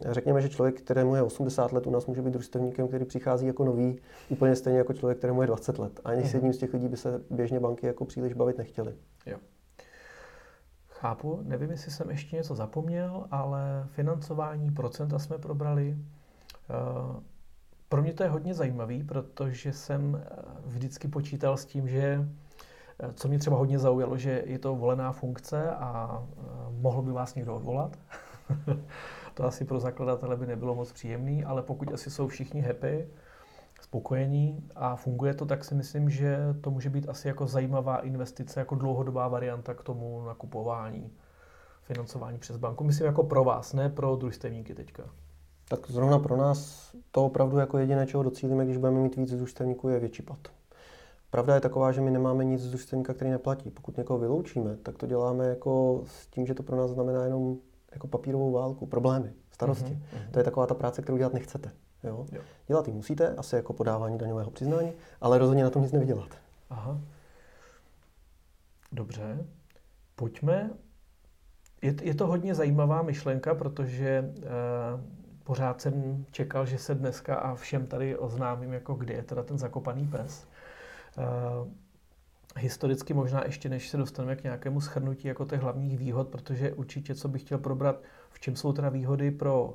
Řekněme, 0.00 0.42
že 0.42 0.48
člověk, 0.48 0.80
kterému 0.80 1.14
je 1.14 1.22
80 1.22 1.72
let, 1.72 1.86
u 1.86 1.90
nás 1.90 2.06
může 2.06 2.22
být 2.22 2.30
družstevníkem, 2.30 2.88
který 2.88 3.04
přichází 3.04 3.46
jako 3.46 3.64
nový, 3.64 4.00
úplně 4.28 4.56
stejně 4.56 4.78
jako 4.78 4.92
člověk, 4.92 5.18
kterému 5.18 5.42
je 5.42 5.46
20 5.46 5.78
let. 5.78 6.00
A 6.04 6.08
ani 6.08 6.22
s 6.22 6.24
mhm. 6.24 6.34
jedním 6.34 6.52
z 6.52 6.58
těch 6.58 6.72
lidí 6.74 6.88
by 6.88 6.96
se 6.96 7.20
běžně 7.30 7.60
banky 7.60 7.86
jako 7.86 8.04
příliš 8.04 8.32
bavit 8.32 8.58
nechtěli. 8.58 8.94
Jo. 9.26 9.38
Chápu, 11.00 11.40
nevím, 11.42 11.70
jestli 11.70 11.90
jsem 11.90 12.10
ještě 12.10 12.36
něco 12.36 12.54
zapomněl, 12.54 13.26
ale 13.30 13.86
financování 13.90 14.70
procenta 14.70 15.18
jsme 15.18 15.38
probrali. 15.38 15.96
Eh, 15.98 17.20
pro 17.88 18.02
mě 18.02 18.12
to 18.12 18.22
je 18.22 18.28
hodně 18.28 18.54
zajímavý, 18.54 19.02
protože 19.04 19.72
jsem 19.72 20.22
eh, 20.22 20.28
vždycky 20.66 21.08
počítal 21.08 21.56
s 21.56 21.64
tím, 21.64 21.88
že 21.88 22.28
eh, 22.98 23.12
co 23.12 23.28
mě 23.28 23.38
třeba 23.38 23.56
hodně 23.56 23.78
zaujalo, 23.78 24.16
že 24.16 24.42
je 24.46 24.58
to 24.58 24.76
volená 24.76 25.12
funkce 25.12 25.70
a 25.70 26.22
mohl 26.70 27.02
by 27.02 27.12
vás 27.12 27.34
někdo 27.34 27.54
odvolat. 27.54 27.98
to 29.34 29.44
asi 29.44 29.64
pro 29.64 29.80
zakladatele 29.80 30.36
by 30.36 30.46
nebylo 30.46 30.74
moc 30.74 30.92
příjemný, 30.92 31.44
ale 31.44 31.62
pokud 31.62 31.92
asi 31.92 32.10
jsou 32.10 32.28
všichni 32.28 32.60
happy, 32.60 33.08
spokojení 33.96 34.64
a 34.74 34.96
funguje 34.96 35.34
to, 35.34 35.46
tak 35.46 35.64
si 35.64 35.74
myslím, 35.74 36.10
že 36.10 36.38
to 36.60 36.70
může 36.70 36.90
být 36.90 37.08
asi 37.08 37.28
jako 37.28 37.46
zajímavá 37.46 37.98
investice, 37.98 38.60
jako 38.60 38.74
dlouhodobá 38.74 39.28
varianta 39.28 39.74
k 39.74 39.82
tomu 39.82 40.24
nakupování, 40.26 41.12
financování 41.82 42.38
přes 42.38 42.56
banku. 42.56 42.84
Myslím 42.84 43.06
jako 43.06 43.24
pro 43.24 43.44
vás, 43.44 43.72
ne 43.72 43.88
pro 43.88 44.16
družstevníky 44.16 44.74
teďka. 44.74 45.02
Tak 45.68 45.90
zrovna 45.90 46.18
pro 46.18 46.36
nás 46.36 46.90
to 47.10 47.24
opravdu 47.24 47.58
jako 47.58 47.78
jediné, 47.78 48.06
čeho 48.06 48.22
docílíme, 48.22 48.64
když 48.64 48.76
budeme 48.76 49.00
mít 49.00 49.16
víc 49.16 49.34
družstevníků, 49.34 49.88
je 49.88 50.00
větší 50.00 50.22
plat. 50.22 50.38
Pravda 51.30 51.54
je 51.54 51.60
taková, 51.60 51.92
že 51.92 52.00
my 52.00 52.10
nemáme 52.10 52.44
nic 52.44 52.60
z 52.60 52.68
družstevníka, 52.68 53.14
který 53.14 53.30
neplatí. 53.30 53.70
Pokud 53.70 53.96
někoho 53.96 54.18
vyloučíme, 54.18 54.76
tak 54.76 54.96
to 54.96 55.06
děláme 55.06 55.46
jako 55.46 56.02
s 56.06 56.26
tím, 56.26 56.46
že 56.46 56.54
to 56.54 56.62
pro 56.62 56.76
nás 56.76 56.90
znamená 56.90 57.24
jenom 57.24 57.56
jako 57.92 58.06
papírovou 58.06 58.52
válku, 58.52 58.86
problémy, 58.86 59.32
starosti. 59.50 59.92
Mm-hmm. 59.92 60.30
To 60.30 60.38
je 60.38 60.44
taková 60.44 60.66
ta 60.66 60.74
práce, 60.74 61.02
kterou 61.02 61.18
dělat 61.18 61.32
nechcete. 61.32 61.70
Jo? 62.06 62.26
Jo. 62.32 62.40
Dělat 62.66 62.88
ji 62.88 62.94
musíte, 62.94 63.34
asi 63.34 63.56
jako 63.56 63.72
podávání 63.72 64.18
daňového 64.18 64.50
přiznání, 64.50 64.92
ale 65.20 65.38
rozhodně 65.38 65.64
na 65.64 65.70
tom 65.70 65.82
nic 65.82 65.92
nevydělat. 65.92 66.28
Aha. 66.70 67.00
Dobře. 68.92 69.44
Pojďme. 70.16 70.70
Je, 71.82 71.94
je 72.02 72.14
to 72.14 72.26
hodně 72.26 72.54
zajímavá 72.54 73.02
myšlenka, 73.02 73.54
protože 73.54 74.32
eh, 74.36 74.42
pořád 75.44 75.80
jsem 75.80 76.24
čekal, 76.30 76.66
že 76.66 76.78
se 76.78 76.94
dneska 76.94 77.36
a 77.36 77.54
všem 77.54 77.86
tady 77.86 78.16
oznámím, 78.16 78.72
jako 78.72 78.94
kde 78.94 79.14
je 79.14 79.22
teda 79.22 79.42
ten 79.42 79.58
zakopaný 79.58 80.06
pes. 80.06 80.46
Eh, 81.18 81.70
historicky 82.58 83.14
možná 83.14 83.44
ještě, 83.44 83.68
než 83.68 83.88
se 83.88 83.96
dostaneme 83.96 84.36
k 84.36 84.44
nějakému 84.44 84.80
schrnutí 84.80 85.28
jako 85.28 85.44
těch 85.44 85.60
hlavních 85.60 85.98
výhod, 85.98 86.28
protože 86.28 86.72
určitě, 86.72 87.14
co 87.14 87.28
bych 87.28 87.42
chtěl 87.42 87.58
probrat, 87.58 88.02
v 88.30 88.40
čem 88.40 88.56
jsou 88.56 88.72
teda 88.72 88.88
výhody 88.88 89.30
pro 89.30 89.64
uh, 89.64 89.74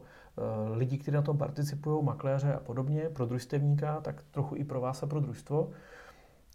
lidi, 0.74 0.98
kteří 0.98 1.16
na 1.16 1.22
tom 1.22 1.38
participují, 1.38 2.06
makléře 2.06 2.54
a 2.54 2.60
podobně, 2.60 3.10
pro 3.10 3.26
družstevníka, 3.26 4.02
tak 4.02 4.24
trochu 4.32 4.56
i 4.56 4.64
pro 4.64 4.82
vás 4.82 5.04
a 5.04 5.08
pro 5.08 5.20
družstvo. 5.20 5.70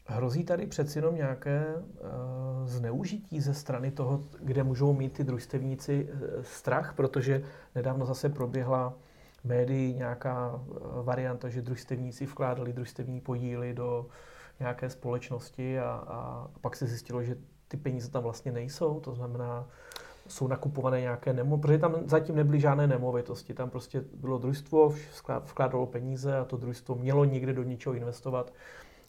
Hrozí 0.07 0.45
tady 0.45 0.66
přeci 0.66 0.99
jenom 0.99 1.14
nějaké 1.14 1.74
uh, 1.77 2.66
zneužití 2.66 3.41
ze 3.41 3.55
strany 3.55 3.91
toho, 3.91 4.24
kde 4.41 4.62
můžou 4.62 4.93
mít 4.93 5.12
ty 5.12 5.24
družstevníci 5.24 6.09
uh, 6.12 6.43
strach, 6.43 6.95
protože 6.95 7.43
nedávno 7.74 8.07
zase 8.07 8.29
proběhla 8.29 8.95
médií 9.45 9.95
nějaká 9.95 10.61
varianta, 11.03 11.49
že 11.49 11.62
družstevníci 11.62 12.27
vkládali 12.27 12.72
družstevní 12.72 13.20
podíly 13.20 13.74
do 13.74 14.07
nějaké 14.61 14.91
společnosti 14.91 15.81
a, 15.81 16.05
a 16.07 16.49
pak 16.61 16.77
se 16.77 16.87
zjistilo, 16.87 17.22
že 17.22 17.37
ty 17.68 17.77
peníze 17.77 18.11
tam 18.11 18.22
vlastně 18.22 18.53
nejsou, 18.53 19.01
to 19.01 19.14
znamená, 19.14 19.66
jsou 20.29 20.47
nakupované 20.49 21.01
nějaké 21.01 21.33
nemo, 21.33 21.59
protože 21.59 21.79
tam 21.79 21.95
zatím 22.05 22.37
nebyly 22.37 22.61
žádné 22.61 22.87
nemovitosti, 22.87 23.55
tam 23.55 23.70
prostě 23.70 24.05
bylo 24.14 24.39
družstvo, 24.39 24.95
vkládalo 25.45 25.87
peníze 25.87 26.39
a 26.39 26.45
to 26.45 26.57
družstvo 26.57 26.95
mělo 26.95 27.24
někde 27.24 27.53
do 27.53 27.62
něčeho 27.62 27.95
investovat 27.95 28.53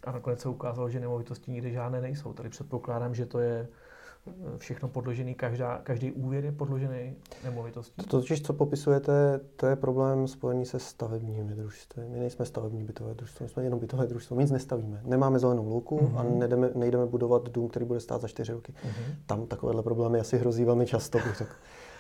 a 0.04 0.12
nakonec 0.12 0.40
se 0.40 0.50
ukázalo, 0.50 0.90
že 0.90 1.00
nemovitosti 1.00 1.52
nikde 1.52 1.72
žádné 1.72 2.02
nejsou. 2.02 2.34
Tady 2.34 2.50
předpokládám, 2.50 3.16
že 3.16 3.26
to 3.26 3.40
je 3.40 3.68
všechno 4.58 4.90
podložený, 4.90 5.36
každá, 5.36 5.78
každý 5.84 6.12
úvěr 6.12 6.46
je 6.46 6.52
podložený 6.52 7.16
nemovitostí. 7.44 8.04
To 8.04 8.20
totiž, 8.20 8.42
co 8.42 8.54
popisujete, 8.54 9.40
to 9.56 9.66
je 9.66 9.76
problém 9.76 10.28
spojený 10.28 10.66
se 10.66 10.80
stavebními 10.80 11.56
družstvy. 11.56 12.04
My 12.10 12.20
nejsme 12.20 12.46
stavební 12.46 12.84
bytové 12.84 13.14
družstvo, 13.14 13.44
my 13.44 13.50
jsme 13.50 13.64
jenom 13.64 13.80
bytové 13.80 14.08
družstvo, 14.08 14.36
my 14.36 14.44
nic 14.44 14.52
nestavíme. 14.52 15.02
Nemáme 15.06 15.40
zelenou 15.40 15.70
louku 15.70 15.98
mm-hmm. 15.98 16.18
a 16.18 16.24
nejdeme, 16.24 16.70
nejdeme 16.76 17.06
budovat 17.06 17.50
dům, 17.50 17.68
který 17.68 17.86
bude 17.86 18.00
stát 18.00 18.22
za 18.22 18.28
čtyři 18.28 18.52
roky. 18.52 18.72
Mm-hmm. 18.72 19.16
Tam 19.26 19.48
takovéhle 19.48 19.84
problémy 19.84 20.20
asi 20.20 20.38
hrozí 20.38 20.66
velmi 20.66 20.86
často, 20.86 21.18
bych 21.18 21.36
řekl. 21.36 21.54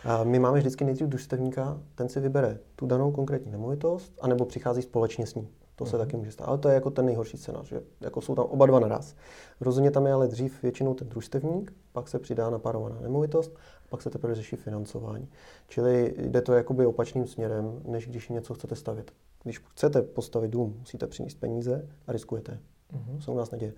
A 0.03 0.23
my 0.23 0.39
máme 0.39 0.59
vždycky 0.59 0.85
nejdřív 0.85 1.07
družstevníka, 1.07 1.81
ten 1.95 2.09
si 2.09 2.19
vybere 2.19 2.59
tu 2.75 2.85
danou 2.85 3.11
konkrétní 3.11 3.51
nemovitost, 3.51 4.13
anebo 4.21 4.45
přichází 4.45 4.81
společně 4.81 5.27
s 5.27 5.35
ní. 5.35 5.47
To 5.77 5.85
se 5.85 5.95
mm-hmm. 5.95 5.99
taky 5.99 6.17
může 6.17 6.31
stát. 6.31 6.45
Ale 6.47 6.57
to 6.57 6.69
je 6.69 6.75
jako 6.75 6.89
ten 6.89 7.05
nejhorší 7.05 7.37
scénář, 7.37 7.67
že 7.67 7.81
jako 8.01 8.21
jsou 8.21 8.35
tam 8.35 8.45
oba 8.45 8.65
dva 8.65 8.79
naraz. 8.79 9.15
Rozhodně 9.61 9.91
tam 9.91 10.05
je 10.05 10.13
ale 10.13 10.27
dřív 10.27 10.63
většinou 10.63 10.93
ten 10.93 11.09
družstevník, 11.09 11.73
pak 11.91 12.07
se 12.07 12.19
přidá 12.19 12.49
napárovaná 12.49 13.01
nemovitost, 13.01 13.55
pak 13.89 14.01
se 14.01 14.09
teprve 14.09 14.35
řeší 14.35 14.55
financování. 14.55 15.29
Čili 15.67 16.15
jde 16.17 16.41
to 16.41 16.53
jakoby 16.53 16.85
opačným 16.85 17.27
směrem, 17.27 17.81
než 17.85 18.07
když 18.07 18.29
něco 18.29 18.53
chcete 18.53 18.75
stavět. 18.75 19.11
Když 19.43 19.59
chcete 19.59 20.01
postavit 20.01 20.51
dům, 20.51 20.75
musíte 20.79 21.07
přinést 21.07 21.35
peníze 21.35 21.87
a 22.07 22.11
riskujete. 22.11 22.59
Mm-hmm. 22.93 23.19
Se 23.19 23.31
u 23.31 23.37
nás 23.37 23.51
neděje. 23.51 23.73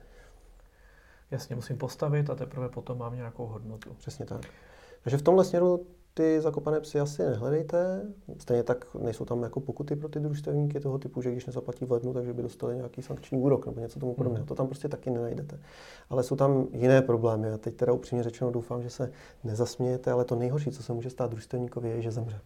Jasně, 1.32 1.56
musím 1.56 1.78
postavit 1.78 2.30
a 2.30 2.36
teprve 2.36 2.70
potom 2.70 2.98
mám 2.98 3.16
nějakou 3.16 3.46
hodnotu. 3.46 3.94
Přesně 3.98 4.26
tak. 4.26 4.42
Takže 5.04 5.18
v 5.18 5.22
tomhle 5.22 5.46
směru 5.46 5.86
ty 6.14 6.42
zakopané 6.42 6.80
psy 6.80 7.00
asi 7.00 7.24
nehledejte. 7.24 8.02
Stejně 8.38 8.64
tak 8.64 8.96
nejsou 9.02 9.26
tam 9.26 9.44
jako 9.44 9.60
pokuty 9.60 9.96
pro 9.96 10.10
ty 10.10 10.20
družstevníky 10.20 10.80
toho 10.80 10.98
typu, 10.98 11.22
že 11.22 11.32
když 11.32 11.46
nezaplatí 11.46 11.86
v 11.86 11.92
lednu, 11.92 12.14
takže 12.14 12.34
by 12.34 12.42
dostali 12.42 12.76
nějaký 12.76 13.02
sankční 13.02 13.38
úrok 13.38 13.66
nebo 13.66 13.80
něco 13.80 14.00
tomu 14.00 14.14
podobného. 14.14 14.42
Hmm. 14.42 14.48
To 14.48 14.56
tam 14.56 14.68
prostě 14.68 14.88
taky 14.88 15.10
nenajdete. 15.10 15.60
Ale 16.10 16.24
jsou 16.24 16.36
tam 16.36 16.68
jiné 16.72 17.02
problémy 17.02 17.50
a 17.50 17.58
teď 17.58 17.76
teda 17.76 17.94
upřímně 17.94 18.24
řečeno 18.24 18.52
doufám, 18.52 18.84
že 18.84 18.90
se 18.90 19.12
nezasmějete, 19.44 20.12
ale 20.12 20.26
to 20.26 20.36
nejhorší, 20.36 20.72
co 20.72 20.84
se 20.84 20.94
může 20.94 21.10
stát 21.10 21.32
družstevníkovi, 21.32 21.90
je, 21.90 22.02
že 22.02 22.12
zemře. 22.12 22.40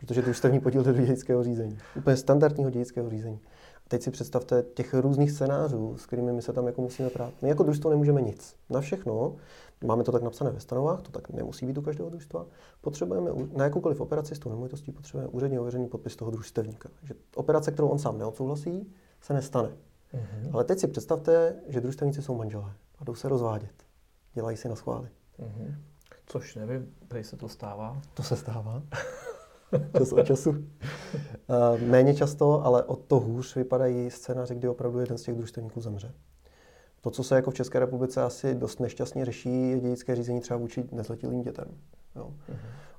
Protože 0.00 0.22
družstevní 0.22 0.60
podíl 0.60 0.82
do 0.82 0.92
dědického 0.92 1.44
řízení. 1.44 1.78
Úplně 1.96 2.16
standardního 2.16 2.70
dědického 2.70 3.10
řízení. 3.10 3.40
Teď 3.88 4.02
si 4.02 4.10
představte 4.10 4.64
těch 4.74 4.94
různých 4.94 5.30
scénářů, 5.30 5.96
s 5.96 6.06
kterými 6.06 6.32
my 6.32 6.42
se 6.42 6.52
tam 6.52 6.66
jako 6.66 6.82
musíme 6.82 7.10
prát. 7.10 7.34
My 7.42 7.48
jako 7.48 7.62
družstvo 7.62 7.90
nemůžeme 7.90 8.22
nic. 8.22 8.56
Na 8.70 8.80
všechno 8.80 9.36
Máme 9.84 10.04
to 10.04 10.12
tak 10.12 10.22
napsané 10.22 10.50
ve 10.50 10.60
stanovách, 10.60 11.02
to 11.02 11.10
tak 11.10 11.30
nemusí 11.30 11.66
být 11.66 11.78
u 11.78 11.82
každého 11.82 12.10
družstva. 12.10 12.46
Potřebujeme 12.80 13.30
na 13.52 13.64
jakoukoliv 13.64 14.00
operaci 14.00 14.34
s 14.34 14.38
tou 14.38 14.50
nemovitostí 14.50 14.92
potřebujeme 14.92 15.32
úředně 15.32 15.60
ověřený 15.60 15.88
podpis 15.88 16.16
toho 16.16 16.30
družstevníka. 16.30 16.88
Takže 17.00 17.14
operace, 17.34 17.72
kterou 17.72 17.88
on 17.88 17.98
sám 17.98 18.18
neodsouhlasí, 18.18 18.92
se 19.20 19.34
nestane. 19.34 19.68
Mm-hmm. 19.68 20.50
Ale 20.52 20.64
teď 20.64 20.78
si 20.78 20.88
představte, 20.88 21.56
že 21.68 21.80
družstevníci 21.80 22.22
jsou 22.22 22.34
manželé 22.34 22.72
a 22.98 23.04
jdou 23.04 23.14
se 23.14 23.28
rozvádět. 23.28 23.74
Dělají 24.34 24.56
si 24.56 24.68
na 24.68 24.76
schvály. 24.76 25.08
Mm-hmm. 25.38 25.74
Což 26.26 26.54
nevím, 26.54 26.94
prej 27.08 27.24
se 27.24 27.36
to 27.36 27.48
stává. 27.48 28.00
To 28.14 28.22
se 28.22 28.36
stává. 28.36 28.82
Čas 29.98 30.12
od 30.12 30.26
času. 30.26 30.50
Uh, 30.50 30.56
méně 31.80 32.14
často, 32.14 32.66
ale 32.66 32.82
o 32.82 32.96
to 32.96 33.20
hůř 33.20 33.56
vypadají 33.56 34.10
scénáře, 34.10 34.54
kdy 34.54 34.68
opravdu 34.68 35.00
jeden 35.00 35.18
z 35.18 35.22
těch 35.22 35.34
družstevníků 35.34 35.80
zemře. 35.80 36.12
To, 37.00 37.10
co 37.10 37.24
se 37.24 37.34
jako 37.34 37.50
v 37.50 37.54
České 37.54 37.78
republice 37.78 38.22
asi 38.22 38.54
dost 38.54 38.80
nešťastně 38.80 39.24
řeší, 39.24 39.70
je 39.70 39.80
dědické 39.80 40.16
řízení 40.16 40.40
třeba 40.40 40.58
vůči 40.58 40.84
nezletilým 40.92 41.42
dětem. 41.42 41.66
Jo. 42.16 42.32
Uh-huh. 42.50 42.56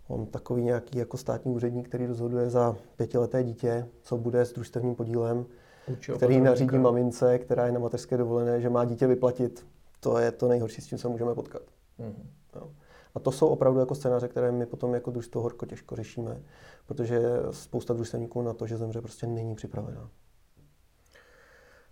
On 0.08 0.26
takový 0.26 0.64
nějaký 0.64 0.98
jako 0.98 1.18
státní 1.18 1.52
úředník, 1.52 1.88
který 1.88 2.06
rozhoduje 2.06 2.50
za 2.50 2.76
pětileté 2.96 3.44
dítě, 3.44 3.88
co 4.02 4.18
bude 4.18 4.46
s 4.46 4.54
družstevním 4.54 4.96
podílem, 4.96 5.46
Učil 5.88 6.16
který 6.16 6.42
nařídí 6.42 6.78
mamince, 6.78 7.40
která 7.40 7.66
je 7.66 7.72
na 7.72 7.80
mateřské 7.80 8.18
dovolené, 8.18 8.62
že 8.62 8.70
má 8.70 8.86
dítě 8.86 9.08
vyplatit. 9.08 9.68
To 10.00 10.18
je 10.18 10.32
to 10.32 10.48
nejhorší, 10.48 10.82
s 10.82 10.88
čím 10.88 10.98
se 10.98 11.08
můžeme 11.08 11.36
potkat. 11.36 11.62
Uh-huh. 12.00 12.14
A 13.16 13.20
to 13.20 13.32
jsou 13.32 13.48
opravdu 13.48 13.80
jako 13.80 13.96
scénáře, 13.96 14.28
které 14.28 14.52
my 14.52 14.66
potom 14.66 14.94
jako 14.94 15.12
družstvo 15.12 15.42
horko 15.42 15.66
těžko 15.66 15.96
řešíme, 15.96 16.42
protože 16.86 17.22
spousta 17.52 17.94
družstevníků 17.94 18.42
na 18.42 18.54
to, 18.54 18.68
že 18.68 18.78
zemře, 18.78 19.02
prostě 19.02 19.28
není 19.28 19.56
připravená. 19.56 20.10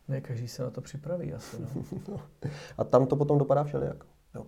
Ne, 0.07 0.21
každý 0.21 0.47
se 0.47 0.63
na 0.63 0.69
to 0.69 0.81
připraví 0.81 1.33
asi. 1.33 1.57
No. 2.07 2.21
a 2.77 2.83
tam 2.83 3.05
to 3.05 3.15
potom 3.15 3.37
dopadá 3.37 3.63
všelijak. 3.63 4.03
Jo. 4.35 4.45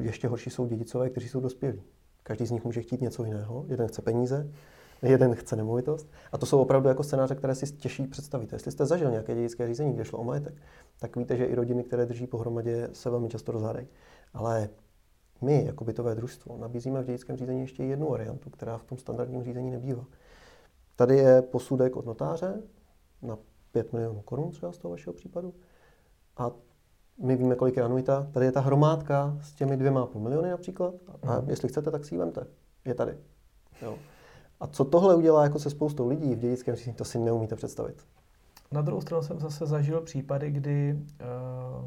E, 0.00 0.02
ještě 0.02 0.28
horší 0.28 0.50
jsou 0.50 0.66
dědicové, 0.66 1.10
kteří 1.10 1.28
jsou 1.28 1.40
dospělí. 1.40 1.82
Každý 2.22 2.46
z 2.46 2.50
nich 2.50 2.64
může 2.64 2.82
chtít 2.82 3.00
něco 3.00 3.24
jiného. 3.24 3.64
Jeden 3.68 3.88
chce 3.88 4.02
peníze, 4.02 4.50
jeden 5.02 5.34
chce 5.34 5.56
nemovitost. 5.56 6.10
A 6.32 6.38
to 6.38 6.46
jsou 6.46 6.60
opravdu 6.60 6.88
jako 6.88 7.02
scénáře, 7.02 7.34
které 7.34 7.54
si 7.54 7.72
těžší 7.72 8.06
představit. 8.06 8.52
Jestli 8.52 8.72
jste 8.72 8.86
zažil 8.86 9.10
nějaké 9.10 9.34
dědické 9.34 9.66
řízení, 9.66 9.92
kde 9.92 10.04
šlo 10.04 10.18
o 10.18 10.24
majetek, 10.24 10.54
tak 11.00 11.16
víte, 11.16 11.36
že 11.36 11.44
i 11.44 11.54
rodiny, 11.54 11.84
které 11.84 12.06
drží 12.06 12.26
pohromadě, 12.26 12.88
se 12.92 13.10
velmi 13.10 13.28
často 13.28 13.52
rozhádají. 13.52 13.88
Ale 14.34 14.68
my, 15.42 15.64
jako 15.64 15.84
bytové 15.84 16.14
družstvo, 16.14 16.56
nabízíme 16.58 17.02
v 17.02 17.06
dědickém 17.06 17.36
řízení 17.36 17.60
ještě 17.60 17.84
jednu 17.84 18.10
variantu, 18.10 18.50
která 18.50 18.78
v 18.78 18.84
tom 18.84 18.98
standardním 18.98 19.44
řízení 19.44 19.70
nebývá. 19.70 20.04
Tady 20.96 21.16
je 21.16 21.42
posudek 21.42 21.96
od 21.96 22.06
notáře 22.06 22.62
na 23.22 23.38
5 23.72 23.92
milionů 23.92 24.22
korun 24.22 24.50
třeba 24.50 24.72
z 24.72 24.78
toho 24.78 24.92
vašeho 24.92 25.14
případu. 25.14 25.54
A 26.36 26.50
my 27.22 27.36
víme, 27.36 27.54
kolik 27.54 27.76
je 27.76 27.82
anuita. 27.82 28.26
Tady 28.32 28.46
je 28.46 28.52
ta 28.52 28.60
hromádka 28.60 29.38
s 29.40 29.52
těmi 29.52 29.76
dvěma 29.76 30.06
půl 30.06 30.22
miliony 30.22 30.50
například. 30.50 30.94
A 31.22 31.40
mm. 31.40 31.50
jestli 31.50 31.68
chcete, 31.68 31.90
tak 31.90 32.04
si 32.04 32.14
ji 32.14 32.18
vemte. 32.18 32.46
Je 32.84 32.94
tady. 32.94 33.18
Jo. 33.82 33.98
A 34.60 34.66
co 34.66 34.84
tohle 34.84 35.14
udělá 35.14 35.42
jako 35.42 35.58
se 35.58 35.70
spoustou 35.70 36.08
lidí 36.08 36.34
v 36.34 36.38
dědickém 36.38 36.76
řízení, 36.76 36.96
to 36.96 37.04
si 37.04 37.18
neumíte 37.18 37.56
představit. 37.56 38.04
Na 38.72 38.82
druhou 38.82 39.00
stranu 39.00 39.22
jsem 39.22 39.40
zase 39.40 39.66
zažil 39.66 40.00
případy, 40.00 40.50
kdy, 40.50 40.98
eh, 41.20 41.24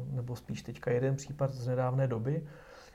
nebo 0.06 0.36
spíš 0.36 0.62
teďka 0.62 0.90
jeden 0.90 1.16
případ 1.16 1.50
z 1.50 1.66
nedávné 1.66 2.06
doby, 2.06 2.46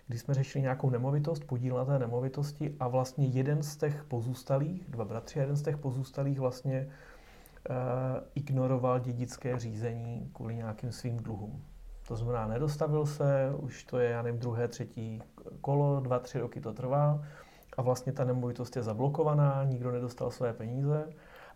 kdy 0.07 0.17
jsme 0.17 0.33
řešili 0.33 0.61
nějakou 0.61 0.89
nemovitost, 0.89 1.43
podíl 1.43 1.75
na 1.75 1.85
té 1.85 1.99
nemovitosti 1.99 2.75
a 2.79 2.87
vlastně 2.87 3.27
jeden 3.27 3.63
z 3.63 3.77
těch 3.77 4.03
pozůstalých, 4.03 4.89
dva 4.89 5.05
bratři, 5.05 5.39
jeden 5.39 5.55
z 5.55 5.61
těch 5.61 5.77
pozůstalých 5.77 6.39
vlastně 6.39 6.87
uh, 7.69 7.75
ignoroval 8.35 8.99
dědické 8.99 9.59
řízení 9.59 10.29
kvůli 10.33 10.55
nějakým 10.55 10.91
svým 10.91 11.17
dluhům. 11.17 11.63
To 12.07 12.15
znamená, 12.15 12.47
nedostavil 12.47 13.05
se, 13.05 13.53
už 13.57 13.83
to 13.83 13.99
je, 13.99 14.09
já 14.09 14.21
nevím, 14.21 14.39
druhé, 14.39 14.67
třetí 14.67 15.21
kolo, 15.61 15.99
dva, 15.99 16.19
tři 16.19 16.39
roky 16.39 16.61
to 16.61 16.73
trvá 16.73 17.23
a 17.77 17.81
vlastně 17.81 18.13
ta 18.13 18.23
nemovitost 18.23 18.75
je 18.75 18.83
zablokovaná, 18.83 19.63
nikdo 19.63 19.91
nedostal 19.91 20.31
své 20.31 20.53
peníze 20.53 21.09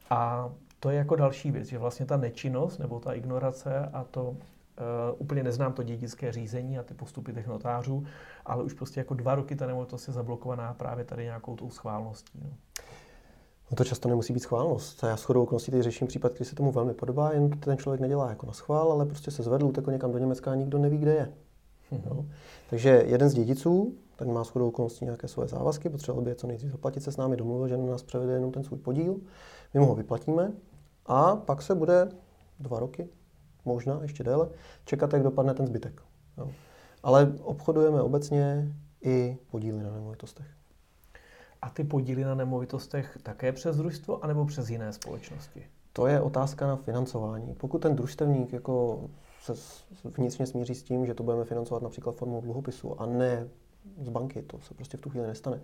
a 0.10 0.50
to 0.80 0.90
je 0.90 0.98
jako 0.98 1.16
další 1.16 1.52
věc, 1.52 1.68
že 1.68 1.78
vlastně 1.78 2.06
ta 2.06 2.18
nečinnost 2.18 2.78
nebo 2.78 3.00
ta 3.00 3.14
ignorace 3.14 3.90
a 3.94 4.04
to 4.04 4.38
Uh, 4.78 5.16
úplně 5.18 5.44
neznám 5.44 5.74
to 5.74 5.84
dědické 5.84 6.32
řízení 6.32 6.80
a 6.80 6.84
ty 6.84 6.94
postupy 6.94 7.34
těch 7.34 7.48
notářů, 7.48 8.04
ale 8.46 8.64
už 8.64 8.74
prostě 8.74 9.00
jako 9.00 9.14
dva 9.14 9.36
roky 9.36 9.56
ta 9.56 9.68
nemovitost 9.68 10.08
je 10.08 10.14
zablokovaná 10.14 10.74
právě 10.74 11.06
tady 11.06 11.24
nějakou 11.24 11.56
tou 11.56 11.70
schválností. 11.70 12.40
No. 12.44 12.50
No 13.72 13.78
to 13.78 13.84
často 13.84 14.10
nemusí 14.10 14.34
být 14.34 14.40
schválnost. 14.40 15.04
Já 15.04 15.18
s 15.18 15.24
chodou 15.24 15.44
okolností 15.44 15.72
teď 15.72 15.82
řeším 15.82 16.08
případ, 16.08 16.32
který 16.32 16.46
se 16.46 16.56
tomu 16.56 16.72
velmi 16.72 16.94
podobá, 16.94 17.32
jen 17.32 17.50
ten 17.50 17.78
člověk 17.78 18.02
nedělá 18.02 18.30
jako 18.30 18.46
na 18.46 18.54
schvál, 18.54 18.92
ale 18.92 19.06
prostě 19.06 19.32
se 19.32 19.44
zvedl, 19.44 19.66
utekl 19.66 19.92
někam 19.92 20.12
do 20.12 20.18
Německa 20.18 20.52
a 20.52 20.56
nikdo 20.56 20.78
neví, 20.78 20.98
kde 20.98 21.14
je. 21.14 21.34
Mm-hmm. 21.92 22.16
No. 22.16 22.26
Takže 22.70 23.04
jeden 23.06 23.30
z 23.30 23.34
dědiců, 23.34 23.94
ten 24.16 24.34
má 24.34 24.44
shodou 24.44 24.68
okolností 24.68 25.06
nějaké 25.06 25.28
svoje 25.28 25.48
závazky, 25.48 25.90
potřeboval 25.90 26.24
by 26.24 26.32
je 26.32 26.36
co 26.36 26.48
nejdřív 26.48 26.72
zaplatit, 26.72 27.04
se 27.04 27.12
s 27.12 27.18
námi 27.18 27.38
domluvil, 27.38 27.68
že 27.68 27.78
na 27.78 27.86
nás 27.86 28.04
převede 28.04 28.34
jenom 28.34 28.52
ten 28.52 28.64
svůj 28.64 28.80
podíl, 28.80 29.16
my 29.74 29.80
mu 29.80 29.86
ho 29.86 29.96
vyplatíme 29.96 30.52
a 31.06 31.36
pak 31.36 31.62
se 31.62 31.76
bude 31.76 32.10
dva 32.60 32.80
roky, 32.80 33.10
možná 33.68 34.00
ještě 34.02 34.24
déle, 34.24 34.50
čekat, 34.86 35.14
jak 35.14 35.24
dopadne 35.24 35.54
ten 35.54 35.68
zbytek. 35.68 36.02
No. 36.38 36.52
Ale 37.04 37.34
obchodujeme 37.42 38.02
obecně 38.02 38.74
i 39.02 39.38
podíly 39.52 39.84
na 39.84 39.92
nemovitostech. 39.92 40.46
A 41.62 41.70
ty 41.70 41.84
podíly 41.84 42.24
na 42.24 42.36
nemovitostech 42.36 43.18
také 43.24 43.52
přes 43.52 43.78
družstvo 43.78 44.24
anebo 44.24 44.46
přes 44.46 44.70
jiné 44.70 44.94
společnosti? 44.94 45.68
To 45.94 46.08
je 46.08 46.22
otázka 46.22 46.68
na 46.68 46.76
financování. 46.76 47.56
Pokud 47.56 47.78
ten 47.78 47.96
družstevník 47.96 48.54
jako 48.54 49.02
se 49.42 49.54
vnitřně 50.04 50.46
smíří 50.48 50.76
s 50.76 50.84
tím, 50.84 51.06
že 51.06 51.14
to 51.14 51.24
budeme 51.24 51.46
financovat 51.46 51.84
například 51.84 52.16
formou 52.16 52.42
dluhopisu 52.42 53.02
a 53.02 53.06
ne 53.06 53.48
z 54.02 54.10
banky, 54.10 54.42
to 54.42 54.60
se 54.60 54.74
prostě 54.74 54.98
v 54.98 55.02
tu 55.02 55.10
chvíli 55.10 55.28
nestane, 55.28 55.62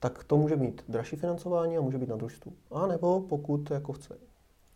tak 0.00 0.24
to 0.24 0.36
může 0.36 0.56
být 0.56 0.84
dražší 0.88 1.16
financování 1.16 1.76
a 1.76 1.80
může 1.80 1.98
být 1.98 2.08
na 2.08 2.16
družstvu. 2.16 2.52
A 2.70 2.86
nebo 2.86 3.20
pokud 3.20 3.70
jako 3.70 3.92
chce 3.92 4.18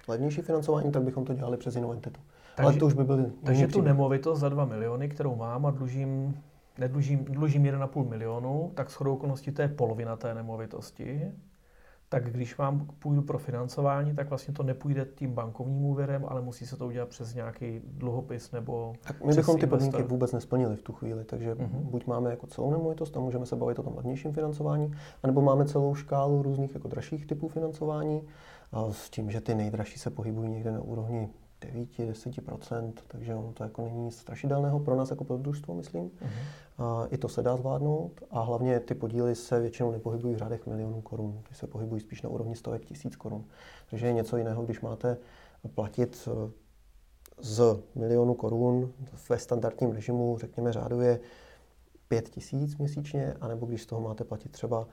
levnější 0.09 0.43
financování, 0.43 0.93
tak 0.93 1.03
bychom 1.03 1.25
to 1.25 1.35
dělali 1.35 1.57
přes 1.57 1.75
jinou 1.75 1.93
entitu. 1.93 2.21
Takže, 2.57 2.69
Ale 2.69 2.79
to 2.79 2.87
už 2.87 2.95
by 2.95 3.05
byly 3.05 3.33
Takže 3.45 3.67
tu 3.67 3.81
nemovitost 3.81 4.41
za 4.41 4.49
2 4.49 4.65
miliony, 4.65 5.09
kterou 5.09 5.37
mám 5.37 5.67
a 5.67 5.71
dlužím 5.71 6.35
nedlužím, 6.79 7.25
dlužím 7.25 7.63
1,5 7.63 8.09
milionu, 8.09 8.71
tak 8.75 8.91
shodou 8.91 9.15
okolností 9.15 9.51
to 9.51 9.63
je 9.63 9.69
polovina 9.69 10.17
té 10.17 10.35
nemovitosti. 10.35 11.33
Tak 12.09 12.33
když 12.33 12.59
vám 12.59 12.87
půjdu 12.99 13.23
pro 13.23 13.39
financování, 13.39 14.15
tak 14.15 14.29
vlastně 14.29 14.55
to 14.55 14.63
nepůjde 14.63 15.07
tím 15.15 15.33
bankovním 15.33 15.85
úvěrem, 15.85 16.25
ale 16.29 16.43
musí 16.43 16.67
se 16.67 16.77
to 16.77 16.87
udělat 16.87 17.09
přes 17.09 17.35
nějaký 17.35 17.81
dluhopis 17.85 18.53
nebo 18.53 18.93
Tak 19.03 19.25
my 19.25 19.35
bychom 19.35 19.59
ty 19.59 19.67
podmínky 19.67 20.03
vůbec 20.03 20.33
nesplnili 20.33 20.77
v 20.77 20.83
tu 20.83 20.93
chvíli, 20.93 21.25
takže 21.25 21.55
uh-huh. 21.55 21.69
buď 21.71 22.07
máme 22.07 22.31
jako 22.31 22.47
celou 22.47 22.71
nemovitost 22.71 23.17
a 23.17 23.21
můžeme 23.21 23.47
se 23.47 23.57
bavit 23.57 23.79
o 23.79 23.83
tom 23.83 23.97
levnějším 23.97 24.33
financování, 24.33 24.93
anebo 25.23 25.41
máme 25.41 25.65
celou 25.65 25.95
škálu 25.95 26.43
různých 26.43 26.75
jako 26.75 26.89
dražších 26.89 27.27
typů 27.27 27.49
financování 27.49 28.23
a 28.73 28.91
s 28.91 29.11
tím, 29.11 29.31
že 29.31 29.41
ty 29.41 29.55
nejdražší 29.55 29.99
se 29.99 30.11
pohybují 30.11 30.51
někde 30.51 30.73
na 30.73 30.81
úrovni 30.81 31.29
9-10%, 31.73 32.93
takže 33.09 33.35
ono 33.35 33.53
to 33.53 33.65
jako 33.65 33.83
není 33.83 34.05
nic 34.05 34.17
strašidelného 34.17 34.81
pro 34.81 34.97
nás 34.97 35.11
jako 35.11 35.25
pro 35.25 35.37
družstvo, 35.37 35.75
myslím. 35.75 36.09
Uh-huh. 36.09 36.29
A 36.79 37.07
I 37.07 37.19
to 37.19 37.29
se 37.29 37.43
dá 37.43 37.57
zvládnout 37.57 38.23
a 38.31 38.41
hlavně 38.41 38.81
ty 38.81 38.95
podíly 38.95 39.35
se 39.35 39.61
většinou 39.61 39.91
nepohybují 39.91 40.35
v 40.35 40.39
řádech 40.39 40.67
milionů 40.67 41.01
korun, 41.01 41.43
ty 41.49 41.55
se 41.55 41.67
pohybují 41.67 42.01
spíš 42.01 42.23
na 42.23 42.31
úrovni 42.31 42.57
stovek 42.57 42.85
tisíc 42.85 43.17
korun. 43.17 43.45
Takže 43.91 44.07
je 44.07 44.13
něco 44.13 44.37
jiného, 44.37 44.63
když 44.63 44.81
máte 44.81 45.17
platit 45.75 46.29
eh, 46.29 46.51
z 47.39 47.83
milionu 47.95 48.35
korun 48.35 48.93
ve 49.29 49.39
standardním 49.39 49.91
režimu, 49.91 50.39
řekněme 50.39 50.73
řádově 50.73 51.21
5 52.09 52.29
tisíc 52.29 52.77
měsíčně, 52.77 53.35
anebo 53.41 53.67
když 53.67 53.83
z 53.83 53.87
toho 53.87 54.01
máte 54.01 54.25
platit 54.25 54.53
třeba 54.53 54.87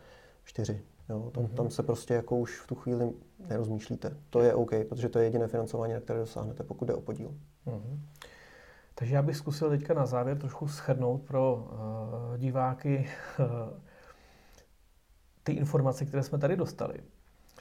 4 0.44 0.82
Jo, 1.12 1.32
tam, 1.32 1.44
mm-hmm. 1.44 1.54
tam 1.54 1.70
se 1.70 1.84
prostě 1.84 2.14
jako 2.14 2.38
už 2.38 2.60
v 2.60 2.68
tu 2.68 2.76
chvíli 2.76 3.14
nerozmýšlíte. 3.48 4.18
To 4.30 4.42
je 4.42 4.54
OK, 4.54 4.72
protože 4.90 5.10
to 5.10 5.20
je 5.20 5.26
jediné 5.26 5.48
financování, 5.48 5.94
na 5.94 6.00
které 6.00 6.20
dosáhnete, 6.20 6.64
pokud 6.64 6.86
jde 6.86 6.94
o 6.94 7.02
podíl. 7.02 7.34
Mm-hmm. 7.68 8.00
Takže 8.96 9.16
já 9.16 9.22
bych 9.22 9.38
zkusil 9.38 9.70
teďka 9.70 9.94
na 9.94 10.06
závěr 10.06 10.38
trošku 10.38 10.68
shrnout 10.68 11.22
pro 11.22 11.56
uh, 11.56 12.38
diváky 12.38 13.10
uh, 13.40 13.46
ty 15.44 15.52
informace, 15.52 16.06
které 16.06 16.24
jsme 16.24 16.38
tady 16.38 16.56
dostali. 16.56 17.00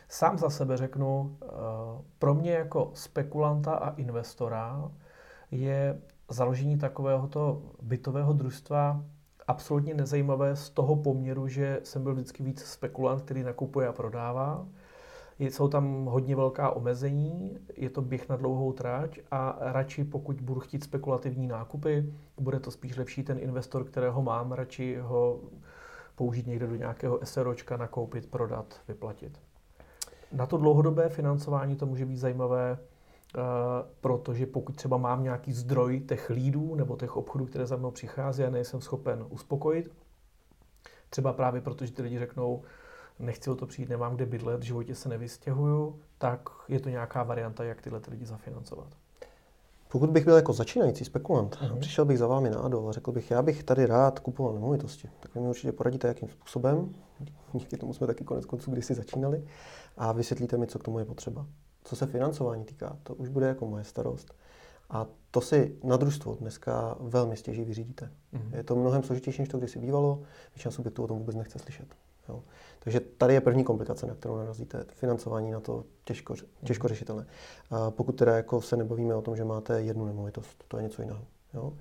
Sám 0.08 0.38
za 0.38 0.50
sebe 0.50 0.76
řeknu, 0.76 1.36
uh, 1.42 1.48
pro 2.18 2.34
mě 2.34 2.52
jako 2.52 2.90
spekulanta 2.94 3.74
a 3.74 3.94
investora 3.94 4.90
je 5.50 6.00
založení 6.28 6.78
takovéhoto 6.78 7.62
bytového 7.82 8.32
družstva 8.32 9.04
absolutně 9.50 9.94
nezajímavé 9.94 10.56
z 10.56 10.70
toho 10.70 10.96
poměru, 10.96 11.48
že 11.48 11.80
jsem 11.84 12.02
byl 12.02 12.14
vždycky 12.14 12.42
víc 12.42 12.62
spekulant, 12.64 13.22
který 13.22 13.42
nakupuje 13.42 13.88
a 13.88 13.92
prodává. 13.92 14.66
Jsou 15.38 15.68
tam 15.68 16.04
hodně 16.04 16.36
velká 16.36 16.70
omezení, 16.70 17.58
je 17.76 17.90
to 17.90 18.02
běh 18.02 18.28
na 18.28 18.36
dlouhou 18.36 18.72
trať 18.72 19.18
a 19.30 19.56
radši 19.60 20.04
pokud 20.04 20.40
budu 20.40 20.60
chtít 20.60 20.84
spekulativní 20.84 21.46
nákupy, 21.46 22.12
bude 22.38 22.60
to 22.60 22.70
spíš 22.70 22.96
lepší 22.96 23.22
ten 23.22 23.38
investor, 23.38 23.84
kterého 23.84 24.22
mám, 24.22 24.52
radši 24.52 24.98
ho 25.00 25.40
použít 26.14 26.46
někde 26.46 26.66
do 26.66 26.76
nějakého 26.76 27.20
SROčka, 27.24 27.76
nakoupit, 27.76 28.26
prodat, 28.26 28.80
vyplatit. 28.88 29.40
Na 30.32 30.46
to 30.46 30.56
dlouhodobé 30.56 31.08
financování 31.08 31.76
to 31.76 31.86
může 31.86 32.06
být 32.06 32.16
zajímavé 32.16 32.78
protože 34.00 34.46
pokud 34.46 34.76
třeba 34.76 34.96
mám 34.96 35.22
nějaký 35.22 35.52
zdroj 35.52 36.00
těch 36.00 36.30
lídů 36.30 36.74
nebo 36.74 36.96
těch 36.96 37.16
obchodů, 37.16 37.46
které 37.46 37.66
za 37.66 37.76
mnou 37.76 37.90
přichází 37.90 38.44
a 38.44 38.50
nejsem 38.50 38.80
schopen 38.80 39.26
uspokojit, 39.28 39.92
třeba 41.10 41.32
právě 41.32 41.60
protože 41.60 41.92
ty 41.92 42.02
lidi 42.02 42.18
řeknou, 42.18 42.62
nechci 43.18 43.50
o 43.50 43.54
to 43.54 43.66
přijít, 43.66 43.88
nemám 43.88 44.16
kde 44.16 44.26
bydlet, 44.26 44.60
v 44.60 44.64
životě 44.64 44.94
se 44.94 45.08
nevystěhuju, 45.08 46.00
tak 46.18 46.48
je 46.68 46.80
to 46.80 46.88
nějaká 46.88 47.22
varianta, 47.22 47.64
jak 47.64 47.82
tyhle 47.82 48.00
ty 48.00 48.10
lidi 48.10 48.26
zafinancovat. 48.26 48.88
Pokud 49.88 50.10
bych 50.10 50.24
byl 50.24 50.36
jako 50.36 50.52
začínající 50.52 51.04
spekulant, 51.04 51.56
uh-huh. 51.56 51.78
přišel 51.78 52.04
bych 52.04 52.18
za 52.18 52.26
vámi 52.26 52.50
na 52.50 52.58
Adol 52.58 52.88
a 52.88 52.92
řekl 52.92 53.12
bych, 53.12 53.30
já 53.30 53.42
bych 53.42 53.62
tady 53.62 53.86
rád 53.86 54.18
kupoval 54.18 54.54
nemovitosti, 54.54 55.10
tak 55.20 55.34
vy 55.34 55.40
mi 55.40 55.48
určitě 55.48 55.72
poradíte, 55.72 56.08
jakým 56.08 56.28
způsobem, 56.28 56.94
díky 57.52 57.76
tomu 57.76 57.92
jsme 57.92 58.06
taky 58.06 58.24
konec 58.24 58.46
konců 58.46 58.70
kdysi 58.70 58.94
začínali, 58.94 59.44
a 59.96 60.12
vysvětlíte 60.12 60.56
mi, 60.56 60.66
co 60.66 60.78
k 60.78 60.82
tomu 60.82 60.98
je 60.98 61.04
potřeba. 61.04 61.46
Co 61.90 61.96
se 61.96 62.06
financování 62.06 62.64
týká, 62.64 62.96
to 63.02 63.14
už 63.14 63.28
bude 63.28 63.46
jako 63.46 63.66
moje 63.66 63.84
starost. 63.84 64.34
A 64.90 65.06
to 65.30 65.40
si 65.40 65.76
na 65.84 65.96
družstvo 65.96 66.34
dneska 66.34 66.96
velmi 67.00 67.36
stěží 67.36 67.64
vyřídíte. 67.64 68.10
Mm-hmm. 68.34 68.56
Je 68.56 68.62
to 68.62 68.76
mnohem 68.76 69.02
složitější, 69.02 69.42
než 69.42 69.48
to 69.48 69.58
kdysi 69.58 69.78
bývalo. 69.78 70.22
Většina 70.54 70.72
subjektů 70.72 71.04
o 71.04 71.06
tom 71.06 71.18
vůbec 71.18 71.36
nechce 71.36 71.58
slyšet. 71.58 71.86
Jo. 72.28 72.42
Takže 72.78 73.00
tady 73.00 73.34
je 73.34 73.40
první 73.40 73.64
komplikace, 73.64 74.06
na 74.06 74.14
kterou 74.14 74.36
narazíte. 74.36 74.84
Financování 74.88 75.50
na 75.50 75.60
to 75.60 75.84
těžko, 76.04 76.34
těžko 76.64 76.84
mhm. 76.84 76.88
řešitelné. 76.88 77.26
A 77.70 77.90
pokud 77.90 78.12
teda 78.12 78.36
jako 78.36 78.62
se 78.62 78.76
nebavíme 78.76 79.14
o 79.14 79.22
tom, 79.22 79.36
že 79.36 79.44
máte 79.44 79.82
jednu 79.82 80.04
nemovitost, 80.04 80.64
to 80.68 80.76
je 80.76 80.82
něco 80.82 81.02
jiného. 81.02 81.24
Jo. 81.54 81.72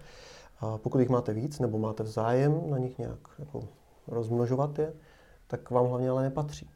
A 0.59 0.77
pokud 0.77 0.99
jich 0.99 1.09
máte 1.09 1.33
víc, 1.33 1.59
nebo 1.59 1.77
máte 1.77 2.03
vzájem 2.03 2.69
na 2.69 2.77
nich 2.77 2.97
nějak 2.97 3.19
jako 3.39 3.67
rozmnožovat 4.07 4.79
je, 4.79 4.93
tak 5.47 5.71
vám 5.71 5.87
hlavně 5.87 6.09
ale 6.09 6.23
nepatří. 6.23 6.69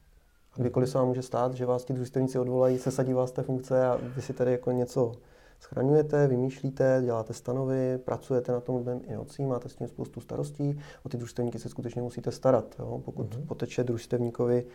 Kdykoliv 0.56 0.90
se 0.90 0.98
vám 0.98 1.08
může 1.08 1.22
stát, 1.22 1.54
že 1.54 1.66
vás 1.66 1.86
ti 1.86 1.94
družstevníci 1.94 2.40
odvolají, 2.40 2.80
sesadí 2.80 3.14
vás 3.14 3.32
té 3.32 3.44
funkce 3.44 3.88
a 3.88 4.00
vy 4.16 4.22
si 4.22 4.34
tady 4.34 4.52
jako 4.52 4.72
něco 4.72 5.12
schraňujete, 5.60 6.28
vymýšlíte, 6.28 7.02
děláte 7.06 7.34
stanovy, 7.34 7.98
pracujete 7.98 8.52
na 8.52 8.60
tom 8.60 8.84
dnem 8.84 9.02
i 9.08 9.16
nocí, 9.16 9.46
máte 9.46 9.70
s 9.70 9.76
tím 9.76 9.88
spoustu 9.88 10.22
starostí, 10.22 10.80
o 11.04 11.10
ty 11.10 11.18
družstevníky 11.18 11.60
se 11.60 11.70
skutečně 11.70 12.02
musíte 12.02 12.32
starat. 12.32 12.76
Jo? 12.80 13.02
Pokud 13.06 13.30
mm-hmm. 13.30 13.46
poteče 13.46 13.84
družstevníkovi 13.84 14.66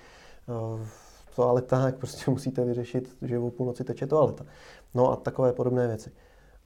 uh, 0.49 0.81
toaleta, 1.37 1.83
tak 1.83 1.97
prostě 1.97 2.31
musíte 2.31 2.64
vyřešit, 2.64 3.16
že 3.22 3.39
o 3.39 3.51
půlnoci 3.51 3.85
teče 3.85 4.07
toaleta. 4.07 4.45
No 4.95 5.12
a 5.12 5.16
takové 5.16 5.53
podobné 5.53 5.87
věci. 5.87 6.11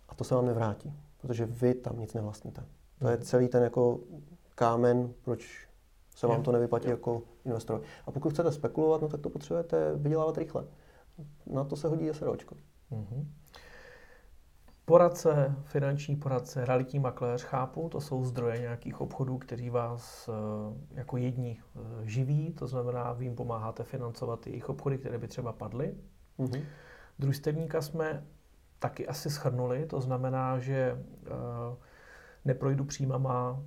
A 0.08 0.14
to 0.14 0.24
se 0.24 0.34
vám 0.34 0.46
nevrátí, 0.46 0.92
protože 1.20 1.46
vy 1.46 1.74
tam 1.74 2.00
nic 2.00 2.14
nevlastníte. 2.14 2.64
To 2.98 3.08
je 3.08 3.16
mhm. 3.16 3.24
celý 3.24 3.48
ten 3.48 3.62
jako 3.62 4.00
kámen, 4.54 5.12
proč 5.24 5.68
se 6.14 6.26
vám 6.26 6.42
to 6.42 6.52
nevyplatí 6.52 6.88
jako 6.88 7.22
investor. 7.44 7.82
A 8.06 8.10
pokud 8.10 8.32
chcete 8.32 8.52
spekulovat, 8.52 9.02
no 9.02 9.08
tak 9.08 9.20
to 9.20 9.30
potřebujete 9.30 9.96
vydělávat 9.96 10.38
rychle. 10.38 10.64
Na 11.46 11.64
to 11.64 11.76
se 11.76 11.88
hodí 11.88 12.08
SROčko. 12.12 12.54
Mm-hmm. 12.92 13.26
Poradce, 14.84 15.54
finanční 15.64 16.16
poradce, 16.16 16.64
realitní 16.64 16.98
makléř, 16.98 17.42
chápu, 17.42 17.88
to 17.88 18.00
jsou 18.00 18.24
zdroje 18.24 18.60
nějakých 18.60 19.00
obchodů, 19.00 19.38
kteří 19.38 19.70
vás 19.70 20.28
eh, 20.28 20.96
jako 20.98 21.16
jední 21.16 21.60
eh, 21.60 21.80
živí, 22.02 22.52
to 22.52 22.66
znamená, 22.66 23.12
vy 23.12 23.24
jim 23.24 23.34
pomáháte 23.34 23.84
financovat 23.84 24.46
jejich 24.46 24.68
obchody, 24.68 24.98
které 24.98 25.18
by 25.18 25.28
třeba 25.28 25.52
padly. 25.52 25.94
Mm-hmm. 26.38 26.62
Družstevníka 27.18 27.82
jsme 27.82 28.24
taky 28.78 29.06
asi 29.06 29.30
schrnuli, 29.30 29.86
to 29.86 30.00
znamená, 30.00 30.58
že 30.58 31.04
neprojdu 32.44 32.84
příjmama, 32.84 33.62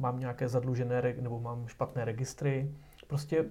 mám 0.00 0.18
nějaké 0.18 0.48
zadlužené 0.48 1.14
nebo 1.20 1.40
mám 1.40 1.68
špatné 1.68 2.04
registry. 2.04 2.74
Prostě 3.06 3.44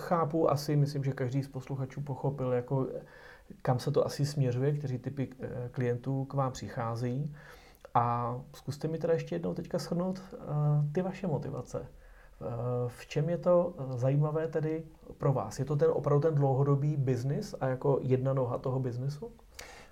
chápu 0.00 0.50
asi, 0.50 0.76
myslím, 0.76 1.04
že 1.04 1.12
každý 1.12 1.42
z 1.42 1.48
posluchačů 1.48 2.00
pochopil, 2.00 2.52
jako 2.52 2.86
kam 3.62 3.78
se 3.78 3.90
to 3.90 4.06
asi 4.06 4.26
směřuje, 4.26 4.72
kteří 4.72 4.98
typy 4.98 5.28
eh, 5.40 5.68
klientů 5.72 6.24
k 6.24 6.34
vám 6.34 6.52
přichází. 6.52 7.34
A 7.94 8.36
zkuste 8.52 8.88
mi 8.88 8.98
teda 8.98 9.12
ještě 9.12 9.34
jednou 9.34 9.54
teďka 9.54 9.78
shrnout 9.78 10.18
uh, 10.18 10.44
ty 10.92 11.02
vaše 11.02 11.26
motivace. 11.26 11.80
Uh, 11.80 11.86
v 12.88 13.06
čem 13.06 13.28
je 13.28 13.38
to 13.38 13.74
zajímavé 13.94 14.48
tedy 14.48 14.84
pro 15.18 15.32
vás? 15.32 15.58
Je 15.58 15.64
to 15.64 15.76
ten 15.76 15.90
opravdu 15.92 16.28
ten 16.28 16.34
dlouhodobý 16.34 16.96
biznis 16.96 17.54
a 17.60 17.66
jako 17.66 17.98
jedna 18.02 18.32
noha 18.32 18.58
toho 18.58 18.80
biznesu? 18.80 19.32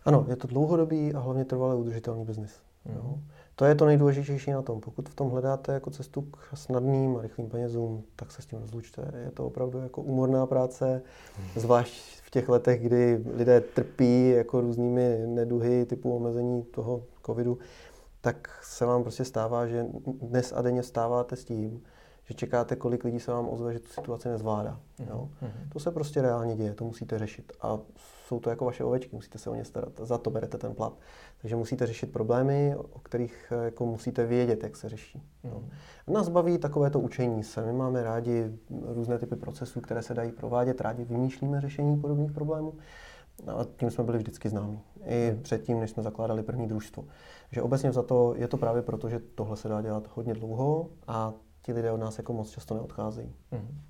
Ano, 0.04 0.26
je 0.28 0.36
to 0.36 0.48
dlouhodobý 0.48 1.14
a 1.14 1.18
hlavně 1.18 1.44
trvalé 1.44 1.74
udržitelný 1.74 2.24
biznis. 2.24 2.62
Mm. 2.84 3.28
To 3.56 3.64
je 3.64 3.74
to 3.74 3.86
nejdůležitější 3.86 4.50
na 4.50 4.62
tom. 4.62 4.80
Pokud 4.80 5.08
v 5.08 5.14
tom 5.14 5.30
hledáte 5.30 5.72
jako 5.72 5.90
cestu 5.90 6.22
k 6.22 6.56
snadným 6.56 7.16
a 7.16 7.22
rychlým 7.22 7.48
penězům, 7.48 8.04
tak 8.16 8.32
se 8.32 8.42
s 8.42 8.46
tím 8.46 8.58
rozlučte. 8.58 9.12
Je 9.24 9.30
to 9.30 9.46
opravdu 9.46 9.78
jako 9.78 10.02
úmorná 10.02 10.46
práce, 10.46 11.02
zvlášť 11.56 12.20
v 12.22 12.30
těch 12.30 12.48
letech, 12.48 12.82
kdy 12.82 13.24
lidé 13.34 13.60
trpí 13.60 14.30
jako 14.30 14.60
různými 14.60 15.22
neduhy 15.26 15.86
typu 15.86 16.16
omezení 16.16 16.62
toho 16.62 17.02
covidu, 17.26 17.58
tak 18.20 18.48
se 18.62 18.86
vám 18.86 19.02
prostě 19.02 19.24
stává, 19.24 19.66
že 19.66 19.86
dnes 20.06 20.52
a 20.56 20.62
denně 20.62 20.82
stáváte 20.82 21.36
s 21.36 21.44
tím, 21.44 21.82
že 22.24 22.34
čekáte, 22.34 22.76
kolik 22.76 23.04
lidí 23.04 23.20
se 23.20 23.30
vám 23.30 23.48
ozve, 23.48 23.72
že 23.72 23.78
tu 23.78 23.88
situaci 23.88 24.28
nezvládá. 24.28 24.80
Mm-hmm. 24.98 25.08
Jo? 25.08 25.28
Mm-hmm. 25.42 25.68
To 25.72 25.78
se 25.78 25.90
prostě 25.90 26.22
reálně 26.22 26.56
děje, 26.56 26.74
to 26.74 26.84
musíte 26.84 27.18
řešit. 27.18 27.52
A 27.60 27.78
jsou 28.26 28.40
to 28.40 28.50
jako 28.50 28.64
vaše 28.64 28.84
ovečky, 28.84 29.16
musíte 29.16 29.38
se 29.38 29.50
o 29.50 29.54
ně 29.54 29.64
starat. 29.64 29.92
Za 30.02 30.18
to 30.18 30.30
berete 30.30 30.58
ten 30.58 30.74
plat. 30.74 30.98
Takže 31.40 31.56
musíte 31.56 31.86
řešit 31.86 32.12
problémy, 32.12 32.76
o 32.92 32.98
kterých 32.98 33.52
jako 33.64 33.86
musíte 33.86 34.26
vědět, 34.26 34.62
jak 34.62 34.76
se 34.76 34.88
řeší. 34.88 35.22
Mm. 35.42 35.70
Nás 36.14 36.28
baví 36.28 36.58
takovéto 36.58 37.00
učení 37.00 37.42
se. 37.42 37.66
My 37.66 37.72
máme 37.72 38.02
rádi 38.02 38.58
různé 38.70 39.18
typy 39.18 39.36
procesů, 39.36 39.80
které 39.80 40.02
se 40.02 40.14
dají 40.14 40.32
provádět, 40.32 40.80
rádi 40.80 41.04
vymýšlíme 41.04 41.60
řešení 41.60 42.00
podobných 42.00 42.32
problémů. 42.32 42.74
A 43.46 43.66
tím 43.76 43.90
jsme 43.90 44.04
byli 44.04 44.18
vždycky 44.18 44.48
známí. 44.48 44.80
I 45.04 45.32
mm. 45.32 45.42
předtím, 45.42 45.80
než 45.80 45.90
jsme 45.90 46.02
zakládali 46.02 46.42
první 46.42 46.66
družstvo. 46.68 47.04
Že 47.50 47.62
obecně 47.62 47.92
za 47.92 48.02
to 48.02 48.34
je 48.36 48.48
to 48.48 48.56
právě 48.56 48.82
proto, 48.82 49.08
že 49.08 49.20
tohle 49.34 49.56
se 49.56 49.68
dá 49.68 49.82
dělat 49.82 50.08
hodně 50.14 50.34
dlouho 50.34 50.88
a 51.06 51.32
ti 51.64 51.72
lidé 51.72 51.90
od 51.90 51.96
nás 51.96 52.18
jako 52.18 52.32
moc 52.32 52.50
často 52.50 52.74
neodcházejí. 52.74 53.34
Mm. 53.50 53.80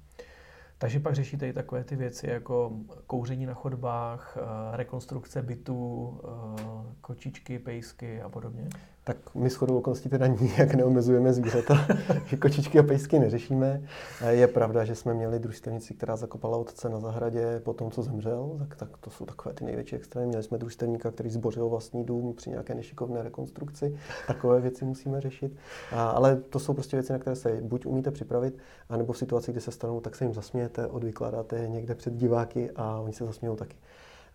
Takže 0.79 1.01
pak 1.01 1.15
řešíte 1.15 1.49
i 1.49 1.53
takové 1.53 1.85
ty 1.85 1.97
věci 1.97 2.31
jako 2.31 2.73
kouření 3.07 3.47
na 3.47 3.55
chodbách, 3.55 4.37
eh, 4.37 4.77
rekonstrukce 4.77 5.43
bytů, 5.43 6.21
eh, 6.25 6.95
kočičky, 7.01 7.59
pejsky 7.59 8.23
a 8.23 8.29
podobně? 8.29 8.69
Tak 9.05 9.35
my 9.35 9.51
shodou 9.51 9.79
okolností 9.79 10.09
teda 10.09 10.27
nijak 10.41 10.75
neomezujeme 10.75 11.33
zvířata, 11.33 11.87
že 12.27 12.37
kočičky 12.37 12.79
a 12.79 12.83
pejsky 12.83 13.19
neřešíme. 13.19 13.83
Je 14.29 14.49
pravda, 14.49 14.85
že 14.85 14.95
jsme 14.95 15.15
měli 15.15 15.39
družstevnici, 15.39 15.95
která 15.95 16.17
zakopala 16.17 16.57
otce 16.57 16.89
na 16.89 17.01
zahradě 17.01 17.61
po 17.65 17.73
tom, 17.73 17.91
co 17.91 18.03
zemřel, 18.03 18.57
tak, 18.59 18.77
tak 18.77 18.97
to 18.97 19.11
jsou 19.11 19.25
takové 19.25 19.55
ty 19.55 19.65
největší 19.65 19.97
extrémy. 19.97 20.27
Měli 20.27 20.43
jsme 20.43 20.59
družstevníka, 20.59 21.11
který 21.11 21.31
zbořil 21.31 21.69
vlastní 21.69 22.05
dům 22.05 22.35
při 22.35 22.51
nějaké 22.51 22.75
nešikovné 22.75 23.23
rekonstrukci. 23.23 23.99
Takové 24.27 24.61
věci 24.61 24.85
musíme 24.85 25.21
řešit. 25.21 25.57
A, 25.93 26.11
ale 26.11 26.37
to 26.37 26.59
jsou 26.59 26.75
prostě 26.75 26.97
věci, 26.97 27.13
na 27.13 27.19
které 27.19 27.37
se 27.37 27.61
buď 27.63 27.87
umíte 27.87 28.11
připravit, 28.11 28.59
anebo 28.89 29.13
v 29.13 29.19
situaci, 29.19 29.53
kdy 29.53 29.61
se 29.61 29.71
stanou, 29.71 30.01
tak 30.01 30.17
se 30.17 30.25
jim 30.25 30.35
zasmějete, 30.35 30.87
odvykládáte 30.87 31.69
někde 31.69 31.95
před 31.95 32.15
diváky 32.15 32.71
a 32.77 33.01
oni 33.01 33.13
se 33.13 33.25
zasmějou 33.25 33.57
taky. 33.57 33.77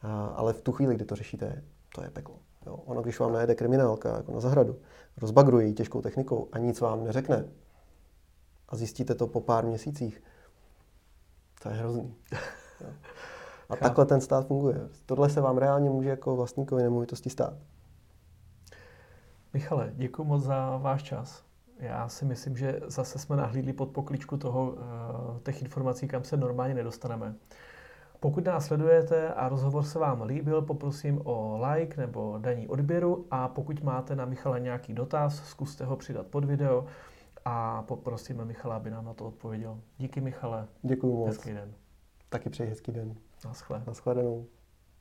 A, 0.01 0.25
ale 0.25 0.53
v 0.53 0.61
tu 0.61 0.71
chvíli, 0.71 0.95
kdy 0.95 1.05
to 1.05 1.15
řešíte, 1.15 1.63
to 1.95 2.03
je 2.03 2.09
peklo. 2.09 2.48
Jo, 2.69 2.75
ono, 2.85 3.01
když 3.01 3.19
vám 3.19 3.33
najede 3.33 3.55
kriminálka 3.55 4.17
jako 4.17 4.31
na 4.31 4.39
zahradu, 4.39 4.79
rozbagruje 5.17 5.67
ji 5.67 5.73
těžkou 5.73 6.01
technikou 6.01 6.47
a 6.51 6.57
nic 6.57 6.81
vám 6.81 7.03
neřekne 7.03 7.45
a 8.69 8.75
zjistíte 8.75 9.15
to 9.15 9.27
po 9.27 9.41
pár 9.41 9.65
měsících, 9.65 10.23
to 11.63 11.69
je 11.69 11.75
hrozný. 11.75 12.15
Jo. 12.81 12.87
A 13.69 13.75
Chápu. 13.75 13.83
takhle 13.83 14.05
ten 14.05 14.21
stát 14.21 14.47
funguje. 14.47 14.89
Tohle 15.05 15.29
se 15.29 15.41
vám 15.41 15.57
reálně 15.57 15.89
může 15.89 16.09
jako 16.09 16.35
vlastníkovi 16.35 16.83
nemovitosti 16.83 17.29
stát. 17.29 17.53
Michale, 19.53 19.91
děkuji 19.95 20.23
moc 20.23 20.43
za 20.43 20.77
váš 20.77 21.03
čas. 21.03 21.43
Já 21.79 22.09
si 22.09 22.25
myslím, 22.25 22.57
že 22.57 22.79
zase 22.87 23.19
jsme 23.19 23.35
nahlídli 23.35 23.73
pod 23.73 23.89
pokličku 23.89 24.37
toho, 24.37 24.75
eh, 24.77 25.39
těch 25.43 25.61
informací, 25.61 26.07
kam 26.07 26.23
se 26.23 26.37
normálně 26.37 26.73
nedostaneme. 26.73 27.35
Pokud 28.19 28.45
nás 28.45 28.65
sledujete 28.65 29.33
a 29.33 29.49
rozhovor 29.49 29.83
se 29.83 29.99
vám 29.99 30.21
líbil, 30.21 30.61
poprosím 30.61 31.21
o 31.23 31.61
like 31.69 32.01
nebo 32.01 32.37
daní 32.41 32.67
odběru 32.67 33.27
a 33.31 33.47
pokud 33.47 33.83
máte 33.83 34.15
na 34.15 34.25
Michala 34.25 34.57
nějaký 34.57 34.93
dotaz, 34.93 35.43
zkuste 35.49 35.85
ho 35.85 35.95
přidat 35.95 36.27
pod 36.27 36.45
video 36.45 36.85
a 37.45 37.83
poprosíme 37.83 38.45
Michala, 38.45 38.75
aby 38.75 38.89
nám 38.89 39.05
na 39.05 39.13
to 39.13 39.25
odpověděl. 39.25 39.79
Díky 39.97 40.21
Michale. 40.21 40.67
Děkuji 40.81 41.15
moc. 41.15 41.27
Hezký 41.27 41.53
den. 41.53 41.73
Taky 42.29 42.49
přeji 42.49 42.69
hezký 42.69 42.91
den. 42.91 43.15
Naschle. 43.45 43.83
Naschledanou. 43.87 44.45